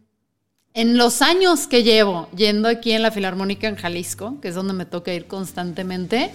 en 0.75 0.99
los 0.99 1.23
años 1.23 1.69
que 1.69 1.85
llevo 1.85 2.29
yendo 2.35 2.69
aquí 2.69 2.91
en 2.91 3.03
la 3.03 3.13
filarmónica 3.13 3.69
en 3.69 3.77
Jalisco, 3.77 4.41
que 4.41 4.49
es 4.49 4.57
donde 4.57 4.73
me 4.73 4.85
toca 4.85 5.15
ir 5.15 5.29
constantemente, 5.29 6.33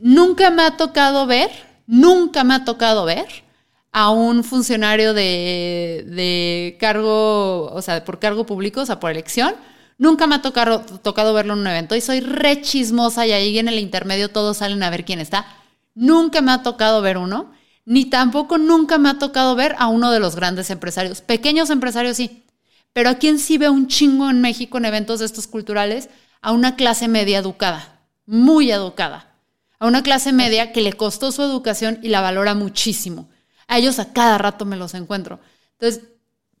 nunca 0.00 0.50
me 0.50 0.62
ha 0.62 0.78
tocado 0.78 1.26
ver, 1.26 1.50
nunca 1.86 2.42
me 2.42 2.54
ha 2.54 2.64
tocado 2.64 3.04
ver 3.04 3.43
a 3.96 4.10
un 4.10 4.42
funcionario 4.42 5.14
de, 5.14 6.04
de, 6.08 6.76
cargo, 6.80 7.66
o 7.72 7.80
sea, 7.80 8.04
por 8.04 8.18
cargo 8.18 8.44
público, 8.44 8.80
o 8.80 8.86
sea, 8.86 8.98
por 8.98 9.12
elección. 9.12 9.54
Nunca 9.98 10.26
me 10.26 10.34
ha 10.34 10.42
tocado, 10.42 10.80
tocado 10.80 11.32
verlo 11.32 11.52
en 11.52 11.60
un 11.60 11.66
evento 11.68 11.94
y 11.94 12.00
soy 12.00 12.18
re 12.18 12.60
chismosa 12.60 13.24
y 13.24 13.30
ahí 13.30 13.56
en 13.56 13.68
el 13.68 13.78
intermedio 13.78 14.30
todos 14.30 14.56
salen 14.56 14.82
a 14.82 14.90
ver 14.90 15.04
quién 15.04 15.20
está. 15.20 15.46
Nunca 15.94 16.42
me 16.42 16.50
ha 16.50 16.64
tocado 16.64 17.02
ver 17.02 17.18
uno, 17.18 17.52
ni 17.84 18.06
tampoco 18.06 18.58
nunca 18.58 18.98
me 18.98 19.10
ha 19.10 19.20
tocado 19.20 19.54
ver 19.54 19.76
a 19.78 19.86
uno 19.86 20.10
de 20.10 20.18
los 20.18 20.34
grandes 20.34 20.70
empresarios. 20.70 21.20
Pequeños 21.20 21.70
empresarios 21.70 22.16
sí, 22.16 22.42
pero 22.92 23.10
a 23.10 23.14
quién 23.14 23.38
sí 23.38 23.58
ve 23.58 23.68
un 23.68 23.86
chingo 23.86 24.28
en 24.28 24.40
México 24.40 24.78
en 24.78 24.86
eventos 24.86 25.20
de 25.20 25.26
estos 25.26 25.46
culturales, 25.46 26.10
a 26.42 26.50
una 26.50 26.74
clase 26.74 27.06
media 27.06 27.38
educada, 27.38 28.00
muy 28.26 28.72
educada, 28.72 29.36
a 29.78 29.86
una 29.86 30.02
clase 30.02 30.32
media 30.32 30.72
que 30.72 30.80
le 30.80 30.94
costó 30.94 31.30
su 31.30 31.42
educación 31.42 32.00
y 32.02 32.08
la 32.08 32.22
valora 32.22 32.56
muchísimo 32.56 33.28
a 33.68 33.78
ellos 33.78 33.98
a 33.98 34.12
cada 34.12 34.38
rato 34.38 34.64
me 34.64 34.76
los 34.76 34.94
encuentro. 34.94 35.40
Entonces, 35.72 36.08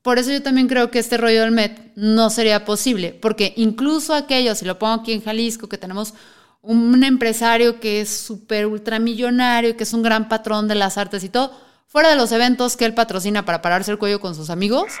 por 0.02 0.18
eso 0.18 0.30
yo 0.30 0.42
también 0.42 0.68
creo 0.68 0.90
que 0.90 0.98
este 0.98 1.16
rollo 1.16 1.42
del 1.42 1.50
Met 1.50 1.92
no 1.96 2.28
sería 2.28 2.64
posible, 2.64 3.18
porque 3.20 3.54
incluso 3.56 4.14
aquellos, 4.14 4.58
si 4.58 4.66
lo 4.66 4.78
pongo 4.78 4.94
aquí 4.94 5.12
en 5.12 5.22
Jalisco, 5.22 5.68
que 5.68 5.78
tenemos 5.78 6.12
un 6.60 7.02
empresario 7.04 7.80
que 7.80 8.00
es 8.00 8.10
súper 8.10 8.66
ultramillonario, 8.66 9.76
que 9.76 9.84
es 9.84 9.92
un 9.92 10.02
gran 10.02 10.28
patrón 10.28 10.68
de 10.68 10.74
las 10.74 10.98
artes 10.98 11.24
y 11.24 11.28
todo, 11.28 11.58
fuera 11.86 12.10
de 12.10 12.16
los 12.16 12.32
eventos 12.32 12.76
que 12.76 12.84
él 12.84 12.94
patrocina 12.94 13.44
para 13.44 13.62
pararse 13.62 13.90
el 13.90 13.98
cuello 13.98 14.20
con 14.20 14.34
sus 14.34 14.50
amigos, 14.50 14.92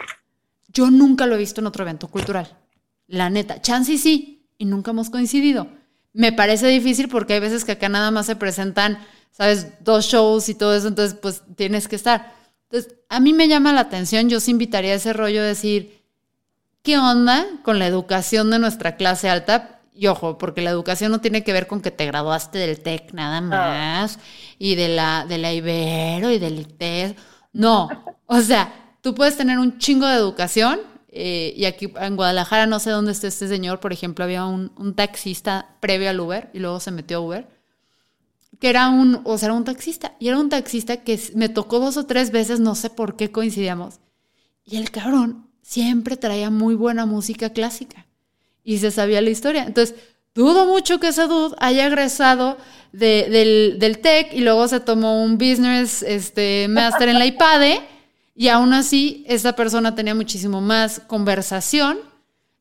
yo 0.68 0.90
nunca 0.90 1.26
lo 1.26 1.34
he 1.34 1.38
visto 1.38 1.60
en 1.60 1.66
otro 1.66 1.84
evento 1.84 2.08
cultural. 2.08 2.56
La 3.06 3.30
neta, 3.30 3.60
chance 3.60 3.98
sí, 3.98 4.48
y 4.58 4.64
nunca 4.64 4.90
hemos 4.92 5.10
coincidido. 5.10 5.68
Me 6.12 6.32
parece 6.32 6.68
difícil 6.68 7.08
porque 7.08 7.34
hay 7.34 7.40
veces 7.40 7.64
que 7.64 7.72
acá 7.72 7.88
nada 7.88 8.10
más 8.10 8.26
se 8.26 8.36
presentan 8.36 8.98
¿sabes? 9.34 9.66
Dos 9.80 10.06
shows 10.06 10.48
y 10.48 10.54
todo 10.54 10.74
eso, 10.74 10.88
entonces 10.88 11.18
pues 11.20 11.42
tienes 11.56 11.88
que 11.88 11.96
estar. 11.96 12.34
Entonces, 12.70 12.94
a 13.08 13.20
mí 13.20 13.32
me 13.32 13.48
llama 13.48 13.72
la 13.72 13.82
atención, 13.82 14.28
yo 14.28 14.38
os 14.38 14.48
invitaría 14.48 14.92
a 14.92 14.96
ese 14.96 15.12
rollo 15.12 15.42
de 15.42 15.48
decir, 15.48 16.02
¿qué 16.82 16.98
onda 16.98 17.44
con 17.62 17.78
la 17.78 17.86
educación 17.86 18.50
de 18.50 18.58
nuestra 18.58 18.96
clase 18.96 19.28
alta? 19.28 19.80
Y 19.92 20.06
ojo, 20.06 20.38
porque 20.38 20.62
la 20.62 20.70
educación 20.70 21.12
no 21.12 21.20
tiene 21.20 21.44
que 21.44 21.52
ver 21.52 21.66
con 21.66 21.80
que 21.80 21.90
te 21.90 22.06
graduaste 22.06 22.58
del 22.58 22.80
TEC 22.80 23.12
nada 23.12 23.40
más, 23.40 24.18
y 24.58 24.76
de 24.76 24.88
la, 24.88 25.26
de 25.28 25.38
la 25.38 25.52
Ibero 25.52 26.30
y 26.30 26.38
del 26.38 26.60
ITES. 26.60 27.14
No, 27.52 27.88
o 28.26 28.40
sea, 28.40 28.72
tú 29.02 29.14
puedes 29.14 29.36
tener 29.36 29.58
un 29.58 29.78
chingo 29.78 30.06
de 30.06 30.16
educación, 30.16 30.80
eh, 31.08 31.54
y 31.56 31.64
aquí 31.64 31.92
en 32.00 32.16
Guadalajara, 32.16 32.66
no 32.66 32.80
sé 32.80 32.90
dónde 32.90 33.12
esté 33.12 33.28
este 33.28 33.46
señor, 33.46 33.78
por 33.78 33.92
ejemplo, 33.92 34.24
había 34.24 34.44
un, 34.46 34.72
un 34.76 34.94
taxista 34.94 35.76
previo 35.80 36.10
al 36.10 36.18
Uber 36.18 36.50
y 36.52 36.58
luego 36.58 36.80
se 36.80 36.90
metió 36.90 37.18
a 37.18 37.20
Uber 37.20 37.53
que 38.64 38.70
era 38.70 38.88
un, 38.88 39.20
o 39.24 39.36
sea, 39.36 39.48
era 39.48 39.52
un 39.52 39.64
taxista. 39.64 40.14
Y 40.18 40.28
era 40.28 40.38
un 40.38 40.48
taxista 40.48 40.96
que 40.96 41.20
me 41.34 41.50
tocó 41.50 41.80
dos 41.80 41.98
o 41.98 42.06
tres 42.06 42.30
veces, 42.30 42.60
no 42.60 42.74
sé 42.74 42.88
por 42.88 43.14
qué 43.14 43.30
coincidíamos. 43.30 43.96
Y 44.64 44.78
el 44.78 44.90
cabrón 44.90 45.50
siempre 45.60 46.16
traía 46.16 46.48
muy 46.48 46.74
buena 46.74 47.04
música 47.04 47.50
clásica. 47.50 48.06
Y 48.64 48.78
se 48.78 48.90
sabía 48.90 49.20
la 49.20 49.28
historia. 49.28 49.64
Entonces, 49.64 49.96
dudo 50.34 50.64
mucho 50.64 50.98
que 50.98 51.08
ese 51.08 51.26
dude 51.26 51.54
haya 51.58 51.86
egresado 51.86 52.56
del, 52.90 53.78
del 53.78 53.98
TEC 53.98 54.32
y 54.32 54.40
luego 54.40 54.66
se 54.66 54.80
tomó 54.80 55.22
un 55.22 55.36
business 55.36 56.02
este, 56.02 56.66
master 56.66 57.10
en 57.10 57.18
la 57.18 57.26
IPADE. 57.26 57.82
Y 58.34 58.48
aún 58.48 58.72
así, 58.72 59.26
esa 59.28 59.54
persona 59.54 59.94
tenía 59.94 60.14
muchísimo 60.14 60.62
más 60.62 61.02
conversación 61.06 61.98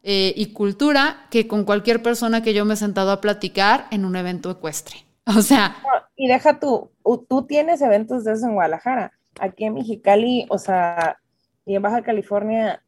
eh, 0.03 0.33
y 0.35 0.47
cultura 0.47 1.27
que 1.29 1.47
con 1.47 1.63
cualquier 1.63 2.03
persona 2.03 2.43
que 2.43 2.53
yo 2.53 2.65
me 2.65 2.73
he 2.73 2.75
sentado 2.75 3.11
a 3.11 3.21
platicar 3.21 3.87
en 3.89 4.03
un 4.03 4.17
evento 4.17 4.51
ecuestre. 4.51 5.02
O 5.37 5.41
sea. 5.41 5.75
y 6.15 6.27
deja 6.27 6.59
tú, 6.59 6.91
tú 7.29 7.45
tienes 7.45 7.81
eventos 7.81 8.23
de 8.23 8.33
eso 8.33 8.45
en 8.45 8.55
Guadalajara. 8.55 9.13
Aquí 9.39 9.65
en 9.65 9.75
Mexicali, 9.75 10.45
o 10.49 10.57
sea, 10.57 11.17
y 11.65 11.75
en 11.75 11.81
Baja 11.81 12.03
California, 12.03 12.83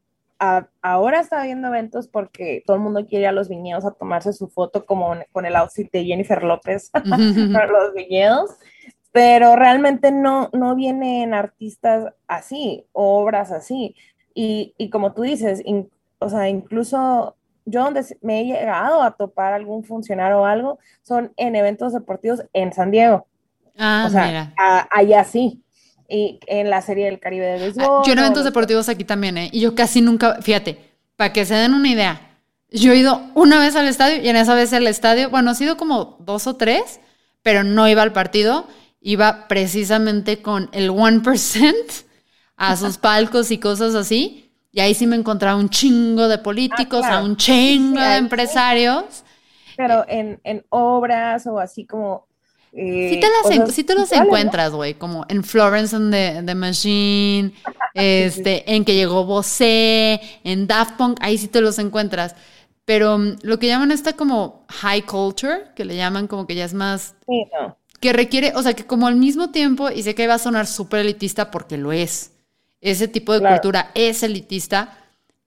ahora 0.82 1.22
está 1.22 1.42
habiendo 1.42 1.70
eventos 1.70 2.08
porque 2.08 2.64
todo 2.66 2.76
el 2.76 2.84
mundo 2.84 3.06
quiere 3.08 3.24
ir 3.24 3.30
a 3.30 3.32
los 3.32 3.48
viñedos 3.48 3.86
a 3.86 3.92
tomarse 3.92 4.34
su 4.34 4.50
foto 4.50 4.86
como 4.86 5.16
con 5.32 5.46
el 5.46 5.56
outfit 5.56 5.90
de 5.92 6.04
Jennifer 6.04 6.44
López 6.44 6.92
para 7.54 7.68
los 7.68 7.94
viñedos, 7.94 8.52
pero 9.12 9.56
realmente 9.56 10.12
no, 10.12 10.50
no 10.52 10.76
vienen 10.76 11.34
artistas 11.34 12.14
así, 12.28 12.86
obras 12.92 13.52
así. 13.52 13.96
Y, 14.34 14.74
y 14.78 14.90
como 14.90 15.14
tú 15.14 15.22
dices, 15.22 15.64
o 16.20 16.30
sea, 16.30 16.50
incluso 16.50 17.38
yo 17.66 17.84
donde 17.84 18.06
me 18.22 18.42
he 18.42 18.46
llegado 18.46 19.02
a 19.02 19.12
topar 19.12 19.54
algún 19.54 19.84
funcionario 19.84 20.42
o 20.42 20.46
algo 20.46 20.80
son 21.02 21.34
en 21.38 21.56
eventos 21.56 21.94
deportivos 21.94 22.44
en 22.54 22.74
San 22.74 22.92
Diego. 22.92 23.28
Ah, 23.78 24.06
o 24.08 24.10
sea, 24.10 24.54
allá 24.92 25.24
sí. 25.24 25.62
Y 26.08 26.40
en 26.46 26.70
la 26.70 26.82
serie 26.82 27.06
del 27.06 27.20
Caribe 27.20 27.46
de 27.46 27.60
béisbol. 27.60 28.04
Yo 28.06 28.14
en 28.14 28.20
eventos 28.20 28.44
deportivos 28.44 28.88
aquí 28.90 29.04
también, 29.04 29.38
¿eh? 29.38 29.50
Y 29.52 29.60
yo 29.60 29.74
casi 29.74 30.02
nunca, 30.02 30.40
fíjate, 30.42 30.78
para 31.16 31.34
que 31.34 31.46
se 31.46 31.56
den 31.56 31.74
una 31.74 31.90
idea, 31.90 32.22
yo 32.70 32.92
he 32.92 32.98
ido 32.98 33.22
una 33.34 33.60
vez 33.60 33.76
al 33.76 33.88
estadio 33.88 34.22
y 34.22 34.30
en 34.30 34.36
esa 34.36 34.54
vez 34.54 34.72
al 34.74 34.86
estadio, 34.86 35.30
bueno, 35.30 35.52
ha 35.52 35.56
sido 35.56 35.78
como 35.78 36.18
dos 36.20 36.46
o 36.46 36.56
tres, 36.56 37.00
pero 37.42 37.64
no 37.64 37.88
iba 37.88 38.04
al 38.04 38.14
partido, 38.14 38.68
iba 39.02 39.48
precisamente 39.48 40.42
con 40.42 40.70
el 40.74 40.92
1% 40.92 42.06
a 42.58 42.76
sus 42.76 42.98
palcos 42.98 43.52
y 43.52 43.58
cosas 43.58 43.96
así. 43.96 44.45
Y 44.76 44.82
ahí 44.82 44.94
sí 44.94 45.08
me 45.08 45.16
encontraba 45.16 45.58
un 45.58 45.70
chingo 45.70 46.28
de 46.28 46.38
políticos, 46.38 47.02
ah, 47.06 47.20
a 47.20 47.24
un 47.24 47.38
chingo 47.38 48.02
de 48.02 48.18
empresarios. 48.18 49.24
Pero 49.78 50.04
en, 50.10 50.42
en, 50.44 50.66
obras 50.68 51.48
o 51.48 51.60
así 51.60 51.86
como... 51.86 52.28
Eh, 52.74 53.12
sí, 53.14 53.20
te 53.22 53.28
las 53.30 53.74
sí 53.74 53.86
te 53.86 53.96
los 53.96 54.12
encuentras, 54.12 54.74
güey, 54.74 54.96
como 54.96 55.26
en 55.30 55.46
Florence 55.46 55.96
and 55.96 56.12
the, 56.46 56.56
Machine, 56.56 57.54
este, 57.94 58.70
en 58.76 58.84
que 58.84 58.96
llegó 58.96 59.24
Bosé, 59.24 60.20
en 60.44 60.68
Daft 60.68 60.98
Punk, 60.98 61.20
ahí 61.22 61.38
sí 61.38 61.48
te 61.48 61.62
los 61.62 61.80
encuentras. 61.80 62.36
Pero 62.84 63.18
mm, 63.18 63.38
lo 63.44 63.60
que 63.60 63.68
llaman 63.68 63.92
esta 63.92 64.12
como 64.12 64.66
high 64.68 65.04
culture, 65.04 65.72
que 65.74 65.86
le 65.86 65.96
llaman 65.96 66.28
como 66.28 66.46
que 66.48 66.56
ya 66.56 66.66
es 66.66 66.74
más... 66.74 67.16
Que 68.02 68.12
requiere, 68.12 68.52
o 68.56 68.62
sea, 68.62 68.74
que 68.74 68.86
como 68.86 69.08
al 69.08 69.16
mismo 69.16 69.52
tiempo, 69.52 69.90
y 69.90 70.04
sé 70.04 70.16
que 70.16 70.28
va 70.28 70.34
a 70.34 70.40
sonar 70.40 70.68
súper 70.68 71.00
elitista 71.00 71.50
porque 71.50 71.78
lo 71.78 71.94
es, 71.94 72.35
ese 72.92 73.08
tipo 73.08 73.34
de 73.34 73.48
cultura 73.48 73.92
es 73.96 74.24
elitista, 74.24 74.98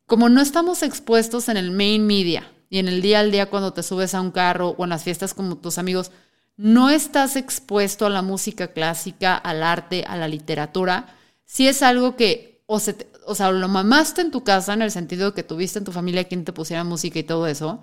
como 0.07 0.28
no 0.28 0.41
estamos 0.41 0.82
expuestos 0.82 1.49
en 1.49 1.57
el 1.57 1.70
main 1.70 2.07
media 2.07 2.51
y 2.70 2.78
en 2.78 2.89
el 2.89 3.01
día 3.03 3.20
al 3.20 3.30
día 3.30 3.47
cuando 3.47 3.72
te 3.72 3.82
subes 3.82 4.14
a 4.14 4.20
un 4.20 4.30
carro 4.30 4.74
o 4.76 4.84
en 4.84 4.91
las 4.91 5.05
fiestas 5.05 5.34
como 5.34 5.57
tus 5.57 5.78
amigos, 5.78 6.11
no 6.57 6.91
estás 6.91 7.36
expuesto 7.36 8.07
a 8.07 8.11
la 8.11 8.22
música 8.22 8.72
clásica, 8.72 9.36
al 9.36 9.62
arte, 9.62 10.05
a 10.09 10.16
la 10.16 10.26
literatura, 10.26 11.14
si 11.45 11.68
es 11.68 11.82
algo 11.82 12.16
que 12.16 12.62
o, 12.66 12.80
se 12.80 13.09
o 13.24 13.34
sea, 13.34 13.51
lo 13.51 13.68
mamaste 13.68 14.20
en 14.20 14.30
tu 14.30 14.45
casa 14.45 14.74
en 14.74 14.82
el 14.82 14.91
sentido 14.91 15.30
de 15.30 15.34
que 15.34 15.43
tuviste 15.43 15.78
en 15.78 15.84
tu 15.84 15.93
familia 15.93 16.24
quien 16.24 16.45
te 16.45 16.53
pusiera 16.53 16.84
música 16.84 17.18
y 17.18 17.22
todo 17.22 17.47
eso, 17.47 17.80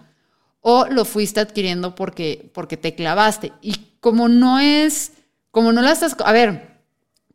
o 0.62 0.88
lo 0.88 1.06
fuiste 1.06 1.40
adquiriendo 1.40 1.96
porque, 1.96 2.52
porque 2.54 2.78
te 2.78 2.96
clavaste. 2.96 3.54
Y 3.62 3.76
como 4.00 4.28
no 4.28 4.60
es, 4.60 5.14
como 5.52 5.72
no 5.72 5.82
la 5.82 5.92
estás, 5.92 6.16
a 6.24 6.32
ver, 6.32 6.75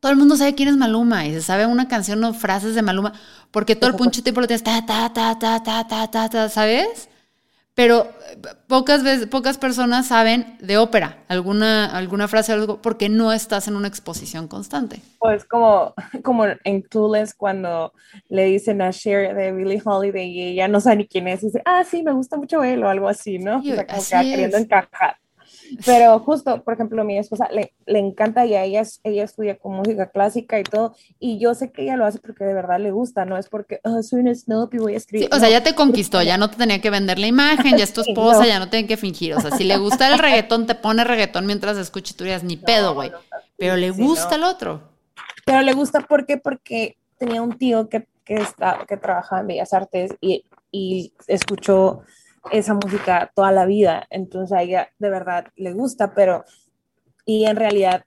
todo 0.01 0.13
el 0.13 0.19
mundo 0.19 0.37
sabe 0.37 0.55
quién 0.55 0.69
es 0.69 0.77
Maluma 0.77 1.27
y 1.27 1.33
se 1.33 1.43
sabe 1.43 1.67
una 1.67 1.87
canción 1.87 2.25
o 2.25 2.35
frases 2.35 2.75
de 2.75 2.83
Maluma 2.83 3.13
porque 3.51 3.77
todo 3.77 3.91
el 3.91 3.97
puncho 3.97 4.23
tiempo 4.23 4.41
lo 4.41 4.47
tienes 4.47 4.63
ta, 4.63 4.85
ta, 4.85 5.13
ta, 5.13 5.39
ta, 5.39 5.63
ta, 5.63 5.87
ta, 5.87 6.11
ta, 6.11 6.29
ta, 6.29 6.49
¿sabes? 6.49 7.09
Pero 7.75 8.09
pocas 8.67 9.03
veces, 9.03 9.27
pocas 9.27 9.57
personas 9.57 10.09
saben 10.09 10.57
de 10.61 10.77
ópera, 10.77 11.25
alguna, 11.29 11.87
alguna 11.87 12.29
frase 12.29 12.53
o 12.53 12.57
algo, 12.57 12.83
porque 12.83 13.09
no 13.09 13.33
estás 13.33 13.69
en 13.69 13.77
una 13.77 13.89
exposición 13.89 14.49
constante. 14.49 15.01
Pues 15.19 15.45
como, 15.45 15.95
como 16.23 16.45
en 16.65 16.83
Clueless 16.83 17.35
cuando 17.35 17.93
le 18.29 18.45
dicen 18.47 18.83
a 18.83 18.91
Cher 18.91 19.35
de 19.35 19.53
Billie 19.53 19.81
Holiday 19.83 20.29
y 20.29 20.43
ella 20.49 20.69
no 20.69 20.81
sabe 20.81 20.97
ni 20.97 21.09
quién 21.09 21.29
es 21.29 21.43
y 21.43 21.47
dice, 21.47 21.63
ah, 21.65 21.85
sí, 21.85 22.03
me 22.03 22.13
gusta 22.13 22.37
mucho 22.37 22.63
él 22.65 22.83
o 22.85 22.89
algo 22.89 23.09
así, 23.09 23.39
¿no? 23.39 23.59
o 23.59 23.63
sea, 23.63 23.87
como 23.87 24.03
que 24.03 24.31
queriendo 24.31 24.59
encajar. 24.59 25.17
Pero 25.85 26.19
justo, 26.21 26.63
por 26.63 26.75
ejemplo, 26.75 27.05
mi 27.05 27.19
esposa 27.19 27.49
le, 27.53 27.73
le 27.87 27.99
encanta 27.99 28.47
y 28.47 28.55
a 28.55 28.65
ella, 28.65 28.83
ella 29.05 29.25
estudia 29.25 29.59
con 29.59 29.75
música 29.75 30.11
clásica 30.11 30.59
y 30.59 30.65
todo, 30.65 30.95
y 31.19 31.39
yo 31.39 31.55
sé 31.55 31.71
que 31.71 31.83
ella 31.83 31.97
lo 31.97 32.07
hace 32.07 32.19
porque 32.19 32.45
de 32.45 32.55
verdad 32.55 32.81
le 32.81 32.91
gusta, 32.91 33.25
no 33.25 33.37
es 33.37 33.49
porque 33.49 33.81
oh, 33.85 34.03
soy 34.03 34.21
un 34.21 34.35
snob 34.35 34.73
y 34.75 34.79
voy 34.79 34.95
a 34.95 34.97
escribir. 34.97 35.29
o 35.33 35.39
sea, 35.39 35.49
ya 35.49 35.63
te 35.63 35.75
conquistó, 35.75 36.23
ya 36.23 36.39
no 36.39 36.51
te 36.51 36.57
tenía 36.57 36.81
que 36.81 36.91
vender 36.91 37.19
la 37.19 37.27
imagen, 37.27 37.77
ya 37.77 37.85
es 37.85 37.93
tu 37.93 38.01
esposa, 38.07 38.47
ya 38.47 38.59
no 38.59 38.69
tiene 38.69 38.87
que 38.87 38.97
fingir. 38.97 39.35
O 39.35 39.41
sea, 39.41 39.51
si 39.51 39.65
le 39.65 39.77
gusta 39.77 40.09
el 40.09 40.19
reggaetón, 40.19 40.67
te 40.67 40.75
pone 40.75 41.05
reggaetón 41.05 41.47
mientras 41.47 41.77
escucha 41.77 42.13
y 42.13 42.17
tú 42.17 42.25
dirías, 42.25 42.45
ni 42.45 42.57
pedo, 42.57 42.95
güey. 42.95 43.13
Pero 43.57 43.77
le 43.77 43.91
gusta 43.91 44.37
el 44.37 44.45
otro. 44.45 44.83
Pero 45.45 45.63
le 45.63 45.73
gusta, 45.73 46.01
¿por 46.01 46.27
qué? 46.27 46.37
Porque 46.37 46.97
tenía 47.19 47.43
un 47.43 47.59
tío 47.59 47.89
que 47.89 48.07
que, 48.31 48.37
está, 48.37 48.87
que 48.89 48.97
trabajaba 48.97 49.41
en 49.41 49.49
Bellas 49.49 49.73
Artes 49.73 50.15
y, 50.21 50.45
y 50.71 51.13
escuchó 51.27 52.03
esa 52.53 52.75
música 52.75 53.31
toda 53.35 53.53
la 53.53 53.67
vida, 53.67 54.07
entonces 54.11 54.57
a 54.57 54.63
ella 54.63 54.89
de 54.99 55.11
verdad 55.11 55.47
le 55.57 55.73
gusta, 55.73 56.15
pero 56.15 56.45
y 57.25 57.45
en 57.45 57.57
realidad 57.57 58.05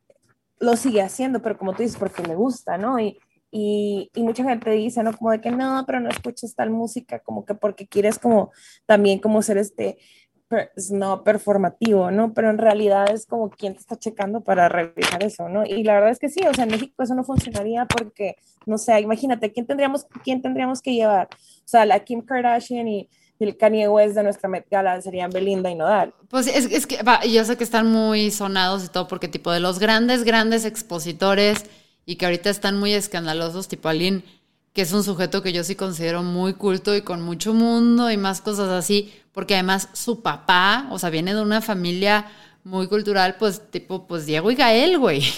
lo 0.60 0.76
sigue 0.76 1.02
haciendo, 1.02 1.42
pero 1.42 1.58
como 1.58 1.74
tú 1.74 1.84
dices, 1.84 1.98
porque 1.98 2.24
le 2.24 2.36
gusta, 2.36 2.78
¿no? 2.78 3.00
Y, 3.00 3.20
y, 3.52 4.10
y, 4.16 4.24
mucha 4.24 4.44
gente 4.44 4.72
dice, 4.72 5.04
¿no? 5.04 5.16
Como 5.16 5.32
de 5.32 5.42
que 5.42 5.52
no, 5.52 5.84
pero 5.86 6.00
no 6.00 6.10
escuchas 6.10 6.56
tal 6.56 6.72
música, 6.72 7.20
como 7.20 7.46
que 7.46 7.54
porque 7.54 7.88
quieres 7.88 8.18
como 8.18 8.52
también 8.88 9.20
como 9.20 9.42
ser 9.42 9.58
este, 9.58 9.98
no 10.92 11.24
performativo, 11.24 12.12
¿no? 12.12 12.34
Pero 12.34 12.50
en 12.50 12.58
realidad 12.58 13.12
es 13.12 13.26
como 13.26 13.50
quién 13.50 13.74
te 13.74 13.80
está 13.80 13.98
checando 13.98 14.44
para 14.44 14.70
revisar 14.70 15.24
eso, 15.24 15.50
¿no? 15.50 15.66
Y 15.66 15.84
la 15.84 15.96
verdad 15.96 16.12
es 16.12 16.20
que 16.20 16.30
sí, 16.30 16.42
o 16.48 16.54
sea, 16.54 16.66
en 16.66 16.72
México 16.72 17.04
eso 17.04 17.16
no 17.16 17.24
funcionaría 17.24 17.86
porque, 17.86 18.36
no 18.66 18.78
sé, 18.78 19.00
imagínate, 19.00 19.52
¿quién 19.52 19.66
tendríamos, 19.66 20.06
quién 20.24 20.42
tendríamos 20.42 20.82
que 20.82 20.94
llevar? 20.94 21.30
O 21.32 21.68
sea, 21.68 21.86
la 21.86 22.00
Kim 22.00 22.22
Kardashian 22.22 22.88
y 22.88 23.10
el 23.44 23.58
Kanye 23.58 23.88
de 23.88 24.24
nuestra 24.24 24.50
Met 24.50 24.66
Gala 24.70 25.02
serían 25.02 25.32
Belinda 25.32 25.70
y 25.70 25.76
Nodal. 25.76 26.14
Pues 26.30 26.48
es, 26.48 26.66
es 26.66 26.88
que, 26.88 27.00
yo 27.30 27.46
sé 27.46 27.58
que 27.58 27.64
están 27.64 27.91
muy 27.91 28.32
sonados 28.32 28.86
y 28.86 28.88
todo, 28.88 29.08
porque 29.08 29.28
tipo 29.28 29.52
de 29.52 29.60
los 29.60 29.80
grandes, 29.80 30.24
grandes 30.24 30.66
expositores 30.66 31.66
y 32.06 32.16
que 32.16 32.26
ahorita 32.26 32.50
están 32.50 32.78
muy 32.78 32.94
escandalosos, 32.94 33.68
tipo 33.68 33.89
Aline, 33.89 34.24
que 34.74 34.82
es 34.82 34.91
un 34.91 35.04
sujeto 35.04 35.41
que 35.41 35.54
yo 35.54 35.64
sí 35.64 35.76
considero 35.76 36.24
muy 36.24 36.54
culto 36.54 36.96
y 36.96 37.02
con 37.02 37.22
mucho 37.22 37.54
mundo 37.54 38.10
y 38.12 38.18
más 38.18 38.41
cosas 38.41 38.70
así, 38.70 39.14
porque 39.32 39.54
además 39.54 39.89
su 39.94 40.22
papá, 40.22 40.88
o 40.91 41.00
sea, 41.00 41.10
viene 41.10 41.34
de 41.34 41.41
una 41.41 41.62
familia 41.62 42.26
muy 42.64 42.88
cultural, 42.88 43.36
pues 43.38 43.70
tipo, 43.70 44.08
pues 44.08 44.26
Diego 44.26 44.52
y 44.52 44.56
Gael, 44.56 44.98
güey. 44.98 45.24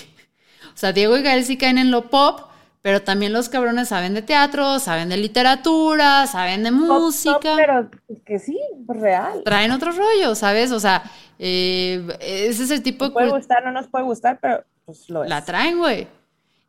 O 0.67 0.77
sea, 0.77 0.91
Diego 0.91 1.17
y 1.17 1.21
Gael 1.21 1.45
sí 1.45 1.55
caen 1.55 1.77
en 1.77 1.89
lo 1.89 2.09
pop, 2.09 2.49
pero 2.85 3.01
también 3.01 3.33
los 3.33 3.49
cabrones 3.49 3.87
saben 3.87 4.13
de 4.13 4.21
teatro, 4.21 4.77
saben 4.77 5.09
de 5.09 5.17
literatura, 5.17 6.27
saben 6.27 6.61
de 6.61 6.69
música. 6.69 7.55
pero 7.55 7.89
que 8.23 8.37
sí, 8.37 8.59
real. 8.87 9.41
Traen 9.43 9.71
otro 9.71 9.91
rollo, 9.91 10.35
¿sabes? 10.35 10.71
O 10.71 10.79
sea, 10.79 11.01
eh, 11.39 12.05
ese 12.19 12.63
es 12.63 12.69
el 12.69 12.83
tipo 12.83 13.05
de... 13.05 13.11
Puede 13.11 13.31
gustar, 13.31 13.65
no 13.65 13.71
nos 13.71 13.87
puede 13.87 14.05
gustar, 14.05 14.37
pero 14.39 14.63
pues 14.85 15.09
lo 15.09 15.23
es. 15.23 15.29
La 15.31 15.43
traen, 15.43 15.79
güey. 15.79 16.07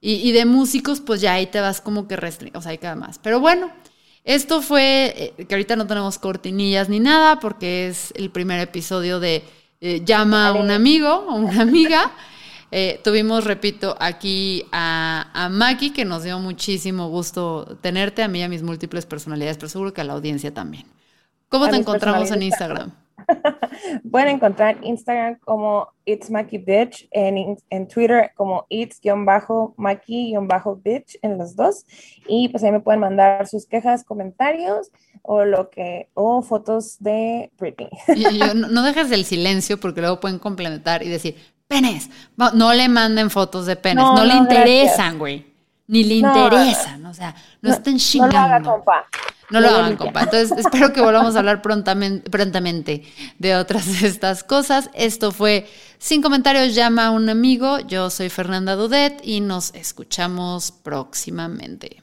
Y, 0.00 0.26
y, 0.26 0.32
de 0.32 0.46
músicos, 0.46 1.02
pues 1.02 1.20
ya 1.20 1.34
ahí 1.34 1.48
te 1.48 1.60
vas 1.60 1.82
como 1.82 2.08
que 2.08 2.14
o 2.14 2.62
sea, 2.62 2.70
hay 2.70 2.78
cada 2.78 2.96
más. 2.96 3.18
Pero 3.18 3.38
bueno, 3.38 3.70
esto 4.24 4.62
fue, 4.62 5.34
eh, 5.38 5.44
que 5.44 5.54
ahorita 5.54 5.76
no 5.76 5.86
tenemos 5.86 6.18
cortinillas 6.18 6.88
ni 6.88 6.98
nada, 6.98 7.40
porque 7.40 7.88
es 7.88 8.14
el 8.16 8.30
primer 8.30 8.60
episodio 8.60 9.20
de 9.20 9.44
eh, 9.82 10.00
Llama 10.02 10.48
a 10.48 10.52
un 10.54 10.70
amigo 10.70 11.26
o 11.28 11.34
una 11.34 11.60
amiga. 11.60 12.10
Eh, 12.78 13.00
tuvimos, 13.02 13.44
repito, 13.44 13.96
aquí 13.98 14.66
a, 14.70 15.30
a 15.32 15.48
Maki, 15.48 15.94
que 15.94 16.04
nos 16.04 16.24
dio 16.24 16.38
muchísimo 16.38 17.08
gusto 17.08 17.78
tenerte, 17.80 18.22
a 18.22 18.28
mí 18.28 18.40
y 18.40 18.42
a 18.42 18.50
mis 18.50 18.62
múltiples 18.62 19.06
personalidades, 19.06 19.56
pero 19.56 19.70
seguro 19.70 19.94
que 19.94 20.02
a 20.02 20.04
la 20.04 20.12
audiencia 20.12 20.52
también. 20.52 20.84
¿Cómo 21.48 21.70
te 21.70 21.76
encontramos 21.76 22.30
en 22.32 22.42
Instagram? 22.42 22.92
Pueden 24.10 24.28
encontrar 24.28 24.76
Instagram 24.82 25.38
como 25.38 25.88
It's 26.04 26.30
Maki 26.30 26.58
Bitch, 26.58 27.08
en, 27.12 27.56
en 27.70 27.88
Twitter 27.88 28.32
como 28.36 28.66
It's-Maki-Bitch 28.68 31.18
en 31.22 31.38
los 31.38 31.56
dos. 31.56 31.86
Y 32.28 32.50
pues 32.50 32.62
ahí 32.62 32.72
me 32.72 32.80
pueden 32.80 33.00
mandar 33.00 33.48
sus 33.48 33.64
quejas, 33.64 34.04
comentarios 34.04 34.90
o 35.22 35.46
lo 35.46 35.70
que, 35.70 36.10
o 36.12 36.42
fotos 36.42 36.98
de 37.00 37.50
Britney. 37.58 37.88
no, 38.54 38.82
dejes 38.82 39.08
del 39.08 39.24
silencio 39.24 39.80
porque 39.80 40.02
luego 40.02 40.20
pueden 40.20 40.38
complementar 40.38 41.02
y 41.02 41.08
decir, 41.08 41.36
penes. 41.68 42.10
No, 42.36 42.72
le 42.72 42.88
manden 42.88 43.30
fotos 43.30 43.66
de 43.66 43.76
penes. 43.76 44.04
No, 44.04 44.24
le 44.24 44.34
interesan, 44.34 45.18
güey. 45.18 45.46
Ni 45.88 46.04
le 46.04 46.14
interesan. 46.14 47.06
O 47.06 47.14
sea, 47.14 47.34
no, 47.62 47.72
estén 47.72 47.98
chingando. 47.98 48.34
No 48.34 48.40
lo 48.40 48.44
hagan, 48.44 48.64
compa. 48.64 49.06
No 49.50 49.60
lo 49.60 49.68
hagan, 49.68 49.96
compa. 49.96 50.22
Entonces, 50.22 50.52
espero 50.58 50.92
que 50.92 51.00
volvamos 51.00 51.36
a 51.36 51.38
hablar 51.38 51.62
prontamente, 51.62 52.28
prontamente 52.28 53.04
de 53.38 53.56
otras 53.56 54.00
de 54.00 54.08
estas 54.08 54.42
cosas. 54.42 54.90
Esto 54.94 55.30
fue 55.30 55.68
Sin 55.98 56.22
Comentarios, 56.22 56.74
llama 56.74 57.06
a 57.06 57.10
un 57.10 57.28
amigo. 57.28 57.78
Yo 57.80 58.10
soy 58.10 58.28
Fernanda 58.28 58.74
Dudet 58.74 59.20
y 59.22 59.40
nos 59.40 59.72
escuchamos 59.74 60.72
próximamente. 60.72 62.02